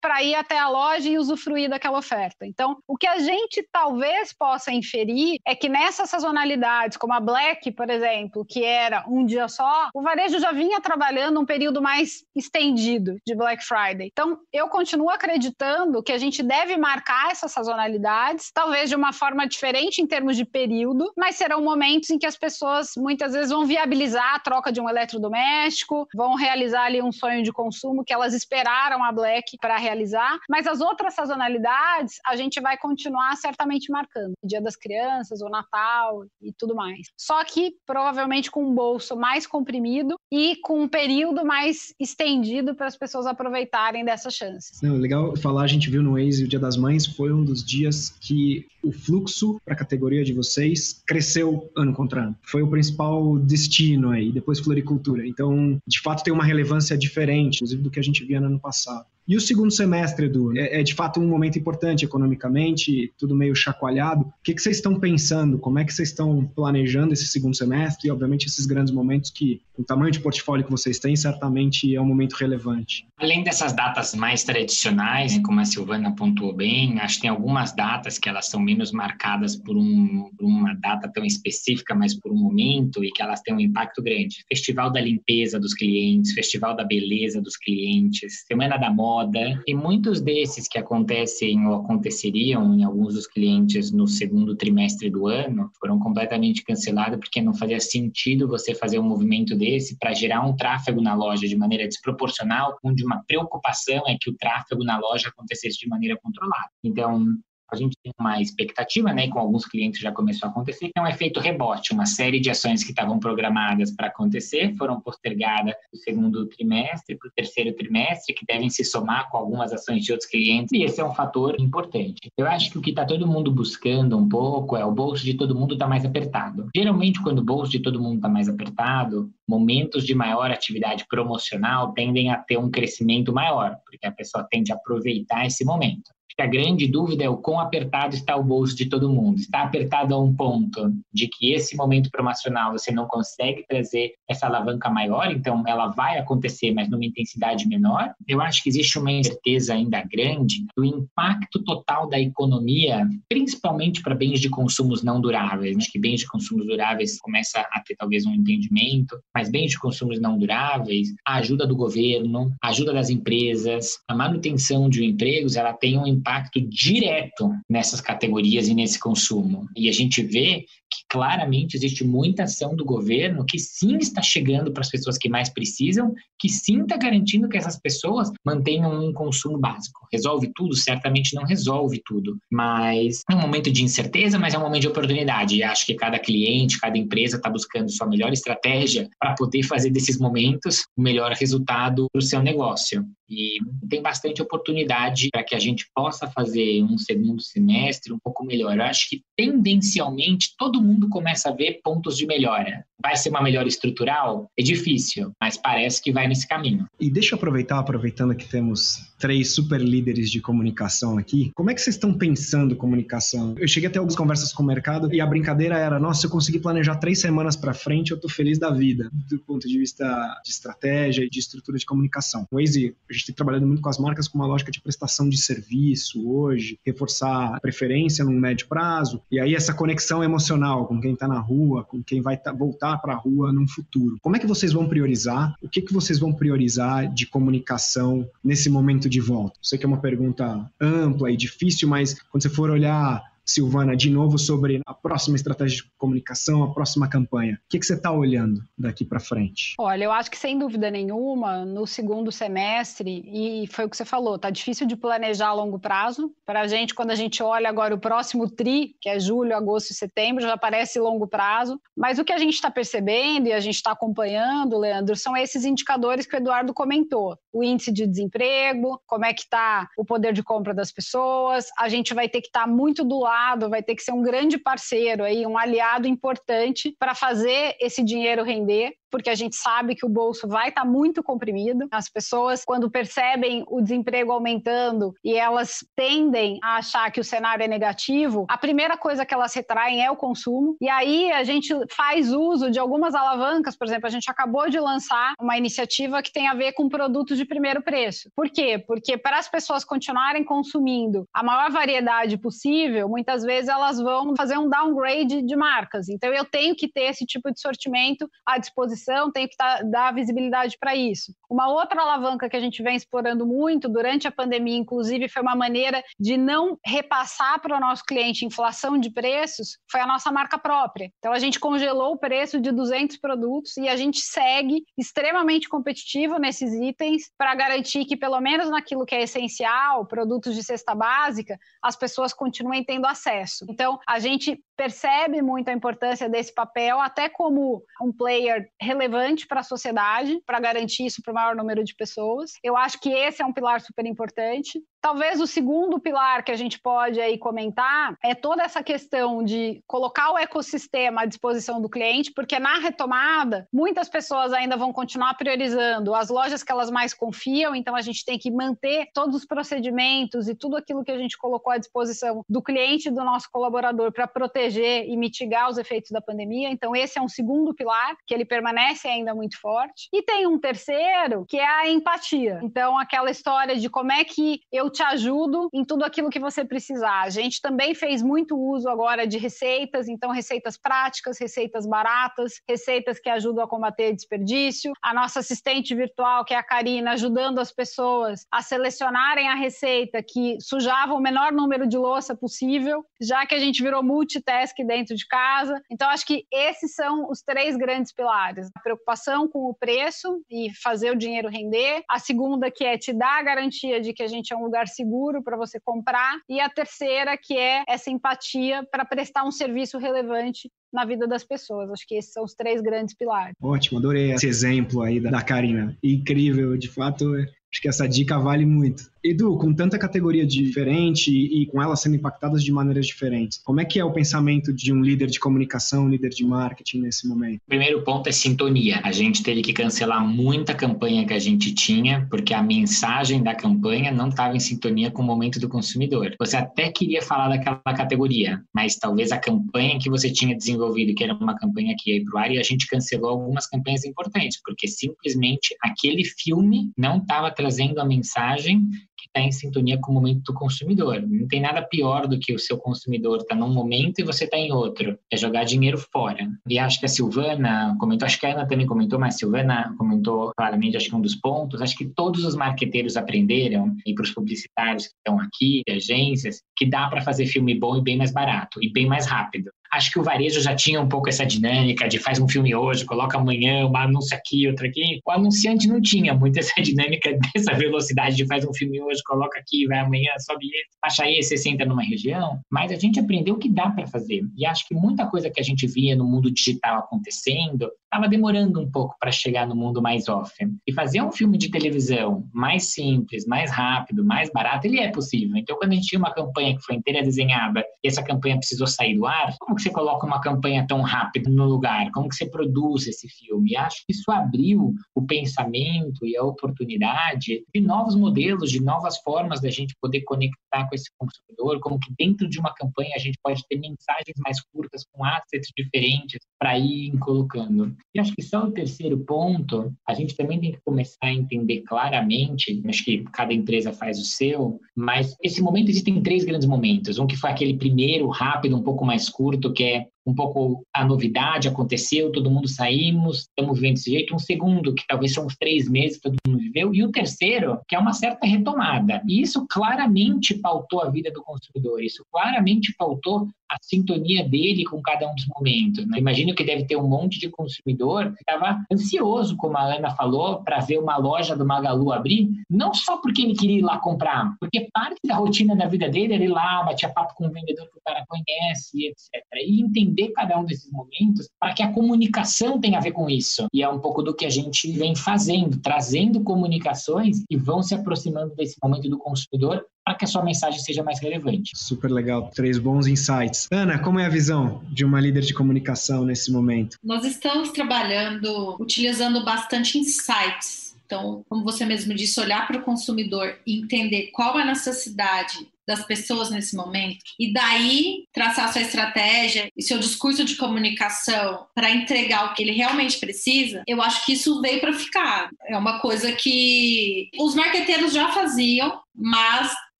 para 0.00 0.22
ir 0.22 0.34
até 0.34 0.58
a 0.58 0.68
loja 0.68 1.08
e 1.08 1.18
usufruir 1.18 1.68
daquela 1.68 1.98
oferta. 1.98 2.46
Então, 2.46 2.78
o 2.88 2.96
que 2.96 3.06
a 3.06 3.18
gente 3.18 3.66
talvez 3.70 4.32
possa 4.32 4.72
inferir 4.72 5.38
é 5.46 5.54
que 5.54 5.68
nessas 5.68 6.08
sazonalidades, 6.08 6.96
como 6.96 7.12
a 7.12 7.20
Black, 7.20 7.70
por 7.72 7.90
exemplo, 7.90 8.44
que 8.48 8.64
era 8.64 9.04
um 9.06 9.24
dia 9.24 9.46
só, 9.48 9.90
o 9.94 10.02
varejo 10.02 10.38
já 10.38 10.52
vinha 10.52 10.80
trabalhando 10.80 11.38
um 11.38 11.44
período 11.44 11.82
mais 11.82 12.24
estendido 12.34 13.16
de 13.26 13.34
Black 13.34 13.62
Friday. 13.62 14.08
Então, 14.10 14.38
eu 14.52 14.68
continuo 14.68 15.10
acreditando 15.10 16.02
que 16.02 16.12
a 16.12 16.18
gente 16.18 16.42
deve 16.42 16.76
marcar 16.76 17.30
essas 17.30 17.52
sazonalidades, 17.52 18.50
talvez 18.54 18.88
de 18.88 18.96
uma 18.96 19.12
forma 19.12 19.46
diferente 19.46 20.00
em 20.00 20.06
termos 20.06 20.36
de 20.36 20.44
período, 20.44 21.12
mas 21.16 21.36
serão 21.36 21.62
momentos 21.62 22.08
em 22.10 22.18
que 22.18 22.26
as 22.26 22.36
pessoas 22.36 22.92
muitas 22.96 23.32
vezes 23.32 23.50
vão 23.50 23.66
viabilizar 23.66 24.34
a 24.34 24.40
troca 24.40 24.72
de 24.72 24.80
um 24.80 24.88
eletrodoméstico, 24.88 26.06
vão 26.14 26.34
realizar 26.34 26.84
ali 26.84 27.02
um 27.02 27.12
sonho 27.12 27.42
de 27.42 27.52
consumo 27.52 28.04
que 28.04 28.12
elas 28.12 28.32
esperaram 28.32 29.04
a 29.04 29.12
Black 29.12 29.39
para 29.60 29.76
realizar 29.76 30.38
mas 30.48 30.66
as 30.66 30.80
outras 30.80 31.14
sazonalidades 31.14 32.18
a 32.26 32.36
gente 32.36 32.60
vai 32.60 32.76
continuar 32.76 33.36
certamente 33.36 33.90
marcando. 33.90 34.32
Dia 34.44 34.60
das 34.60 34.76
Crianças, 34.76 35.40
o 35.40 35.48
Natal 35.48 36.24
e 36.42 36.52
tudo 36.52 36.74
mais. 36.74 37.08
Só 37.16 37.42
que 37.44 37.74
provavelmente 37.86 38.50
com 38.50 38.64
um 38.64 38.74
bolso 38.74 39.16
mais 39.16 39.46
comprimido 39.46 40.16
e 40.32 40.56
com 40.56 40.82
um 40.82 40.88
período 40.88 41.44
mais 41.44 41.94
estendido 41.98 42.74
para 42.74 42.86
as 42.86 42.96
pessoas 42.96 43.26
aproveitarem 43.26 44.04
dessas 44.04 44.34
chances. 44.34 44.80
Não, 44.82 44.96
legal 44.96 45.36
falar, 45.36 45.62
a 45.62 45.66
gente 45.66 45.90
viu 45.90 46.02
no 46.02 46.12
Waze 46.12 46.44
o 46.44 46.48
Dia 46.48 46.58
das 46.58 46.76
Mães 46.76 47.06
foi 47.06 47.32
um 47.32 47.44
dos 47.44 47.64
dias 47.64 48.10
que 48.20 48.66
o 48.82 48.92
fluxo 48.92 49.60
para 49.64 49.74
a 49.74 49.76
categoria 49.76 50.24
de 50.24 50.32
vocês 50.32 51.02
cresceu 51.06 51.70
ano 51.76 51.92
contra 51.92 52.24
ano. 52.24 52.36
Foi 52.42 52.62
o 52.62 52.68
principal 52.68 53.38
destino 53.38 54.10
aí, 54.10 54.32
depois 54.32 54.60
floricultura. 54.60 55.26
Então, 55.26 55.78
de 55.86 56.00
fato, 56.00 56.22
tem 56.22 56.32
uma 56.32 56.44
relevância 56.44 56.96
diferente, 56.96 57.56
inclusive, 57.56 57.82
do 57.82 57.90
que 57.90 58.00
a 58.00 58.02
gente 58.02 58.24
via 58.24 58.40
no 58.40 58.46
ano 58.46 58.60
passado. 58.60 59.06
E 59.30 59.36
o 59.36 59.40
segundo 59.40 59.70
semestre, 59.70 60.26
Edu, 60.26 60.58
é, 60.58 60.80
é, 60.80 60.82
de 60.82 60.92
fato 60.92 61.20
um 61.20 61.28
momento 61.28 61.56
importante 61.56 62.04
economicamente, 62.04 63.12
tudo 63.16 63.32
meio 63.32 63.54
chacoalhado. 63.54 64.22
O 64.22 64.32
que, 64.42 64.52
que 64.52 64.60
vocês 64.60 64.76
estão 64.76 64.98
pensando? 64.98 65.56
Como 65.56 65.78
é 65.78 65.84
que 65.84 65.94
vocês 65.94 66.08
estão 66.08 66.44
planejando 66.44 67.12
esse 67.12 67.28
segundo 67.28 67.54
semestre? 67.54 68.08
E, 68.08 68.10
obviamente, 68.10 68.46
esses 68.46 68.66
grandes 68.66 68.92
momentos 68.92 69.30
que, 69.30 69.62
com 69.72 69.82
o 69.82 69.84
tamanho 69.84 70.10
de 70.10 70.18
portfólio 70.18 70.64
que 70.64 70.70
vocês 70.70 70.98
têm, 70.98 71.14
certamente 71.14 71.94
é 71.94 72.00
um 72.00 72.04
momento 72.04 72.32
relevante. 72.32 73.06
Além 73.20 73.42
dessas 73.42 73.72
datas 73.72 74.14
mais 74.14 74.42
tradicionais, 74.42 75.38
como 75.44 75.60
a 75.60 75.64
Silvana 75.64 76.14
pontuou 76.14 76.54
bem, 76.54 76.98
acho 77.00 77.16
que 77.16 77.22
tem 77.22 77.30
algumas 77.30 77.72
datas 77.72 78.18
que 78.18 78.28
elas 78.28 78.46
são 78.46 78.60
menos 78.60 78.92
marcadas 78.92 79.56
por, 79.56 79.76
um, 79.76 80.30
por 80.36 80.46
uma 80.46 80.74
data 80.74 81.10
tão 81.12 81.24
específica, 81.24 81.94
mas 81.94 82.18
por 82.18 82.32
um 82.32 82.36
momento 82.36 83.04
e 83.04 83.10
que 83.12 83.22
elas 83.22 83.40
têm 83.42 83.54
um 83.54 83.60
impacto 83.60 84.02
grande. 84.02 84.44
Festival 84.48 84.90
da 84.90 85.00
limpeza 85.00 85.60
dos 85.60 85.74
clientes, 85.74 86.32
Festival 86.32 86.74
da 86.74 86.84
beleza 86.84 87.40
dos 87.40 87.56
clientes, 87.56 88.44
Semana 88.46 88.76
da 88.76 88.90
moda 88.90 89.10
moda. 89.10 89.62
E 89.66 89.74
muitos 89.74 90.20
desses 90.20 90.68
que 90.68 90.78
acontecem 90.78 91.66
ou 91.66 91.74
aconteceriam 91.74 92.74
em 92.74 92.84
alguns 92.84 93.14
dos 93.14 93.26
clientes 93.26 93.90
no 93.90 94.06
segundo 94.06 94.54
trimestre 94.56 95.10
do 95.10 95.26
ano 95.26 95.70
foram 95.78 95.98
completamente 95.98 96.62
cancelados 96.62 97.18
porque 97.18 97.40
não 97.40 97.54
fazia 97.54 97.80
sentido 97.80 98.48
você 98.48 98.74
fazer 98.74 98.98
um 98.98 99.02
movimento 99.02 99.56
desse 99.56 99.98
para 99.98 100.14
gerar 100.14 100.46
um 100.46 100.56
tráfego 100.56 101.00
na 101.00 101.14
loja 101.14 101.46
de 101.46 101.56
maneira 101.56 101.86
desproporcional, 101.86 102.78
onde 102.82 103.04
uma 103.10 103.24
preocupação 103.26 104.02
é 104.06 104.16
que 104.20 104.30
o 104.30 104.36
tráfego 104.36 104.84
na 104.84 104.98
loja 104.98 105.28
acontecesse 105.28 105.78
de 105.78 105.88
maneira 105.88 106.16
controlada. 106.22 106.70
Então, 106.84 107.26
a 107.72 107.78
gente 107.78 107.96
tem 108.02 108.12
uma 108.18 108.40
expectativa, 108.40 109.12
né, 109.12 109.26
e 109.26 109.30
com 109.30 109.38
alguns 109.38 109.66
clientes 109.66 110.00
já 110.00 110.12
começou 110.12 110.48
a 110.48 110.50
acontecer, 110.50 110.86
que 110.86 110.98
é 110.98 111.02
um 111.02 111.06
efeito 111.06 111.40
rebote. 111.40 111.92
Uma 111.92 112.06
série 112.06 112.40
de 112.40 112.50
ações 112.50 112.82
que 112.82 112.90
estavam 112.90 113.18
programadas 113.18 113.90
para 113.90 114.08
acontecer 114.08 114.74
foram 114.76 115.00
postergadas 115.00 115.74
do 115.92 115.98
segundo 115.98 116.46
trimestre 116.46 117.16
para 117.16 117.28
o 117.28 117.32
terceiro 117.34 117.74
trimestre, 117.74 118.34
que 118.34 118.44
devem 118.46 118.70
se 118.70 118.84
somar 118.84 119.30
com 119.30 119.36
algumas 119.36 119.72
ações 119.72 120.04
de 120.04 120.12
outros 120.12 120.28
clientes, 120.28 120.72
e 120.72 120.82
esse 120.82 121.00
é 121.00 121.04
um 121.04 121.14
fator 121.14 121.58
importante. 121.60 122.30
Eu 122.36 122.46
acho 122.46 122.70
que 122.70 122.78
o 122.78 122.82
que 122.82 122.90
está 122.90 123.04
todo 123.04 123.26
mundo 123.26 123.50
buscando 123.50 124.16
um 124.16 124.28
pouco 124.28 124.76
é 124.76 124.84
o 124.84 124.92
bolso 124.92 125.24
de 125.24 125.34
todo 125.34 125.54
mundo 125.54 125.74
está 125.74 125.86
mais 125.86 126.04
apertado. 126.04 126.68
Geralmente, 126.74 127.22
quando 127.22 127.40
o 127.40 127.44
bolso 127.44 127.72
de 127.72 127.80
todo 127.80 128.00
mundo 128.00 128.16
está 128.16 128.28
mais 128.28 128.48
apertado, 128.48 129.30
momentos 129.48 130.04
de 130.04 130.14
maior 130.14 130.50
atividade 130.50 131.06
promocional 131.08 131.92
tendem 131.92 132.30
a 132.30 132.36
ter 132.36 132.58
um 132.58 132.70
crescimento 132.70 133.32
maior, 133.32 133.76
porque 133.84 134.06
a 134.06 134.12
pessoa 134.12 134.46
tende 134.50 134.72
a 134.72 134.76
aproveitar 134.76 135.46
esse 135.46 135.64
momento 135.64 136.10
que 136.36 136.42
a 136.42 136.46
grande 136.46 136.86
dúvida 136.86 137.24
é 137.24 137.28
o 137.28 137.36
quão 137.36 137.60
apertado 137.60 138.14
está 138.14 138.36
o 138.36 138.44
bolso 138.44 138.76
de 138.76 138.86
todo 138.86 139.10
mundo. 139.10 139.38
Está 139.38 139.62
apertado 139.62 140.14
a 140.14 140.22
um 140.22 140.34
ponto 140.34 140.92
de 141.12 141.28
que 141.28 141.52
esse 141.52 141.76
momento 141.76 142.10
promocional 142.10 142.72
você 142.72 142.90
não 142.90 143.06
consegue 143.06 143.64
trazer 143.68 144.12
essa 144.28 144.46
alavanca 144.46 144.88
maior, 144.88 145.30
então 145.30 145.64
ela 145.66 145.88
vai 145.88 146.18
acontecer, 146.18 146.72
mas 146.72 146.88
numa 146.88 147.04
intensidade 147.04 147.66
menor. 147.66 148.12
Eu 148.26 148.40
acho 148.40 148.62
que 148.62 148.68
existe 148.68 148.98
uma 148.98 149.12
incerteza 149.12 149.74
ainda 149.74 150.02
grande 150.10 150.66
do 150.76 150.84
impacto 150.84 151.62
total 151.64 152.08
da 152.08 152.18
economia, 152.18 153.06
principalmente 153.28 154.02
para 154.02 154.14
bens 154.14 154.40
de 154.40 154.48
consumos 154.48 155.02
não 155.02 155.20
duráveis. 155.20 155.76
Acho 155.76 155.90
que 155.90 155.98
bens 155.98 156.20
de 156.20 156.26
consumos 156.26 156.66
duráveis 156.66 157.18
começa 157.18 157.60
a 157.60 157.80
ter 157.80 157.96
talvez 157.96 158.24
um 158.26 158.34
entendimento, 158.34 159.18
mas 159.34 159.50
bens 159.50 159.72
de 159.72 159.78
consumos 159.78 160.20
não 160.20 160.38
duráveis, 160.38 161.08
a 161.26 161.36
ajuda 161.36 161.66
do 161.66 161.76
governo, 161.76 162.52
a 162.62 162.68
ajuda 162.68 162.92
das 162.92 163.10
empresas, 163.10 163.98
a 164.08 164.14
manutenção 164.14 164.88
de 164.88 165.04
empregos, 165.04 165.56
ela 165.56 165.72
tem 165.72 165.98
um 165.98 166.06
impacto 166.06 166.29
direto 166.60 167.50
nessas 167.68 168.00
categorias 168.00 168.68
e 168.68 168.74
nesse 168.74 168.98
consumo. 168.98 169.66
E 169.76 169.88
a 169.88 169.92
gente 169.92 170.22
vê 170.22 170.64
que 170.90 171.04
claramente 171.08 171.76
existe 171.76 172.04
muita 172.04 172.44
ação 172.44 172.74
do 172.74 172.84
governo 172.84 173.44
que 173.46 173.58
sim 173.58 173.98
está 173.98 174.22
chegando 174.22 174.72
para 174.72 174.82
as 174.82 174.90
pessoas 174.90 175.16
que 175.16 175.28
mais 175.28 175.48
precisam, 175.48 176.14
que 176.38 176.48
sim 176.48 176.82
está 176.82 176.96
garantindo 176.96 177.48
que 177.48 177.56
essas 177.56 177.78
pessoas 177.78 178.30
mantenham 178.44 179.08
um 179.08 179.12
consumo 179.12 179.58
básico. 179.58 180.06
Resolve 180.12 180.50
tudo? 180.54 180.74
Certamente 180.76 181.34
não 181.34 181.44
resolve 181.44 182.02
tudo, 182.04 182.36
mas 182.50 183.22
é 183.30 183.34
um 183.34 183.40
momento 183.40 183.70
de 183.70 183.84
incerteza, 183.84 184.38
mas 184.38 184.54
é 184.54 184.58
um 184.58 184.62
momento 184.62 184.82
de 184.82 184.88
oportunidade. 184.88 185.56
E 185.56 185.62
acho 185.62 185.86
que 185.86 185.94
cada 185.94 186.18
cliente, 186.18 186.80
cada 186.80 186.98
empresa 186.98 187.36
está 187.36 187.48
buscando 187.48 187.90
sua 187.90 188.06
melhor 188.06 188.32
estratégia 188.32 189.08
para 189.18 189.34
poder 189.34 189.62
fazer 189.62 189.90
desses 189.90 190.18
momentos 190.18 190.84
o 190.96 191.02
melhor 191.02 191.32
resultado 191.32 192.06
para 192.12 192.18
o 192.18 192.22
seu 192.22 192.42
negócio. 192.42 193.04
E 193.28 193.58
tem 193.88 194.02
bastante 194.02 194.42
oportunidade 194.42 195.28
para 195.30 195.44
que 195.44 195.54
a 195.54 195.58
gente 195.58 195.86
possa 195.94 196.28
fazer 196.28 196.82
um 196.82 196.98
segundo 196.98 197.40
semestre 197.40 198.12
um 198.12 198.18
pouco 198.18 198.44
melhor. 198.44 198.76
Eu 198.76 198.82
acho 198.82 199.08
que 199.08 199.22
tendencialmente 199.36 200.54
todo 200.58 200.79
mundo 200.80 201.08
começa 201.08 201.48
a 201.48 201.52
ver 201.52 201.80
pontos 201.82 202.16
de 202.16 202.26
melhora. 202.26 202.84
Vai 203.02 203.16
ser 203.16 203.30
uma 203.30 203.42
melhora 203.42 203.66
estrutural? 203.66 204.50
É 204.58 204.62
difícil, 204.62 205.32
mas 205.40 205.56
parece 205.56 206.02
que 206.02 206.12
vai 206.12 206.28
nesse 206.28 206.46
caminho. 206.46 206.86
E 207.00 207.10
deixa 207.10 207.34
eu 207.34 207.36
aproveitar, 207.36 207.78
aproveitando 207.78 208.34
que 208.34 208.48
temos 208.48 209.10
três 209.18 209.54
super 209.54 209.80
líderes 209.80 210.30
de 210.30 210.40
comunicação 210.40 211.18
aqui, 211.18 211.50
como 211.54 211.70
é 211.70 211.74
que 211.74 211.80
vocês 211.80 211.96
estão 211.96 212.12
pensando 212.12 212.76
comunicação? 212.76 213.54
Eu 213.58 213.68
cheguei 213.68 213.88
a 213.88 213.92
ter 213.92 213.98
algumas 213.98 214.16
conversas 214.16 214.52
com 214.52 214.62
o 214.62 214.66
mercado 214.66 215.12
e 215.14 215.20
a 215.20 215.26
brincadeira 215.26 215.78
era: 215.78 215.98
nossa, 215.98 216.26
eu 216.26 216.30
conseguir 216.30 216.60
planejar 216.60 216.96
três 216.96 217.20
semanas 217.20 217.56
para 217.56 217.72
frente, 217.72 218.10
eu 218.10 218.16
estou 218.16 218.30
feliz 218.30 218.58
da 218.58 218.70
vida, 218.70 219.10
do 219.12 219.38
ponto 219.38 219.66
de 219.66 219.78
vista 219.78 220.04
de 220.44 220.50
estratégia 220.50 221.24
e 221.24 221.30
de 221.30 221.38
estrutura 221.38 221.78
de 221.78 221.86
comunicação. 221.86 222.46
O 222.50 222.56
Waze, 222.56 222.94
a 223.08 223.12
gente 223.12 223.26
tem 223.26 223.34
trabalhado 223.34 223.66
muito 223.66 223.82
com 223.82 223.88
as 223.88 223.98
marcas 223.98 224.28
com 224.28 224.38
uma 224.38 224.46
lógica 224.46 224.70
de 224.70 224.80
prestação 224.80 225.28
de 225.28 225.38
serviço 225.38 226.28
hoje, 226.28 226.78
reforçar 226.84 227.58
preferência 227.60 228.24
num 228.24 228.38
médio 228.38 228.66
prazo, 228.68 229.22
e 229.30 229.40
aí 229.40 229.54
essa 229.54 229.74
conexão 229.74 230.22
emocional 230.22 230.69
com 230.86 231.00
quem 231.00 231.14
está 231.14 231.26
na 231.28 231.38
rua, 231.38 231.84
com 231.84 232.02
quem 232.02 232.20
vai 232.20 232.36
tá, 232.36 232.52
voltar 232.52 232.98
para 232.98 233.14
a 233.14 233.16
rua 233.16 233.52
num 233.52 233.66
futuro. 233.66 234.18
Como 234.22 234.36
é 234.36 234.38
que 234.38 234.46
vocês 234.46 234.72
vão 234.72 234.88
priorizar? 234.88 235.54
O 235.62 235.68
que, 235.68 235.82
que 235.82 235.92
vocês 235.92 236.18
vão 236.18 236.32
priorizar 236.32 237.12
de 237.12 237.26
comunicação 237.26 238.28
nesse 238.42 238.68
momento 238.68 239.08
de 239.08 239.20
volta? 239.20 239.58
Sei 239.62 239.78
que 239.78 239.84
é 239.84 239.88
uma 239.88 240.00
pergunta 240.00 240.70
ampla 240.80 241.30
e 241.30 241.36
difícil, 241.36 241.88
mas 241.88 242.20
quando 242.30 242.42
você 242.42 242.48
for 242.48 242.70
olhar 242.70 243.22
Silvana, 243.50 243.96
de 243.96 244.10
novo 244.10 244.38
sobre 244.38 244.80
a 244.86 244.94
próxima 244.94 245.36
estratégia 245.36 245.78
de 245.78 245.90
comunicação, 245.98 246.62
a 246.62 246.72
próxima 246.72 247.08
campanha. 247.08 247.54
O 247.54 247.68
que, 247.68 247.78
que 247.78 247.84
você 247.84 247.94
está 247.94 248.12
olhando 248.12 248.62
daqui 248.78 249.04
para 249.04 249.18
frente? 249.18 249.74
Olha, 249.78 250.04
eu 250.04 250.12
acho 250.12 250.30
que 250.30 250.38
sem 250.38 250.56
dúvida 250.56 250.90
nenhuma, 250.90 251.64
no 251.64 251.86
segundo 251.86 252.30
semestre, 252.30 253.24
e 253.26 253.66
foi 253.66 253.86
o 253.86 253.90
que 253.90 253.96
você 253.96 254.04
falou, 254.04 254.38
tá 254.38 254.50
difícil 254.50 254.86
de 254.86 254.96
planejar 254.96 255.48
a 255.48 255.52
longo 255.52 255.78
prazo. 255.78 256.32
Para 256.46 256.60
a 256.60 256.66
gente, 256.68 256.94
quando 256.94 257.10
a 257.10 257.14
gente 257.14 257.42
olha 257.42 257.68
agora 257.68 257.94
o 257.94 257.98
próximo 257.98 258.48
TRI, 258.48 258.94
que 259.00 259.08
é 259.08 259.18
julho, 259.18 259.56
agosto 259.56 259.90
e 259.90 259.94
setembro, 259.94 260.42
já 260.42 260.56
parece 260.56 261.00
longo 261.00 261.26
prazo. 261.26 261.80
Mas 261.96 262.18
o 262.18 262.24
que 262.24 262.32
a 262.32 262.38
gente 262.38 262.54
está 262.54 262.70
percebendo 262.70 263.48
e 263.48 263.52
a 263.52 263.60
gente 263.60 263.76
está 263.76 263.92
acompanhando, 263.92 264.78
Leandro, 264.78 265.16
são 265.16 265.36
esses 265.36 265.64
indicadores 265.64 266.24
que 266.24 266.36
o 266.36 266.38
Eduardo 266.38 266.72
comentou. 266.72 267.36
O 267.52 267.64
índice 267.64 267.92
de 267.92 268.06
desemprego, 268.06 269.00
como 269.06 269.24
é 269.24 269.34
que 269.34 269.42
está 269.42 269.88
o 269.98 270.04
poder 270.04 270.32
de 270.32 270.42
compra 270.42 270.72
das 270.72 270.92
pessoas. 270.92 271.66
A 271.76 271.88
gente 271.88 272.14
vai 272.14 272.28
ter 272.28 272.40
que 272.40 272.46
estar 272.46 272.62
tá 272.62 272.66
muito 272.66 273.04
do 273.04 273.18
lado 273.18 273.39
vai 273.68 273.82
ter 273.82 273.94
que 273.94 274.02
ser 274.02 274.12
um 274.12 274.22
grande 274.22 274.58
parceiro 274.58 275.24
aí, 275.24 275.46
um 275.46 275.58
aliado 275.58 276.06
importante 276.06 276.94
para 276.98 277.14
fazer 277.14 277.76
esse 277.80 278.02
dinheiro 278.02 278.42
render 278.42 278.94
porque 279.10 279.30
a 279.30 279.34
gente 279.34 279.56
sabe 279.56 279.94
que 279.94 280.06
o 280.06 280.08
bolso 280.08 280.46
vai 280.46 280.68
estar 280.68 280.82
tá 280.82 280.86
muito 280.86 281.22
comprimido. 281.22 281.86
As 281.90 282.08
pessoas, 282.08 282.64
quando 282.64 282.90
percebem 282.90 283.64
o 283.68 283.80
desemprego 283.80 284.32
aumentando 284.32 285.14
e 285.24 285.34
elas 285.34 285.84
tendem 285.96 286.58
a 286.62 286.76
achar 286.76 287.10
que 287.10 287.20
o 287.20 287.24
cenário 287.24 287.64
é 287.64 287.68
negativo, 287.68 288.46
a 288.48 288.56
primeira 288.56 288.96
coisa 288.96 289.26
que 289.26 289.34
elas 289.34 289.52
retraem 289.54 290.04
é 290.04 290.10
o 290.10 290.16
consumo. 290.16 290.76
E 290.80 290.88
aí 290.88 291.32
a 291.32 291.42
gente 291.42 291.74
faz 291.90 292.32
uso 292.32 292.70
de 292.70 292.78
algumas 292.78 293.14
alavancas, 293.14 293.76
por 293.76 293.86
exemplo, 293.86 294.06
a 294.06 294.10
gente 294.10 294.30
acabou 294.30 294.68
de 294.68 294.78
lançar 294.78 295.34
uma 295.40 295.56
iniciativa 295.56 296.22
que 296.22 296.32
tem 296.32 296.48
a 296.48 296.54
ver 296.54 296.72
com 296.72 296.88
produtos 296.88 297.36
de 297.36 297.44
primeiro 297.44 297.82
preço. 297.82 298.30
Por 298.34 298.48
quê? 298.48 298.82
Porque 298.86 299.16
para 299.16 299.38
as 299.38 299.48
pessoas 299.48 299.84
continuarem 299.84 300.44
consumindo 300.44 301.26
a 301.34 301.42
maior 301.42 301.70
variedade 301.70 302.38
possível, 302.38 303.08
muitas 303.08 303.42
vezes 303.42 303.68
elas 303.68 303.98
vão 303.98 304.34
fazer 304.36 304.56
um 304.58 304.68
downgrade 304.68 305.42
de 305.42 305.56
marcas. 305.56 306.08
Então 306.08 306.32
eu 306.32 306.44
tenho 306.44 306.76
que 306.76 306.88
ter 306.88 307.04
esse 307.04 307.24
tipo 307.24 307.50
de 307.50 307.60
sortimento 307.60 308.28
à 308.46 308.58
disposição 308.58 308.99
exposição, 309.00 309.32
tenho 309.32 309.48
que 309.48 309.56
tá, 309.56 309.82
dar 309.82 310.12
visibilidade 310.14 310.76
para 310.78 310.94
isso. 310.94 311.34
Uma 311.48 311.68
outra 311.68 312.02
alavanca 312.02 312.48
que 312.48 312.56
a 312.56 312.60
gente 312.60 312.82
vem 312.82 312.94
explorando 312.94 313.46
muito 313.46 313.88
durante 313.88 314.28
a 314.28 314.32
pandemia, 314.32 314.76
inclusive, 314.76 315.28
foi 315.28 315.42
uma 315.42 315.56
maneira 315.56 316.02
de 316.18 316.36
não 316.36 316.78
repassar 316.84 317.60
para 317.60 317.76
o 317.76 317.80
nosso 317.80 318.04
cliente 318.04 318.44
inflação 318.44 318.98
de 318.98 319.10
preços, 319.10 319.78
foi 319.90 320.00
a 320.00 320.06
nossa 320.06 320.30
marca 320.30 320.58
própria. 320.58 321.10
Então, 321.18 321.32
a 321.32 321.38
gente 321.38 321.58
congelou 321.58 322.12
o 322.12 322.18
preço 322.18 322.60
de 322.60 322.70
200 322.70 323.16
produtos 323.16 323.76
e 323.76 323.88
a 323.88 323.96
gente 323.96 324.20
segue 324.20 324.84
extremamente 324.96 325.68
competitivo 325.68 326.38
nesses 326.38 326.72
itens 326.74 327.30
para 327.36 327.54
garantir 327.54 328.04
que, 328.04 328.16
pelo 328.16 328.40
menos 328.40 328.70
naquilo 328.70 329.06
que 329.06 329.14
é 329.14 329.22
essencial, 329.22 330.06
produtos 330.06 330.54
de 330.54 330.62
cesta 330.62 330.94
básica, 330.94 331.58
as 331.82 331.96
pessoas 331.96 332.32
continuem 332.32 332.84
tendo 332.84 333.06
acesso. 333.06 333.64
Então, 333.68 333.98
a 334.06 334.18
gente 334.18 334.62
percebe 334.76 335.42
muito 335.42 335.68
a 335.68 335.72
importância 335.72 336.28
desse 336.28 336.54
papel, 336.54 337.00
até 337.00 337.28
como 337.28 337.82
um 338.00 338.12
player 338.12 338.68
relevante 338.90 339.46
para 339.46 339.60
a 339.60 339.64
sociedade, 339.64 340.40
para 340.44 340.58
garantir 340.58 341.06
isso 341.06 341.22
para 341.22 341.30
o 341.30 341.34
maior 341.34 341.54
número 341.54 341.84
de 341.84 341.94
pessoas. 341.94 342.52
Eu 342.62 342.76
acho 342.76 342.98
que 343.00 343.10
esse 343.10 343.40
é 343.40 343.46
um 343.46 343.52
pilar 343.52 343.80
super 343.80 344.04
importante. 344.04 344.80
Talvez 345.00 345.40
o 345.40 345.46
segundo 345.46 345.98
pilar 345.98 346.44
que 346.44 346.52
a 346.52 346.56
gente 346.56 346.78
pode 346.78 347.20
aí 347.20 347.38
comentar 347.38 348.16
é 348.22 348.34
toda 348.34 348.62
essa 348.62 348.82
questão 348.82 349.42
de 349.42 349.82
colocar 349.86 350.30
o 350.32 350.38
ecossistema 350.38 351.22
à 351.22 351.24
disposição 351.24 351.80
do 351.80 351.88
cliente, 351.88 352.32
porque 352.32 352.58
na 352.58 352.78
retomada, 352.78 353.66
muitas 353.72 354.08
pessoas 354.08 354.52
ainda 354.52 354.76
vão 354.76 354.92
continuar 354.92 355.34
priorizando 355.34 356.14
as 356.14 356.28
lojas 356.28 356.62
que 356.62 356.70
elas 356.70 356.90
mais 356.90 357.14
confiam, 357.14 357.74
então 357.74 357.96
a 357.96 358.02
gente 358.02 358.24
tem 358.24 358.38
que 358.38 358.50
manter 358.50 359.08
todos 359.14 359.36
os 359.36 359.46
procedimentos 359.46 360.48
e 360.48 360.54
tudo 360.54 360.76
aquilo 360.76 361.02
que 361.02 361.10
a 361.10 361.18
gente 361.18 361.38
colocou 361.38 361.72
à 361.72 361.78
disposição 361.78 362.44
do 362.48 362.62
cliente 362.62 363.08
e 363.08 363.10
do 363.10 363.24
nosso 363.24 363.48
colaborador 363.50 364.12
para 364.12 364.26
proteger 364.26 365.08
e 365.08 365.16
mitigar 365.16 365.70
os 365.70 365.78
efeitos 365.78 366.10
da 366.10 366.20
pandemia. 366.20 366.70
Então 366.70 366.94
esse 366.94 367.18
é 367.18 367.22
um 367.22 367.28
segundo 367.28 367.74
pilar 367.74 368.16
que 368.26 368.34
ele 368.34 368.44
permanece 368.44 369.08
ainda 369.08 369.34
muito 369.34 369.58
forte. 369.58 370.08
E 370.12 370.22
tem 370.22 370.46
um 370.46 370.58
terceiro, 370.58 371.46
que 371.48 371.58
é 371.58 371.66
a 371.66 371.88
empatia. 371.88 372.60
Então 372.62 372.98
aquela 372.98 373.30
história 373.30 373.76
de 373.76 373.88
como 373.88 374.12
é 374.12 374.24
que 374.24 374.60
eu 374.70 374.89
eu 374.90 374.92
te 374.92 375.02
ajudo 375.04 375.68
em 375.72 375.84
tudo 375.84 376.04
aquilo 376.04 376.28
que 376.28 376.40
você 376.40 376.64
precisar. 376.64 377.22
A 377.22 377.30
gente 377.30 377.62
também 377.62 377.94
fez 377.94 378.22
muito 378.22 378.58
uso 378.58 378.88
agora 378.88 379.24
de 379.26 379.38
receitas, 379.38 380.08
então 380.08 380.32
receitas 380.32 380.76
práticas, 380.76 381.38
receitas 381.38 381.86
baratas, 381.86 382.60
receitas 382.68 383.20
que 383.20 383.30
ajudam 383.30 383.64
a 383.64 383.68
combater 383.68 384.12
desperdício. 384.12 384.92
A 385.00 385.14
nossa 385.14 385.38
assistente 385.38 385.94
virtual, 385.94 386.44
que 386.44 386.52
é 386.52 386.56
a 386.56 386.62
Karina, 386.62 387.12
ajudando 387.12 387.60
as 387.60 387.72
pessoas 387.72 388.44
a 388.50 388.62
selecionarem 388.62 389.48
a 389.48 389.54
receita 389.54 390.22
que 390.22 390.58
sujava 390.60 391.14
o 391.14 391.20
menor 391.20 391.52
número 391.52 391.86
de 391.86 391.96
louça 391.96 392.34
possível, 392.34 393.04
já 393.20 393.46
que 393.46 393.54
a 393.54 393.58
gente 393.58 393.82
virou 393.82 394.02
multitask 394.02 394.76
dentro 394.84 395.14
de 395.14 395.26
casa. 395.26 395.80
Então, 395.90 396.10
acho 396.10 396.26
que 396.26 396.44
esses 396.52 396.94
são 396.94 397.30
os 397.30 397.42
três 397.42 397.76
grandes 397.76 398.12
pilares: 398.12 398.68
a 398.74 398.80
preocupação 398.80 399.46
com 399.46 399.66
o 399.66 399.74
preço 399.74 400.42
e 400.50 400.70
fazer 400.82 401.12
o 401.12 401.16
dinheiro 401.16 401.48
render, 401.48 402.02
a 402.08 402.18
segunda, 402.18 402.70
que 402.70 402.84
é 402.84 402.98
te 402.98 403.12
dar 403.12 403.38
a 403.38 403.42
garantia 403.42 404.00
de 404.00 404.12
que 404.12 404.22
a 404.22 404.28
gente 404.28 404.52
é 404.52 404.56
um 404.56 404.64
lugar 404.64 404.79
seguro 404.88 405.42
para 405.42 405.56
você 405.56 405.78
comprar, 405.80 406.40
e 406.48 406.60
a 406.60 406.68
terceira, 406.68 407.36
que 407.36 407.56
é 407.56 407.84
essa 407.86 408.10
empatia 408.10 408.86
para 408.90 409.04
prestar 409.04 409.44
um 409.44 409.50
serviço 409.50 409.98
relevante 409.98 410.70
na 410.92 411.04
vida 411.04 411.26
das 411.26 411.44
pessoas. 411.44 411.90
Acho 411.90 412.06
que 412.06 412.16
esses 412.16 412.32
são 412.32 412.44
os 412.44 412.54
três 412.54 412.80
grandes 412.80 413.14
pilares. 413.14 413.54
Ótimo, 413.60 413.98
adorei 413.98 414.32
esse 414.32 414.46
exemplo 414.46 415.02
aí 415.02 415.20
da 415.20 415.42
Karina. 415.42 415.96
Incrível, 416.02 416.76
de 416.76 416.88
fato, 416.88 417.34
acho 417.34 417.80
que 417.80 417.88
essa 417.88 418.08
dica 418.08 418.38
vale 418.38 418.66
muito. 418.66 419.10
Edu, 419.22 419.56
com 419.58 419.74
tanta 419.74 419.98
categoria 419.98 420.46
diferente 420.46 421.30
e 421.30 421.66
com 421.66 421.82
elas 421.82 422.00
sendo 422.00 422.16
impactadas 422.16 422.64
de 422.64 422.72
maneiras 422.72 423.06
diferentes, 423.06 423.60
como 423.62 423.80
é 423.80 423.84
que 423.84 424.00
é 424.00 424.04
o 424.04 424.12
pensamento 424.12 424.72
de 424.72 424.92
um 424.92 425.02
líder 425.02 425.26
de 425.26 425.38
comunicação, 425.38 426.04
um 426.04 426.08
líder 426.08 426.30
de 426.30 426.42
marketing 426.44 427.02
nesse 427.02 427.28
momento? 427.28 427.58
O 427.58 427.68
primeiro 427.68 428.02
ponto 428.02 428.28
é 428.28 428.32
sintonia. 428.32 429.00
A 429.04 429.12
gente 429.12 429.42
teve 429.42 429.60
que 429.60 429.74
cancelar 429.74 430.26
muita 430.26 430.74
campanha 430.74 431.26
que 431.26 431.34
a 431.34 431.38
gente 431.38 431.74
tinha, 431.74 432.26
porque 432.30 432.54
a 432.54 432.62
mensagem 432.62 433.42
da 433.42 433.54
campanha 433.54 434.10
não 434.10 434.30
estava 434.30 434.56
em 434.56 434.60
sintonia 434.60 435.10
com 435.10 435.20
o 435.20 435.24
momento 435.24 435.60
do 435.60 435.68
consumidor. 435.68 436.34
Você 436.38 436.56
até 436.56 436.90
queria 436.90 437.20
falar 437.20 437.48
daquela 437.50 437.94
categoria, 437.94 438.62
mas 438.74 438.96
talvez 438.96 439.32
a 439.32 439.38
campanha 439.38 439.98
que 439.98 440.08
você 440.08 440.30
tinha 440.30 440.56
desenvolvido, 440.56 440.79
que 441.14 441.24
era 441.24 441.34
uma 441.34 441.56
campanha 441.56 441.94
que 441.98 442.14
ia 442.14 442.24
para 442.24 442.34
o 442.34 442.38
ar, 442.38 442.50
e 442.50 442.58
a 442.58 442.62
gente 442.62 442.86
cancelou 442.86 443.30
algumas 443.30 443.66
campanhas 443.66 444.04
importantes, 444.04 444.60
porque 444.64 444.88
simplesmente 444.88 445.74
aquele 445.82 446.24
filme 446.24 446.90
não 446.96 447.18
estava 447.18 447.50
trazendo 447.50 448.00
a 448.00 448.04
mensagem 448.04 448.88
que 449.20 449.26
está 449.28 449.40
em 449.40 449.52
sintonia 449.52 449.98
com 450.00 450.12
o 450.12 450.14
momento 450.14 450.42
do 450.44 450.54
consumidor. 450.54 451.22
Não 451.22 451.46
tem 451.46 451.60
nada 451.60 451.82
pior 451.82 452.26
do 452.26 452.38
que 452.38 452.54
o 452.54 452.58
seu 452.58 452.78
consumidor 452.78 453.38
estar 453.38 453.54
tá 453.54 453.60
num 453.60 453.72
momento 453.72 454.18
e 454.18 454.24
você 454.24 454.44
está 454.44 454.56
em 454.56 454.72
outro. 454.72 455.18
É 455.30 455.36
jogar 455.36 455.64
dinheiro 455.64 455.98
fora. 456.12 456.48
E 456.68 456.78
acho 456.78 456.98
que 456.98 457.06
a 457.06 457.08
Silvana 457.08 457.96
comentou, 457.98 458.26
acho 458.26 458.40
que 458.40 458.46
a 458.46 458.52
Ana 458.52 458.66
também 458.66 458.86
comentou, 458.86 459.18
mas 459.18 459.34
a 459.34 459.38
Silvana 459.38 459.94
comentou 459.98 460.52
claramente, 460.56 460.96
acho 460.96 461.08
que 461.08 461.16
um 461.16 461.20
dos 461.20 461.36
pontos, 461.36 461.82
acho 461.82 461.96
que 461.96 462.06
todos 462.06 462.44
os 462.44 462.54
marqueteiros 462.54 463.16
aprenderam, 463.16 463.94
e 464.06 464.14
para 464.14 464.24
os 464.24 464.30
publicitários 464.30 465.08
que 465.08 465.14
estão 465.16 465.40
aqui, 465.40 465.82
agências, 465.88 466.62
que 466.76 466.88
dá 466.88 467.08
para 467.08 467.20
fazer 467.20 467.46
filme 467.46 467.78
bom 467.78 467.96
e 467.96 468.02
bem 468.02 468.16
mais 468.16 468.32
barato 468.32 468.82
e 468.82 468.90
bem 468.92 469.06
mais 469.06 469.26
rápido. 469.26 469.70
Acho 469.92 470.12
que 470.12 470.20
o 470.20 470.22
varejo 470.22 470.60
já 470.60 470.74
tinha 470.74 471.00
um 471.00 471.08
pouco 471.08 471.28
essa 471.28 471.44
dinâmica 471.44 472.08
de 472.08 472.18
faz 472.18 472.38
um 472.38 472.48
filme 472.48 472.72
hoje, 472.74 473.04
coloca 473.04 473.36
amanhã, 473.36 473.84
uma 473.86 474.04
anúncio 474.04 474.36
aqui, 474.36 474.68
outra 474.68 474.86
aqui. 474.86 475.18
O 475.26 475.32
anunciante 475.32 475.88
não 475.88 476.00
tinha 476.00 476.32
muito 476.32 476.58
essa 476.58 476.72
dinâmica 476.80 477.36
dessa 477.52 477.74
velocidade 477.74 478.36
de 478.36 478.46
faz 478.46 478.64
um 478.64 478.72
filme 478.72 479.02
hoje, 479.02 479.09
coloca 479.22 479.58
aqui, 479.58 479.86
vai 479.86 479.98
amanhã, 479.98 480.30
sobe 480.38 480.66
esse, 480.66 480.98
acha 481.02 481.30
esse, 481.30 481.56
senta 481.56 481.84
numa 481.84 482.02
região. 482.02 482.60
Mas 482.70 482.92
a 482.92 482.96
gente 482.96 483.18
aprendeu 483.18 483.54
o 483.54 483.58
que 483.58 483.68
dá 483.68 483.90
para 483.90 484.06
fazer. 484.06 484.42
E 484.56 484.66
acho 484.66 484.86
que 484.86 484.94
muita 484.94 485.26
coisa 485.26 485.50
que 485.50 485.60
a 485.60 485.64
gente 485.64 485.86
via 485.86 486.16
no 486.16 486.24
mundo 486.24 486.50
digital 486.50 486.98
acontecendo 486.98 487.90
estava 488.04 488.28
demorando 488.28 488.80
um 488.80 488.90
pouco 488.90 489.16
para 489.20 489.30
chegar 489.30 489.66
no 489.66 489.76
mundo 489.76 490.02
mais 490.02 490.28
off. 490.28 490.52
E 490.86 490.92
fazer 490.92 491.22
um 491.22 491.30
filme 491.30 491.56
de 491.56 491.70
televisão 491.70 492.44
mais 492.52 492.92
simples, 492.92 493.46
mais 493.46 493.70
rápido, 493.70 494.24
mais 494.24 494.50
barato, 494.52 494.86
ele 494.86 494.98
é 494.98 495.10
possível. 495.10 495.56
Então, 495.56 495.76
quando 495.76 495.92
a 495.92 495.94
gente 495.94 496.08
tinha 496.08 496.18
uma 496.18 496.34
campanha 496.34 496.76
que 496.76 496.82
foi 496.82 496.96
inteira 496.96 497.22
desenhada 497.22 497.84
e 498.02 498.08
essa 498.08 498.22
campanha 498.22 498.58
precisou 498.58 498.86
sair 498.86 499.16
do 499.16 499.26
ar, 499.26 499.54
como 499.60 499.76
que 499.76 499.82
você 499.82 499.90
coloca 499.90 500.26
uma 500.26 500.40
campanha 500.40 500.84
tão 500.86 501.00
rápida 501.02 501.48
no 501.48 501.64
lugar? 501.66 502.10
Como 502.10 502.28
que 502.28 502.34
você 502.34 502.50
produz 502.50 503.06
esse 503.06 503.28
filme? 503.28 503.70
E 503.70 503.76
acho 503.76 504.04
que 504.06 504.12
isso 504.12 504.30
abriu 504.30 504.92
o 505.14 505.24
pensamento 505.24 506.26
e 506.26 506.36
a 506.36 506.42
oportunidade 506.42 507.62
de 507.72 507.80
novos 507.80 508.16
modelos, 508.16 508.70
de 508.70 508.82
novas 509.00 509.18
formas 509.18 509.60
da 509.60 509.70
gente 509.70 509.96
poder 510.00 510.20
conectar 510.22 510.86
com 510.88 510.94
esse 510.94 511.10
consumidor, 511.18 511.80
como 511.80 511.98
que 511.98 512.12
dentro 512.18 512.48
de 512.48 512.60
uma 512.60 512.74
campanha 512.74 513.12
a 513.16 513.18
gente 513.18 513.38
pode 513.42 513.62
ter 513.66 513.76
mensagens 513.76 514.34
mais 514.44 514.60
curtas 514.60 515.04
com 515.10 515.24
assets 515.24 515.70
diferentes 515.76 516.38
para 516.58 516.78
ir 516.78 517.16
colocando. 517.18 517.96
E 518.14 518.20
acho 518.20 518.34
que 518.34 518.42
só 518.42 518.64
o 518.64 518.72
terceiro 518.72 519.18
ponto, 519.24 519.92
a 520.06 520.12
gente 520.12 520.36
também 520.36 520.60
tem 520.60 520.72
que 520.72 520.80
começar 520.84 521.16
a 521.22 521.32
entender 521.32 521.80
claramente, 521.82 522.82
acho 522.86 523.04
que 523.04 523.24
cada 523.32 523.54
empresa 523.54 523.92
faz 523.92 524.18
o 524.18 524.24
seu, 524.24 524.78
mas 524.94 525.34
esse 525.42 525.62
momento 525.62 525.88
existem 525.88 526.22
três 526.22 526.44
grandes 526.44 526.68
momentos. 526.68 527.18
Um 527.18 527.26
que 527.26 527.36
foi 527.36 527.50
aquele 527.50 527.78
primeiro, 527.78 528.28
rápido, 528.28 528.76
um 528.76 528.82
pouco 528.82 529.04
mais 529.04 529.28
curto, 529.30 529.72
que 529.72 529.84
é 529.84 530.06
um 530.26 530.34
pouco 530.34 530.84
a 530.94 531.04
novidade 531.04 531.68
aconteceu, 531.68 532.30
todo 532.30 532.50
mundo 532.50 532.68
saímos, 532.68 533.48
estamos 533.48 533.78
vivendo 533.78 533.94
desse 533.94 534.10
jeito. 534.10 534.34
Um 534.34 534.38
segundo, 534.38 534.94
que 534.94 535.04
talvez 535.06 535.32
são 535.32 535.46
uns 535.46 535.56
três 535.56 535.88
meses, 535.88 536.20
todo 536.20 536.36
mundo 536.46 536.58
viveu. 536.58 536.94
E 536.94 537.02
o 537.02 537.10
terceiro, 537.10 537.80
que 537.88 537.94
é 537.94 537.98
uma 537.98 538.12
certa 538.12 538.46
retomada. 538.46 539.22
E 539.26 539.40
isso 539.40 539.66
claramente 539.68 540.54
pautou 540.54 541.02
a 541.02 541.10
vida 541.10 541.30
do 541.30 541.42
consumidor, 541.42 542.02
isso 542.02 542.24
claramente 542.30 542.94
pautou 542.96 543.48
a 543.70 543.76
sintonia 543.80 544.46
dele 544.46 544.84
com 544.84 545.00
cada 545.00 545.30
um 545.30 545.34
dos 545.34 545.46
momentos. 545.54 546.06
Né? 546.06 546.18
Imagino 546.18 546.54
que 546.54 546.64
deve 546.64 546.84
ter 546.84 546.96
um 546.96 547.08
monte 547.08 547.38
de 547.38 547.48
consumidor 547.48 548.32
que 548.34 548.40
estava 548.40 548.84
ansioso, 548.92 549.56
como 549.56 549.76
a 549.76 549.94
Ana 549.94 550.10
falou, 550.10 550.62
para 550.62 550.80
ver 550.80 550.98
uma 550.98 551.16
loja 551.16 551.56
do 551.56 551.64
Magalu 551.64 552.12
abrir, 552.12 552.50
não 552.68 552.92
só 552.92 553.18
porque 553.18 553.42
ele 553.42 553.54
queria 553.54 553.78
ir 553.78 553.82
lá 553.82 553.98
comprar, 553.98 554.54
porque 554.58 554.88
parte 554.92 555.20
da 555.24 555.36
rotina 555.36 555.76
da 555.76 555.86
vida 555.86 556.08
dele 556.08 556.34
era 556.34 556.44
ir 556.44 556.48
lá, 556.48 556.82
batia 556.82 557.08
papo 557.08 557.34
com 557.34 557.46
o 557.46 557.50
vendedor 557.50 557.88
que 557.90 557.98
o 557.98 558.02
cara 558.04 558.24
conhece, 558.28 559.06
etc. 559.06 559.44
E 559.66 559.80
entender 559.80 560.32
cada 560.32 560.58
um 560.58 560.64
desses 560.64 560.90
momentos 560.90 561.48
para 561.60 561.72
que 561.72 561.82
a 561.82 561.92
comunicação 561.92 562.80
tenha 562.80 562.98
a 562.98 563.02
ver 563.02 563.12
com 563.12 563.30
isso. 563.30 563.66
E 563.72 563.82
é 563.82 563.88
um 563.88 564.00
pouco 564.00 564.22
do 564.22 564.34
que 564.34 564.46
a 564.46 564.50
gente 564.50 564.90
vem 564.92 565.14
fazendo, 565.14 565.80
trazendo 565.80 566.42
comunicações 566.42 567.44
que 567.48 567.56
vão 567.56 567.82
se 567.82 567.94
aproximando 567.94 568.54
desse 568.54 568.76
momento 568.82 569.08
do 569.08 569.18
consumidor 569.18 569.84
para 570.04 570.14
que 570.14 570.24
a 570.24 570.28
sua 570.28 570.44
mensagem 570.44 570.80
seja 570.80 571.02
mais 571.02 571.20
relevante. 571.20 571.72
Super 571.74 572.10
legal, 572.10 572.50
três 572.54 572.78
bons 572.78 573.06
insights. 573.06 573.68
Ana, 573.70 573.98
como 573.98 574.18
é 574.18 574.26
a 574.26 574.30
visão 574.30 574.82
de 574.88 575.04
uma 575.04 575.20
líder 575.20 575.42
de 575.42 575.54
comunicação 575.54 576.24
nesse 576.24 576.50
momento? 576.50 576.96
Nós 577.02 577.24
estamos 577.24 577.70
trabalhando 577.70 578.76
utilizando 578.80 579.44
bastante 579.44 579.98
insights. 579.98 580.90
Então, 581.06 581.44
como 581.48 581.64
você 581.64 581.84
mesmo 581.84 582.14
disse, 582.14 582.38
olhar 582.38 582.68
para 582.68 582.78
o 582.78 582.82
consumidor 582.82 583.58
e 583.66 583.80
entender 583.80 584.30
qual 584.32 584.56
é 584.58 584.62
a 584.62 584.66
necessidade 584.66 585.58
das 585.90 586.04
pessoas 586.06 586.50
nesse 586.50 586.76
momento 586.76 587.18
e 587.36 587.52
daí 587.52 588.24
traçar 588.32 588.72
sua 588.72 588.82
estratégia 588.82 589.68
e 589.76 589.82
seu 589.82 589.98
discurso 589.98 590.44
de 590.44 590.54
comunicação 590.54 591.66
para 591.74 591.90
entregar 591.90 592.46
o 592.46 592.54
que 592.54 592.62
ele 592.62 592.70
realmente 592.70 593.18
precisa, 593.18 593.82
eu 593.88 594.00
acho 594.00 594.24
que 594.24 594.34
isso 594.34 594.60
veio 594.60 594.80
para 594.80 594.92
ficar. 594.92 595.50
É 595.66 595.76
uma 595.76 595.98
coisa 595.98 596.30
que 596.30 597.28
os 597.36 597.56
marqueteiros 597.56 598.12
já 598.12 598.28
faziam, 598.28 599.00
mas 599.12 599.72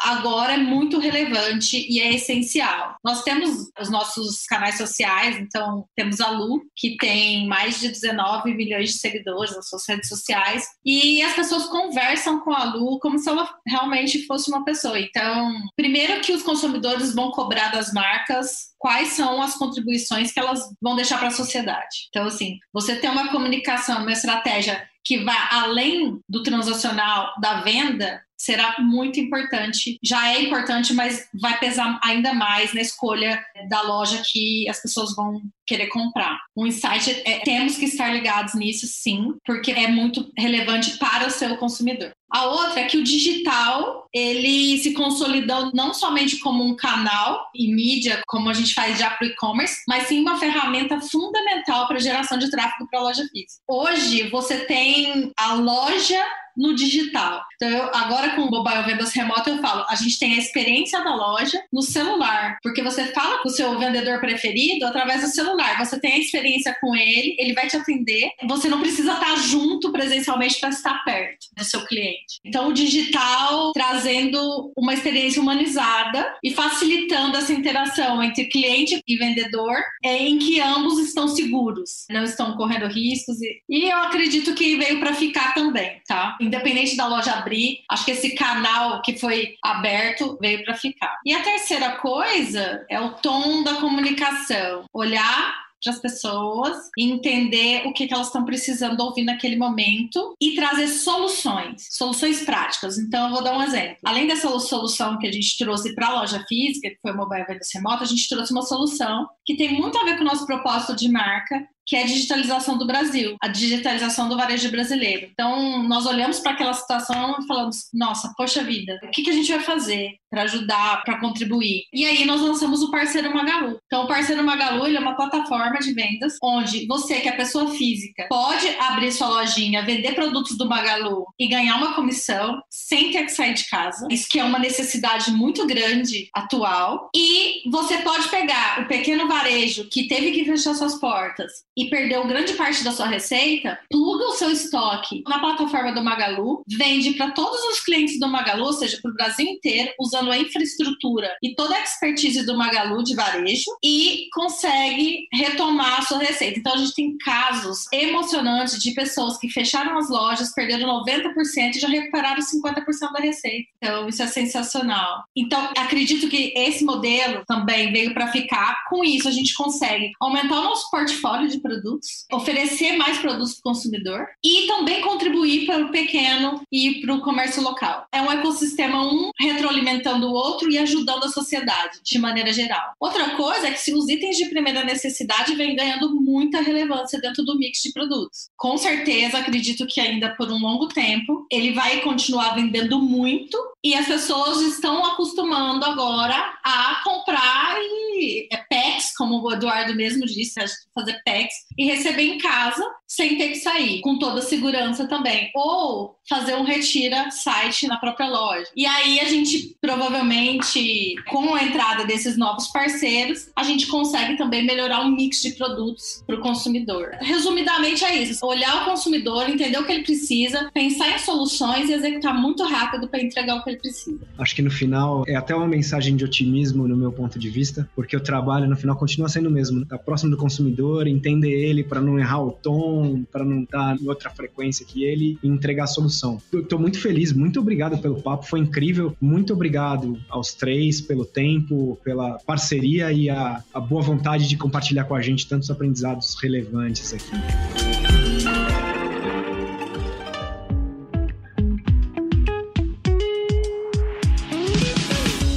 agora 0.00 0.54
é 0.54 0.58
muito 0.58 0.98
relevante 0.98 1.86
e 1.88 2.00
é 2.00 2.14
essencial. 2.14 2.96
Nós 3.04 3.22
temos 3.22 3.70
os 3.80 3.90
nossos 3.90 4.44
canais 4.44 4.76
sociais, 4.76 5.36
então 5.36 5.86
temos 5.96 6.20
a 6.20 6.30
Lu, 6.30 6.62
que 6.76 6.96
tem 6.96 7.46
mais 7.46 7.80
de 7.80 7.88
19 7.88 8.54
milhões 8.54 8.90
de 8.90 8.98
seguidores 8.98 9.54
nas 9.54 9.68
suas 9.68 9.82
redes 9.88 10.08
sociais, 10.08 10.66
e 10.84 11.22
as 11.22 11.34
pessoas 11.34 11.66
conversam 11.66 12.40
com 12.40 12.52
a 12.52 12.64
Lu 12.64 12.98
como 13.00 13.18
se 13.18 13.28
ela 13.28 13.48
realmente 13.66 14.26
fosse 14.26 14.50
uma 14.50 14.64
pessoa. 14.64 14.98
Então, 14.98 15.52
primeiro 15.76 16.20
que 16.20 16.32
os 16.32 16.42
consumidores 16.42 17.14
vão 17.14 17.30
cobrar 17.30 17.68
das 17.68 17.92
marcas 17.92 18.68
quais 18.78 19.08
são 19.08 19.42
as 19.42 19.54
contribuições 19.56 20.32
que 20.32 20.38
elas 20.38 20.60
vão 20.80 20.94
deixar 20.94 21.18
para 21.18 21.28
a 21.28 21.32
sociedade. 21.32 22.06
Então, 22.08 22.26
assim, 22.26 22.58
você 22.72 22.96
tem 22.96 23.10
uma 23.10 23.28
comunicação, 23.28 24.02
uma 24.02 24.12
estratégia 24.12 24.88
que 25.04 25.24
vá 25.24 25.48
além 25.50 26.20
do 26.28 26.42
transacional 26.42 27.32
da 27.40 27.62
venda, 27.62 28.22
será 28.38 28.76
muito 28.78 29.18
importante. 29.18 29.98
Já 30.02 30.32
é 30.32 30.42
importante, 30.42 30.94
mas 30.94 31.28
vai 31.34 31.58
pesar 31.58 31.98
ainda 32.02 32.32
mais 32.32 32.72
na 32.72 32.80
escolha 32.80 33.44
da 33.68 33.82
loja 33.82 34.22
que 34.24 34.68
as 34.68 34.80
pessoas 34.80 35.14
vão 35.14 35.42
querer 35.66 35.88
comprar. 35.88 36.38
Um 36.56 36.66
insight 36.66 37.22
é, 37.26 37.40
temos 37.40 37.76
que 37.76 37.84
estar 37.84 38.12
ligados 38.12 38.54
nisso 38.54 38.86
sim, 38.86 39.34
porque 39.44 39.72
é 39.72 39.88
muito 39.88 40.30
relevante 40.36 40.96
para 40.96 41.26
o 41.26 41.30
seu 41.30 41.56
consumidor. 41.58 42.12
A 42.30 42.46
outra 42.46 42.80
é 42.80 42.84
que 42.84 42.98
o 42.98 43.04
digital, 43.04 44.06
ele 44.12 44.78
se 44.78 44.92
consolidou 44.92 45.70
não 45.72 45.94
somente 45.94 46.38
como 46.40 46.62
um 46.62 46.76
canal 46.76 47.48
e 47.54 47.72
mídia, 47.72 48.20
como 48.26 48.50
a 48.50 48.52
gente 48.52 48.74
faz 48.74 48.98
já 48.98 49.10
para 49.10 49.26
o 49.26 49.30
e-commerce, 49.30 49.82
mas 49.88 50.08
sim 50.08 50.20
uma 50.20 50.38
ferramenta 50.38 51.00
fundamental 51.00 51.86
para 51.86 51.96
a 51.96 52.00
geração 52.00 52.38
de 52.38 52.50
tráfego 52.50 52.86
para 52.90 53.00
a 53.00 53.02
loja 53.04 53.26
física. 53.32 53.62
Hoje, 53.66 54.28
você 54.28 54.58
tem 54.66 55.32
a 55.38 55.54
loja 55.54 56.22
no 56.58 56.74
digital. 56.74 57.42
Então, 57.56 57.68
eu, 57.68 57.84
agora 57.94 58.30
com 58.30 58.42
o 58.42 58.50
mobile 58.50 58.82
vendas 58.82 59.12
remoto, 59.12 59.48
eu 59.48 59.58
falo, 59.58 59.86
a 59.88 59.94
gente 59.94 60.18
tem 60.18 60.34
a 60.34 60.38
experiência 60.38 61.02
da 61.02 61.14
loja 61.14 61.62
no 61.72 61.82
celular, 61.82 62.58
porque 62.62 62.82
você 62.82 63.06
fala 63.12 63.38
com 63.42 63.48
o 63.48 63.52
seu 63.52 63.78
vendedor 63.78 64.20
preferido 64.20 64.84
através 64.84 65.22
do 65.22 65.28
celular. 65.28 65.78
Você 65.78 65.98
tem 66.00 66.14
a 66.14 66.18
experiência 66.18 66.76
com 66.80 66.94
ele, 66.94 67.36
ele 67.38 67.54
vai 67.54 67.68
te 67.68 67.76
atender. 67.76 68.30
Você 68.48 68.68
não 68.68 68.80
precisa 68.80 69.12
estar 69.12 69.36
junto 69.36 69.92
presencialmente 69.92 70.58
para 70.58 70.70
estar 70.70 71.04
perto 71.04 71.46
do 71.56 71.64
seu 71.64 71.84
cliente. 71.86 72.40
Então, 72.44 72.68
o 72.68 72.72
digital 72.72 73.72
trazendo 73.72 74.72
uma 74.76 74.94
experiência 74.94 75.40
humanizada 75.40 76.34
e 76.42 76.52
facilitando 76.52 77.36
essa 77.36 77.52
interação 77.52 78.22
entre 78.22 78.46
cliente 78.46 79.00
e 79.06 79.16
vendedor, 79.16 79.76
é, 80.04 80.16
em 80.16 80.38
que 80.38 80.60
ambos 80.60 80.98
estão 80.98 81.28
seguros, 81.28 82.04
não 82.10 82.24
estão 82.24 82.56
correndo 82.56 82.86
riscos. 82.86 83.40
E, 83.40 83.62
e 83.68 83.90
eu 83.90 83.98
acredito 83.98 84.54
que 84.54 84.76
veio 84.76 84.98
para 84.98 85.14
ficar 85.14 85.54
também, 85.54 86.00
tá? 86.06 86.36
Independente 86.48 86.96
da 86.96 87.06
loja 87.06 87.32
abrir, 87.32 87.84
acho 87.90 88.06
que 88.06 88.12
esse 88.12 88.34
canal 88.34 89.02
que 89.02 89.18
foi 89.18 89.54
aberto 89.62 90.38
veio 90.40 90.64
para 90.64 90.74
ficar. 90.74 91.14
E 91.24 91.34
a 91.34 91.42
terceira 91.42 91.92
coisa 91.96 92.84
é 92.88 92.98
o 92.98 93.10
tom 93.14 93.62
da 93.62 93.74
comunicação. 93.74 94.84
Olhar 94.94 95.68
para 95.82 95.92
as 95.92 96.00
pessoas, 96.00 96.90
entender 96.98 97.86
o 97.86 97.92
que, 97.92 98.06
que 98.06 98.14
elas 98.14 98.26
estão 98.26 98.44
precisando 98.44 99.00
ouvir 99.00 99.24
naquele 99.24 99.56
momento 99.56 100.34
e 100.40 100.54
trazer 100.54 100.88
soluções, 100.88 101.86
soluções 101.90 102.44
práticas. 102.44 102.98
Então, 102.98 103.26
eu 103.26 103.32
vou 103.32 103.42
dar 103.42 103.56
um 103.56 103.62
exemplo. 103.62 103.96
Além 104.04 104.26
dessa 104.26 104.48
solução 104.58 105.18
que 105.18 105.26
a 105.26 105.32
gente 105.32 105.56
trouxe 105.56 105.94
para 105.94 106.08
a 106.08 106.20
loja 106.20 106.44
física, 106.48 106.90
que 106.90 106.98
foi 107.00 107.12
o 107.12 107.16
Mobile 107.16 107.44
Vendas 107.44 107.68
Remoto, 107.72 108.02
a 108.02 108.06
gente 108.06 108.28
trouxe 108.28 108.52
uma 108.52 108.62
solução 108.62 109.28
que 109.44 109.56
tem 109.56 109.78
muito 109.78 109.96
a 109.98 110.04
ver 110.04 110.16
com 110.16 110.22
o 110.22 110.26
nosso 110.26 110.46
propósito 110.46 110.96
de 110.96 111.08
marca, 111.08 111.64
que 111.88 111.96
é 111.96 112.02
a 112.02 112.06
digitalização 112.06 112.76
do 112.76 112.86
Brasil, 112.86 113.36
a 113.40 113.48
digitalização 113.48 114.28
do 114.28 114.36
varejo 114.36 114.70
brasileiro. 114.70 115.28
Então, 115.32 115.82
nós 115.84 116.04
olhamos 116.04 116.38
para 116.38 116.52
aquela 116.52 116.74
situação 116.74 117.36
e 117.40 117.46
falamos: 117.46 117.88
nossa, 117.94 118.32
poxa 118.36 118.62
vida, 118.62 119.00
o 119.02 119.10
que, 119.10 119.22
que 119.22 119.30
a 119.30 119.32
gente 119.32 119.50
vai 119.50 119.60
fazer 119.60 120.10
para 120.30 120.42
ajudar, 120.42 121.02
para 121.02 121.18
contribuir? 121.18 121.84
E 121.90 122.04
aí 122.04 122.26
nós 122.26 122.42
lançamos 122.42 122.82
o 122.82 122.90
Parceiro 122.90 123.34
Magalu. 123.34 123.80
Então, 123.86 124.04
o 124.04 124.06
Parceiro 124.06 124.44
Magalu 124.44 124.86
ele 124.86 124.98
é 124.98 125.00
uma 125.00 125.16
plataforma 125.16 125.78
de 125.78 125.94
vendas 125.94 126.34
onde 126.42 126.86
você, 126.86 127.20
que 127.20 127.28
é 127.28 127.32
pessoa 127.32 127.70
física, 127.70 128.26
pode 128.28 128.68
abrir 128.78 129.10
sua 129.10 129.28
lojinha, 129.28 129.82
vender 129.82 130.14
produtos 130.14 130.58
do 130.58 130.68
Magalu 130.68 131.24
e 131.38 131.48
ganhar 131.48 131.76
uma 131.76 131.94
comissão 131.94 132.60
sem 132.68 133.10
ter 133.10 133.24
que 133.24 133.30
sair 133.30 133.54
de 133.54 133.66
casa. 133.66 134.06
Isso 134.10 134.28
que 134.28 134.38
é 134.38 134.44
uma 134.44 134.58
necessidade 134.58 135.30
muito 135.30 135.66
grande 135.66 136.28
atual. 136.34 137.08
E 137.16 137.62
você 137.70 137.98
pode 137.98 138.28
pegar 138.28 138.82
o 138.82 138.86
pequeno 138.86 139.26
varejo 139.26 139.88
que 139.90 140.06
teve 140.06 140.32
que 140.32 140.44
fechar 140.44 140.74
suas 140.74 140.96
portas 140.96 141.50
e 141.78 141.88
perdeu 141.88 142.26
grande 142.26 142.54
parte 142.54 142.82
da 142.82 142.90
sua 142.90 143.06
receita, 143.06 143.78
pluga 143.88 144.24
o 144.24 144.32
seu 144.32 144.50
estoque 144.50 145.22
na 145.28 145.38
plataforma 145.38 145.92
do 145.92 146.02
Magalu, 146.02 146.62
vende 146.66 147.12
para 147.12 147.30
todos 147.30 147.60
os 147.70 147.80
clientes 147.84 148.18
do 148.18 148.26
Magalu, 148.26 148.64
ou 148.64 148.72
seja, 148.72 148.98
para 149.00 149.12
o 149.12 149.14
Brasil 149.14 149.46
inteiro, 149.46 149.92
usando 150.00 150.32
a 150.32 150.36
infraestrutura 150.36 151.36
e 151.40 151.54
toda 151.54 151.76
a 151.76 151.80
expertise 151.80 152.44
do 152.44 152.56
Magalu 152.56 153.04
de 153.04 153.14
varejo 153.14 153.70
e 153.82 154.26
consegue 154.32 155.28
retomar 155.32 156.00
a 156.00 156.02
sua 156.02 156.18
receita. 156.18 156.58
Então 156.58 156.74
a 156.74 156.78
gente 156.78 156.94
tem 156.94 157.16
casos 157.18 157.86
emocionantes 157.92 158.82
de 158.82 158.90
pessoas 158.92 159.38
que 159.38 159.48
fecharam 159.48 159.96
as 159.96 160.10
lojas, 160.10 160.52
perderam 160.52 161.04
90% 161.04 161.76
e 161.76 161.80
já 161.80 161.88
recuperaram 161.88 162.40
50% 162.40 163.12
da 163.12 163.20
receita. 163.20 163.68
Então 163.76 164.08
isso 164.08 164.22
é 164.22 164.26
sensacional. 164.26 165.22
Então 165.36 165.70
acredito 165.76 166.28
que 166.28 166.52
esse 166.56 166.84
modelo 166.84 167.44
também 167.46 167.92
veio 167.92 168.12
para 168.12 168.32
ficar. 168.32 168.84
Com 168.88 169.04
isso 169.04 169.28
a 169.28 169.32
gente 169.32 169.54
consegue 169.54 170.10
aumentar 170.20 170.58
o 170.58 170.64
nosso 170.64 170.90
portfólio 170.90 171.48
de 171.48 171.60
produtos, 171.68 172.24
oferecer 172.32 172.96
mais 172.96 173.18
produtos 173.18 173.54
para 173.54 173.70
o 173.70 173.74
consumidor 173.74 174.26
e 174.42 174.66
também 174.66 175.02
contribuir 175.02 175.66
para 175.66 175.84
o 175.84 175.90
pequeno 175.90 176.62
e 176.72 177.00
para 177.00 177.14
o 177.14 177.20
comércio 177.20 177.62
local. 177.62 178.06
É 178.10 178.22
um 178.22 178.32
ecossistema 178.32 179.06
um 179.06 179.30
retroalimentando 179.38 180.26
o 180.26 180.32
outro 180.32 180.70
e 180.70 180.78
ajudando 180.78 181.24
a 181.24 181.28
sociedade 181.28 181.98
de 182.02 182.18
maneira 182.18 182.52
geral. 182.52 182.92
Outra 182.98 183.36
coisa 183.36 183.68
é 183.68 183.70
que 183.70 183.80
se 183.80 183.92
os 183.92 184.08
itens 184.08 184.36
de 184.36 184.46
primeira 184.46 184.82
necessidade 184.82 185.54
vêm 185.54 185.76
ganhando 185.76 186.14
muita 186.20 186.60
relevância 186.60 187.20
dentro 187.20 187.44
do 187.44 187.58
mix 187.58 187.82
de 187.82 187.92
produtos. 187.92 188.48
Com 188.56 188.78
certeza, 188.78 189.38
acredito 189.38 189.86
que 189.86 190.00
ainda 190.00 190.34
por 190.36 190.50
um 190.50 190.58
longo 190.58 190.88
tempo 190.88 191.46
ele 191.50 191.72
vai 191.72 192.00
continuar 192.00 192.54
vendendo 192.54 193.00
muito 193.00 193.58
e 193.84 193.94
as 193.94 194.06
pessoas 194.06 194.60
estão 194.62 195.04
acostumando 195.04 195.84
agora 195.84 196.34
a 196.64 197.00
comprar 197.04 197.76
e 197.80 198.48
é 198.52 198.56
packs, 198.56 199.14
como 199.16 199.40
o 199.40 199.52
Eduardo 199.52 199.94
mesmo 199.94 200.26
disse, 200.26 200.54
fazer 200.94 201.20
packs 201.24 201.47
e 201.76 201.86
receber 201.86 202.22
em 202.22 202.38
casa 202.38 202.84
sem 203.08 203.38
ter 203.38 203.48
que 203.48 203.56
sair, 203.56 204.00
com 204.02 204.18
toda 204.18 204.42
segurança 204.42 205.08
também. 205.08 205.50
Ou 205.54 206.18
fazer 206.28 206.54
um 206.54 206.62
retira 206.62 207.30
site 207.30 207.86
na 207.86 207.96
própria 207.96 208.28
loja. 208.28 208.66
E 208.76 208.84
aí 208.84 209.18
a 209.18 209.24
gente 209.24 209.76
provavelmente, 209.80 211.14
com 211.30 211.54
a 211.54 211.64
entrada 211.64 212.04
desses 212.04 212.36
novos 212.36 212.68
parceiros, 212.68 213.48
a 213.56 213.62
gente 213.62 213.86
consegue 213.86 214.36
também 214.36 214.64
melhorar 214.66 215.00
o 215.00 215.10
mix 215.10 215.40
de 215.40 215.52
produtos 215.52 216.22
para 216.26 216.36
o 216.36 216.40
consumidor. 216.40 217.12
Resumidamente 217.20 218.04
é 218.04 218.22
isso: 218.22 218.44
olhar 218.44 218.82
o 218.82 218.84
consumidor, 218.84 219.48
entender 219.48 219.78
o 219.78 219.86
que 219.86 219.92
ele 219.92 220.02
precisa, 220.02 220.70
pensar 220.74 221.14
em 221.14 221.18
soluções 221.18 221.88
e 221.88 221.94
executar 221.94 222.34
muito 222.34 222.62
rápido 222.64 223.08
para 223.08 223.22
entregar 223.22 223.56
o 223.56 223.64
que 223.64 223.70
ele 223.70 223.78
precisa. 223.78 224.20
Acho 224.38 224.54
que 224.54 224.62
no 224.62 224.70
final 224.70 225.24
é 225.26 225.34
até 225.34 225.54
uma 225.54 225.66
mensagem 225.66 226.14
de 226.14 226.24
otimismo 226.24 226.86
no 226.86 226.96
meu 226.96 227.12
ponto 227.12 227.38
de 227.38 227.48
vista, 227.48 227.88
porque 227.94 228.16
o 228.16 228.20
trabalho 228.20 228.68
no 228.68 228.76
final 228.76 228.96
continua 228.96 229.28
sendo 229.28 229.48
o 229.48 229.52
mesmo, 229.52 229.86
tá 229.86 229.96
próximo 229.96 230.30
do 230.30 230.36
consumidor, 230.36 231.06
entender 231.06 231.50
ele 231.50 231.82
para 231.82 232.00
não 232.00 232.18
errar 232.18 232.42
o 232.42 232.52
tom, 232.52 232.97
para 233.30 233.44
não 233.44 233.62
estar 233.62 233.96
tá 233.96 234.02
em 234.02 234.08
outra 234.08 234.30
frequência 234.30 234.84
que 234.84 235.04
ele 235.04 235.38
e 235.42 235.48
entregar 235.48 235.84
a 235.84 235.86
solução. 235.86 236.40
Eu 236.52 236.64
tô 236.64 236.78
muito 236.78 237.00
feliz, 237.00 237.32
muito 237.32 237.60
obrigado 237.60 237.98
pelo 237.98 238.20
papo, 238.20 238.46
foi 238.46 238.60
incrível. 238.60 239.16
Muito 239.20 239.52
obrigado 239.52 240.18
aos 240.28 240.54
três 240.54 241.00
pelo 241.00 241.24
tempo, 241.24 241.98
pela 242.04 242.38
parceria 242.38 243.12
e 243.12 243.28
a, 243.30 243.62
a 243.72 243.80
boa 243.80 244.02
vontade 244.02 244.48
de 244.48 244.56
compartilhar 244.56 245.04
com 245.04 245.14
a 245.14 245.22
gente 245.22 245.48
tantos 245.48 245.70
aprendizados 245.70 246.36
relevantes 246.40 247.12
aqui. 247.12 248.27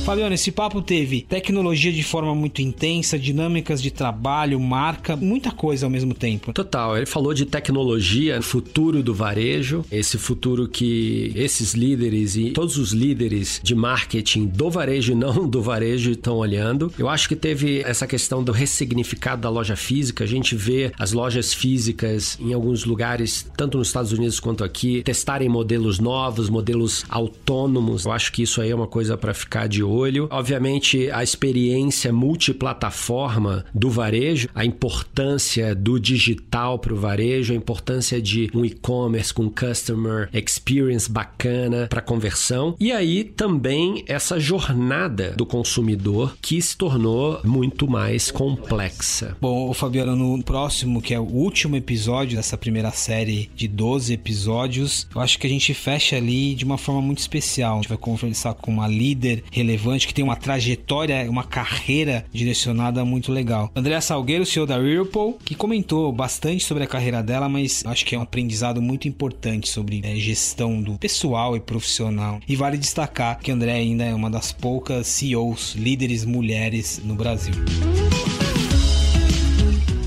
Fabiano, 0.04 0.34
esse 0.34 0.52
papo 0.52 0.82
teve 0.82 1.22
tecnologia 1.22 1.92
de 1.92 2.02
forma 2.02 2.34
muito 2.34 2.60
intensa, 2.60 3.20
dinâmicas 3.20 3.80
de 3.80 3.92
trabalho, 3.92 4.60
marca, 4.60 5.16
muita 5.16 5.52
coisa 5.52 5.86
ao 5.86 5.92
mesmo 5.92 6.16
tempo. 6.16 6.52
Total. 6.54 6.98
Ele 6.98 7.06
falou 7.06 7.36
de 7.36 7.46
tecnologia, 7.46 8.42
futuro 8.42 9.04
do 9.04 9.14
varejo, 9.14 9.86
esse 9.92 10.18
futuro 10.18 10.68
que 10.68 11.32
esses 11.36 11.74
líderes 11.74 12.36
e 12.36 12.50
todos 12.50 12.78
os 12.78 12.92
líderes 12.92 13.62
de 13.64 13.76
marketing 13.76 14.48
do 14.48 14.72
varejo 14.72 15.12
e 15.12 15.16
não 15.16 15.48
do 15.48 15.62
varejo 15.62 16.12
estão 16.12 16.36
olhando. 16.36 16.92
Eu 16.98 17.08
acho 17.08 17.30
que 17.30 17.36
teve 17.36 17.82
essa 17.86 18.08
questão 18.08 18.44
do 18.44 18.52
ressignificado 18.52 19.44
da 19.44 19.50
loja 19.50 19.76
física. 19.76 20.24
A 20.24 20.28
gente 20.28 20.56
vê 20.56 20.92
as 20.98 21.12
lojas 21.12 21.54
físicas 21.54 22.40
em 22.42 22.54
alguns 22.54 22.86
lugares, 22.86 23.48
tanto 23.56 23.78
nos 23.78 23.88
Estados 23.88 24.12
Unidos 24.12 24.40
quanto 24.40 24.64
aqui, 24.64 25.04
testarem 25.04 25.48
modelos 25.48 26.00
novos, 26.00 26.50
modelos 26.50 27.06
autônomos. 27.08 28.06
Eu 28.06 28.12
acho 28.12 28.32
que 28.32 28.42
isso 28.42 28.60
aí 28.60 28.72
é 28.72 28.76
uma 28.76 28.88
coisa 28.88 29.16
para 29.16 29.34
ficar 29.34 29.68
de 29.68 29.84
olho 29.84 29.91
olho. 29.92 30.28
Obviamente, 30.32 31.10
a 31.12 31.24
experiência 31.24 32.14
multiplataforma 32.14 33.66
do 33.74 33.90
varejo, 33.90 34.50
a 34.56 34.66
importância 34.66 35.76
do 35.76 36.00
digital 36.00 36.80
para 36.80 36.94
o 36.94 36.98
varejo, 36.98 37.54
a 37.54 37.56
importância 37.56 38.22
de 38.22 38.50
um 38.54 38.66
e-commerce 38.66 39.34
com 39.34 39.50
customer 39.50 40.30
experience 40.34 41.12
bacana 41.12 41.88
para 41.90 42.02
conversão. 42.02 42.76
E 42.80 42.92
aí 42.92 43.24
também 43.24 44.04
essa 44.08 44.40
jornada 44.40 45.32
do 45.32 45.46
consumidor 45.46 46.36
que 46.42 46.62
se 46.62 46.78
tornou 46.78 47.40
muito 47.44 47.90
mais 47.90 48.32
complexa. 48.32 49.36
Bom, 49.42 49.74
Fabiano, 49.74 50.16
no 50.16 50.44
próximo, 50.44 51.02
que 51.02 51.14
é 51.14 51.20
o 51.20 51.24
último 51.24 51.76
episódio 51.76 52.38
dessa 52.38 52.58
primeira 52.58 52.92
série 52.92 53.50
de 53.56 53.68
12 53.68 54.14
episódios, 54.14 55.08
eu 55.14 55.22
acho 55.22 55.38
que 55.38 55.48
a 55.48 55.50
gente 55.50 55.74
fecha 55.74 56.16
ali 56.16 56.56
de 56.56 56.66
uma 56.66 56.78
forma 56.78 57.02
muito 57.02 57.20
especial. 57.20 57.74
A 57.74 57.82
gente 57.82 57.90
vai 57.90 57.98
conversar 57.98 58.54
com 58.54 58.72
uma 58.72 58.88
líder 58.88 59.44
relevante 59.52 59.81
relevante, 59.82 60.08
que 60.08 60.14
tem 60.14 60.24
uma 60.24 60.36
trajetória, 60.36 61.30
uma 61.30 61.44
carreira 61.44 62.24
direcionada 62.32 63.04
muito 63.04 63.32
legal. 63.32 63.72
Andréa 63.76 64.00
Salgueiro, 64.00 64.46
CEO 64.46 64.66
da 64.66 64.78
Whirlpool, 64.78 65.40
que 65.44 65.56
comentou 65.56 66.12
bastante 66.12 66.64
sobre 66.64 66.84
a 66.84 66.88
carreira 66.88 67.24
dela, 67.24 67.50
mas 67.50 67.84
acho 67.86 68.06
que 68.06 68.16
é 68.16 68.20
um 68.20 68.22
aprendizado 68.22 68.82
muito 68.82 69.08
importante 69.08 69.70
sobre 69.70 70.02
é, 70.04 70.16
gestão 70.16 70.82
do 70.82 70.98
pessoal 70.98 71.58
e 71.58 71.60
profissional. 71.60 72.40
E 72.48 72.56
vale 72.56 72.78
destacar 72.78 73.40
que 73.40 73.52
André 73.52 73.74
ainda 73.74 74.04
é 74.04 74.14
uma 74.14 74.30
das 74.30 74.52
poucas 74.52 75.08
CEOs, 75.08 75.76
líderes 75.76 76.24
mulheres 76.24 77.02
no 77.04 77.16
Brasil. 77.16 77.54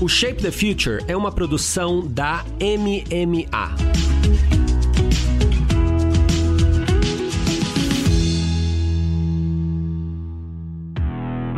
O 0.01 0.07
Shape 0.07 0.41
the 0.41 0.51
Future 0.51 1.03
é 1.07 1.15
uma 1.15 1.31
produção 1.31 2.05
da 2.05 2.45
MMA. 2.59 4.64